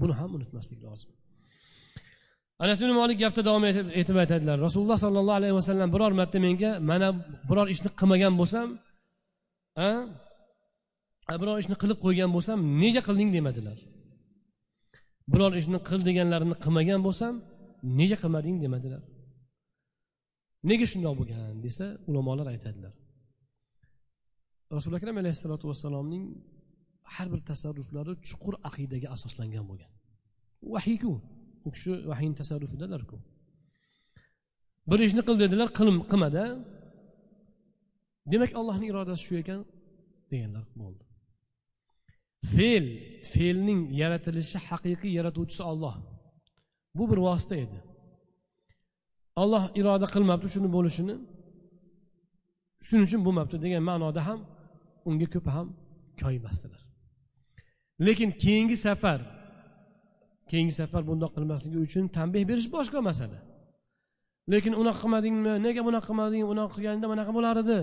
[0.00, 1.10] Buni ham unutmaslik lozim.
[2.62, 3.64] Anas ibn molik gapda davom
[4.00, 7.08] etib aytadilar rasululloh sollallohu alayhi vasallam biror marta menga mana
[7.48, 8.68] biror ishni qilmagan bo'lsam
[11.42, 13.78] biror ishni qilib qo'ygan bo'lsam nega qilding demadilar.
[15.32, 17.34] Biror ishni qil deganlarini qilmagan bo'lsam
[17.98, 19.02] nega qilmading demadilar.
[20.70, 22.94] Nega shundoq bo'lgan desa ulamolar aytadilar.
[24.76, 26.24] Rasuli akram alayhissalotu vassalomning
[27.14, 29.90] har bir tasarruflari chuqur aqidaga asoslangan bo'lgan.
[30.74, 31.12] Vahiyku
[31.66, 33.16] u kishi vahiyni tasarrufidalarku.
[34.90, 36.44] Bir ishni qil dedilar qilmada
[38.32, 39.60] demak allohni irodasi shu ekan
[40.32, 41.04] deganlar bo'ldi.
[42.54, 42.86] Fe'l
[43.32, 45.94] fe'lning yaratilishi haqiqiy yaratuvchisi olloh
[46.96, 47.78] bu bir vosita edi.
[49.42, 51.14] Olloh iroda qilmabdi shuni bo'lishini.
[52.86, 54.40] Shuning uchun bo'lmabdi degan ma'noda ham
[55.08, 55.66] unga ko'p ham
[56.22, 56.82] koymasdilar
[58.06, 59.20] lekin keyingi safar
[60.50, 63.38] keyingi safar bundoq qilmasligi uchun tanbeh berish boshqa masala.
[64.52, 67.78] Lekin unaqa qilmadingmi nega bunaqa qilmading unaqa qilganingda bunaqa bo'lar edi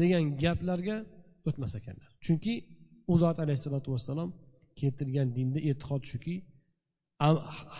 [0.00, 0.96] degan gaplarga
[1.48, 2.10] o'tmas ekanlar.
[2.24, 2.54] Chunki
[3.12, 4.30] u zot alayhissalotu vassalom
[4.80, 6.34] keltirgan dinda e'tiqod shuki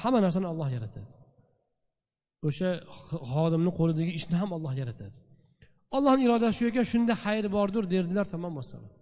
[0.00, 1.09] hamma narsani olloh yaratadi.
[2.48, 2.70] O'sha
[3.32, 5.16] xodimni qo'lidagi ishni ham olloh yaratadi.
[5.96, 8.92] Ollohni irodasi shu ekan shunda xayr bordir derdilar tamom vassalom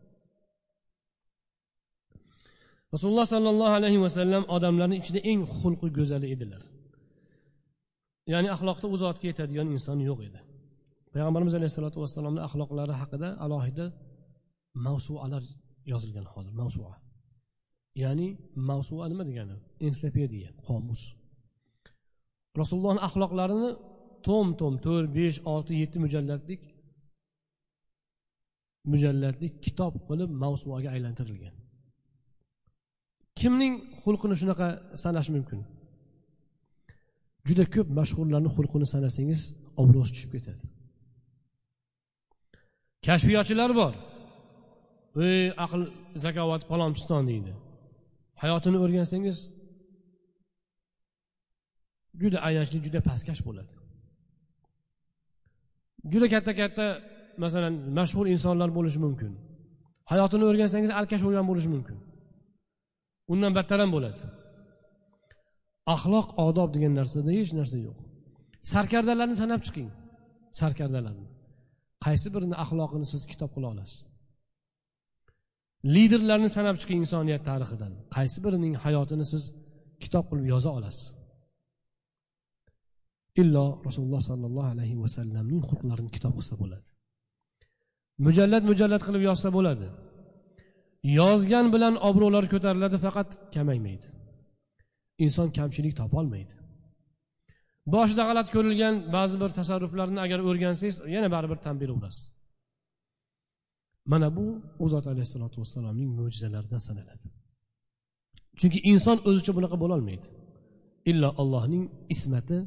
[2.94, 6.62] rasululloh sollallohu alayhi vasallam odamlarni ichida eng xulqi go'zali edilar.
[8.32, 10.40] Ya'ni axloqda u zotga yetadigan inson yo'q edi.
[11.12, 13.86] Payg'ambarimiz alayhissalotu vassalomni axloqlari haqida alohida
[14.86, 15.42] mavsualar
[15.92, 16.92] yozilgan hozir mavsua.
[18.02, 18.28] Ya'ni
[18.68, 19.56] mavsua nima degani?
[19.86, 21.02] Ensiklopediya qomus.
[22.60, 23.70] Rasulullohni axloqlarini
[24.26, 26.62] tom tom to'rt besh olti yetti mujallatlik
[28.92, 31.54] mujallatlik kitob qilib mavsuaga aylantirilgan.
[33.40, 34.68] Kimning xulqini shunaqa
[35.02, 35.60] sanash mumkin?
[37.48, 39.40] Juda ko'p mashhurlarni xulqini sanasangiz
[39.82, 40.64] obro'si tushib ketadi.
[43.06, 43.92] Kashfiyotchilar bor.
[45.24, 45.82] Ey aql
[46.24, 47.52] zakovat falon piston deydi.
[48.42, 49.38] Hayotini o'rgansangiz
[52.20, 53.72] juda ayanchli juda pastkash bo'ladi.
[56.12, 56.86] Juda katta katta
[57.44, 59.32] masalan mashhur insonlar bo'lishi mumkin.
[60.12, 61.98] Hayotini o'rgansangiz alkash bo'lgan bo'lishi mumkin.
[63.32, 64.22] Undan battar ham bo'ladi.
[65.94, 67.98] Axloq odob degan narsada hech narsa yo'q.
[68.72, 69.90] Sarkardalarni sanab chiqing.
[70.60, 71.26] Sarkardalarni.
[72.04, 73.98] Qaysi birini axloqini siz kitob qila olasiz?
[75.94, 77.92] Liderlarni sanab chiqing insoniyat tarixidan.
[78.16, 79.42] Qaysi birining hayotini siz
[80.02, 81.06] kitob qilib yoza olasiz?
[83.42, 86.86] Illo rasululloh sollallohu alayhi vasallamning xulqlarini kitob qilsa bo'ladi.
[88.26, 89.88] Mujallad mujallad qilib yozsa bo'ladi.
[91.20, 94.06] Yozgan bilan obro'lar ko'tariladi faqat kamaymaydi.
[95.24, 96.54] Inson kamchilik topolmaydi
[97.94, 102.24] boshida g'alati ko'rilgan ba'zi bir tasarruflarni agar o'rgansangiz yana baribir tan beraverasiz
[104.12, 104.44] mana bu
[104.84, 107.26] u zot alayhissalotu vassalomning mo'jizalaridan sanaladi.
[108.58, 110.26] Chunki inson o'zicha bunaqa bo'lolmaydi.
[111.10, 111.84] Illo allohning
[112.14, 112.58] ismati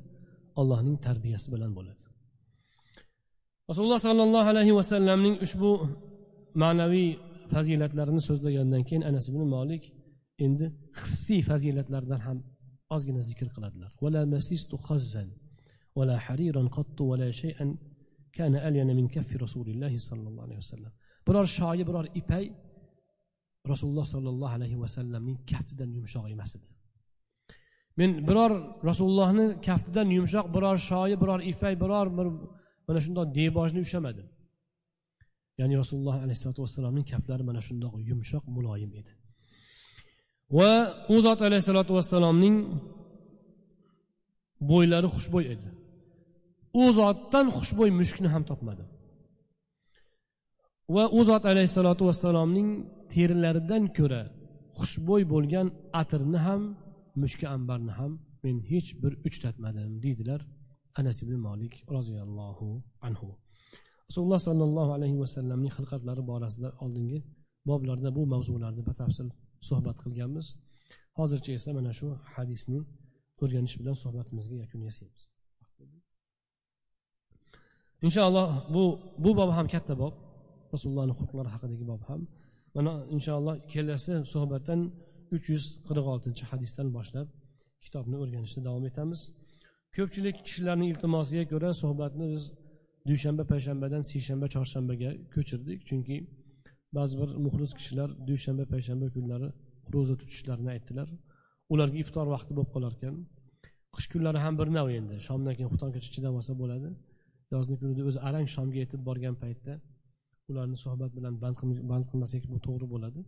[0.60, 2.04] allohning tarbiyasi bilan bo'ladi.
[3.70, 5.72] Rasululloh sollallohu alayhi vasallamning ushbu
[6.64, 7.10] ma'naviy
[7.54, 9.84] fazilatlarini so'zlagandan keyin anas ibn molik
[10.46, 10.66] endi
[11.02, 12.38] hissiy fazilatlardan ham
[12.96, 13.92] ozgina zikr qiladilar.
[21.30, 22.46] Biror shoyi biror ipay
[23.72, 26.68] rasululloh sollallohu alayhi vasallamning kaftidan yumshoq emas edi.
[28.00, 28.52] Men biror
[28.90, 32.28] rasulullohni kaftidan yumshoq biror shoyi biror ipay biror bir
[32.88, 34.28] mana shundoq debojni ushlamadim.
[35.60, 39.12] Ya'ni rasululloh alayhissalotu vassalomning kaftlari mana shundoq yumshoq muloyim edi.
[40.58, 40.72] Va
[41.14, 42.56] u zot alayhissalotu vassalomning
[44.70, 45.68] bo'ylari xushbo'y edi.
[46.82, 48.88] U zotdan xushbo'y mushukni ham topmadim.
[50.96, 52.70] Va u zot alayhissalotu vassalomning
[53.14, 54.22] terilaridan ko'ra
[54.80, 55.68] xushbo'y bo'lgan
[56.02, 56.62] atirni ham
[57.22, 58.12] mushka ambarni ham
[58.44, 60.42] men hech bir uchratmadim deydilar
[61.00, 62.70] anas ibn molik roziyallohu
[63.08, 63.30] anhu.
[64.10, 67.20] Rasululloh sollallohu alayhi vasallamning xilqatlari borasida oldingi
[67.70, 69.28] boblarda bu mavzularni batafsil
[69.68, 70.48] suhbat qilganmiz.
[71.20, 72.80] Hozircha esa mana shu hadisni
[73.42, 75.24] o'rganish bilan suhbatimizga yakun yasaymiz.
[78.08, 78.84] Inshaalloh bu
[79.24, 80.14] bu bob ham katta bob.
[80.74, 82.22] Rasulullohni xulqlari haqidagi bob ham.
[82.76, 84.80] Mana inshaalloh kelasi suhbatdan
[85.36, 87.28] uch yuz qirq oltinchi hadisdan boshlab
[87.84, 89.22] kitobni o'rganishda davom etamiz.
[89.96, 92.44] Ko'pchilik kishilarning iltimosiga ko'ra suhbatni biz
[93.10, 95.80] dushanba payshanbadan seshanba chorshanbaga ko'chirdik.
[95.90, 96.16] Chunki
[96.98, 99.50] ba'zi bir muxlis kishilar dushanba payshanba kunlari
[99.94, 101.08] ro'za tutishlarini aytdilar.
[101.74, 103.16] Ularga iftor vaqti bo'lib qolar ekan.
[103.96, 105.16] Qish kunlari ham bir nav endi.
[105.28, 106.90] Shomdan keyin xutongacha chidab olsa bo'ladi.
[107.54, 109.74] Yozni kunida o'zi arang shomga yetib borgan paytda
[110.54, 111.34] ularni suhbat bilan
[111.92, 113.22] band qilmasak bu to'g'ri bo'ladi.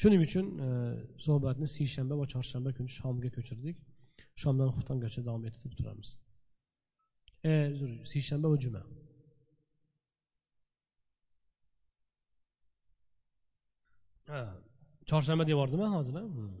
[0.00, 0.68] Shuning uchun e,
[1.26, 3.76] suhbatni seshanba va chorshanba kuni shomga ko'chirdik.
[4.42, 6.10] Shomdan xuftongacha davom ettirib turamiz.
[7.50, 7.52] E
[8.12, 8.82] seshanba va juma.
[14.30, 14.42] Ha
[15.10, 16.52] chorshanba deb yubordim hozir hmm.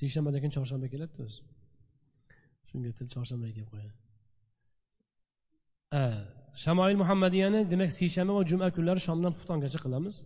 [0.00, 1.42] seshanbadan keyin chorshanba keladida o'zi.
[2.68, 3.96] Shunga til chorshanbaga kelib qo'yadi
[6.64, 10.16] shamoil muhammadiyani demak seshanba va juma kunlari shomdan xuftongacha qilamiz.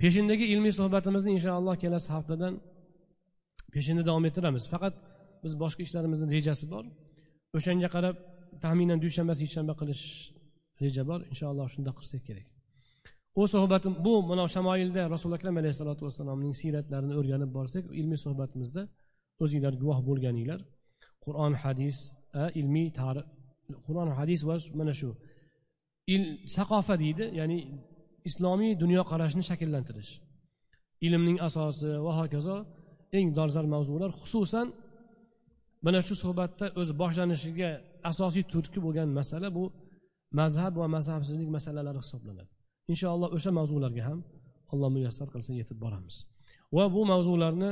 [0.00, 2.54] Peshindagi ilmiy suhbatimizni inshaalloh kelasi haftadan
[3.74, 4.64] peshinda davom ettiramiz.
[4.72, 4.94] Faqat
[5.42, 6.84] biz boshqa ishlarimizni rejasi bor.
[7.56, 8.16] O'shanga qarab
[8.64, 10.04] taxminan dushanba seshanba qilish
[10.82, 11.20] reja bor.
[11.32, 12.46] Inshaalloh shunda qilsak kerak.
[13.40, 18.82] U suhbatim bu mana shamoilda rasuli akram alayhissalotu vassalomning siyratlarini o'rganib borsak ilmiy suhbatimizda
[19.42, 20.60] o'zinglar guvoh bo'lganinglar.
[21.24, 21.96] Qur'on hadis
[22.60, 23.26] ilmiy tarix
[23.86, 25.10] qur'on hadis va mana shu.
[26.56, 27.58] Saqofa deydi ya'ni
[28.28, 30.12] islomiy dunyoqarashni shakllantirish.
[31.06, 32.56] Ilmning asosi va hokazo
[33.18, 34.66] eng dolzarb mavzular xususan
[35.84, 37.70] mana shu suhbatda o'zi boshlanishiga
[38.10, 39.64] asosiy turtki bo'lgan masala bu
[40.40, 42.52] mazhab va mazhabsizlik masalalari hisoblanadi.
[42.92, 44.18] Inshaalloh o'sha mavzularga ham
[44.72, 46.16] alloh muyassar qilsa yetib boramiz.
[46.76, 47.70] Va bu mavzularni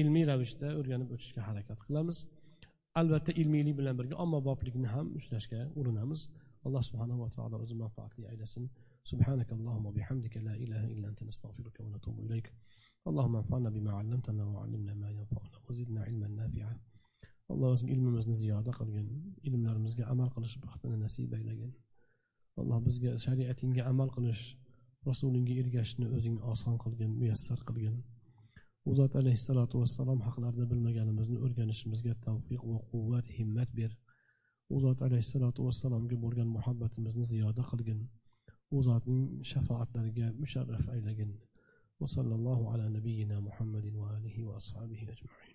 [0.00, 2.18] ilmiy ravishda o'rganib o'tishga harakat qilamiz.
[2.99, 6.21] albatta ilmiylik bilan birga ommaboplikni ham ushlashga urinamiz
[6.65, 8.65] alloh subhanava taolo o'zi manfaatli aylasin
[9.11, 12.47] سبحانك اللهم وبحمدك لا إله إلا أنت نستغفرك ونتوب إليك
[13.09, 16.73] اللهم انفعنا بما علمتنا وعلمنا ما ينفعنا وزدنا علما نافعا
[17.53, 19.07] alloh o'zim ilmimizni ziyoda qilgin
[19.47, 21.71] ilmlarimizga amal qilish baxtini nasib aylagin
[22.61, 24.43] alloh bizga shariatingga amal qilish
[25.09, 27.95] rasulingga ergashishni o'zing oson qilgin muyassar qilgin
[28.88, 33.92] u zot alayhissalotu vassalom haqlarida bilmaganimizni o'rganishimizga tavfiq va quvvat himmat ber.
[34.74, 38.00] U zot alayhissalotu vassalomga bo'lgan muhabbatimizni ziyoda qilgin.
[38.76, 41.32] U zotning shafoatlariga musharraf aylagin.
[42.00, 45.49] Va sallallohu ala nabiyina muhammadin va alihi va ashabihi ajmain.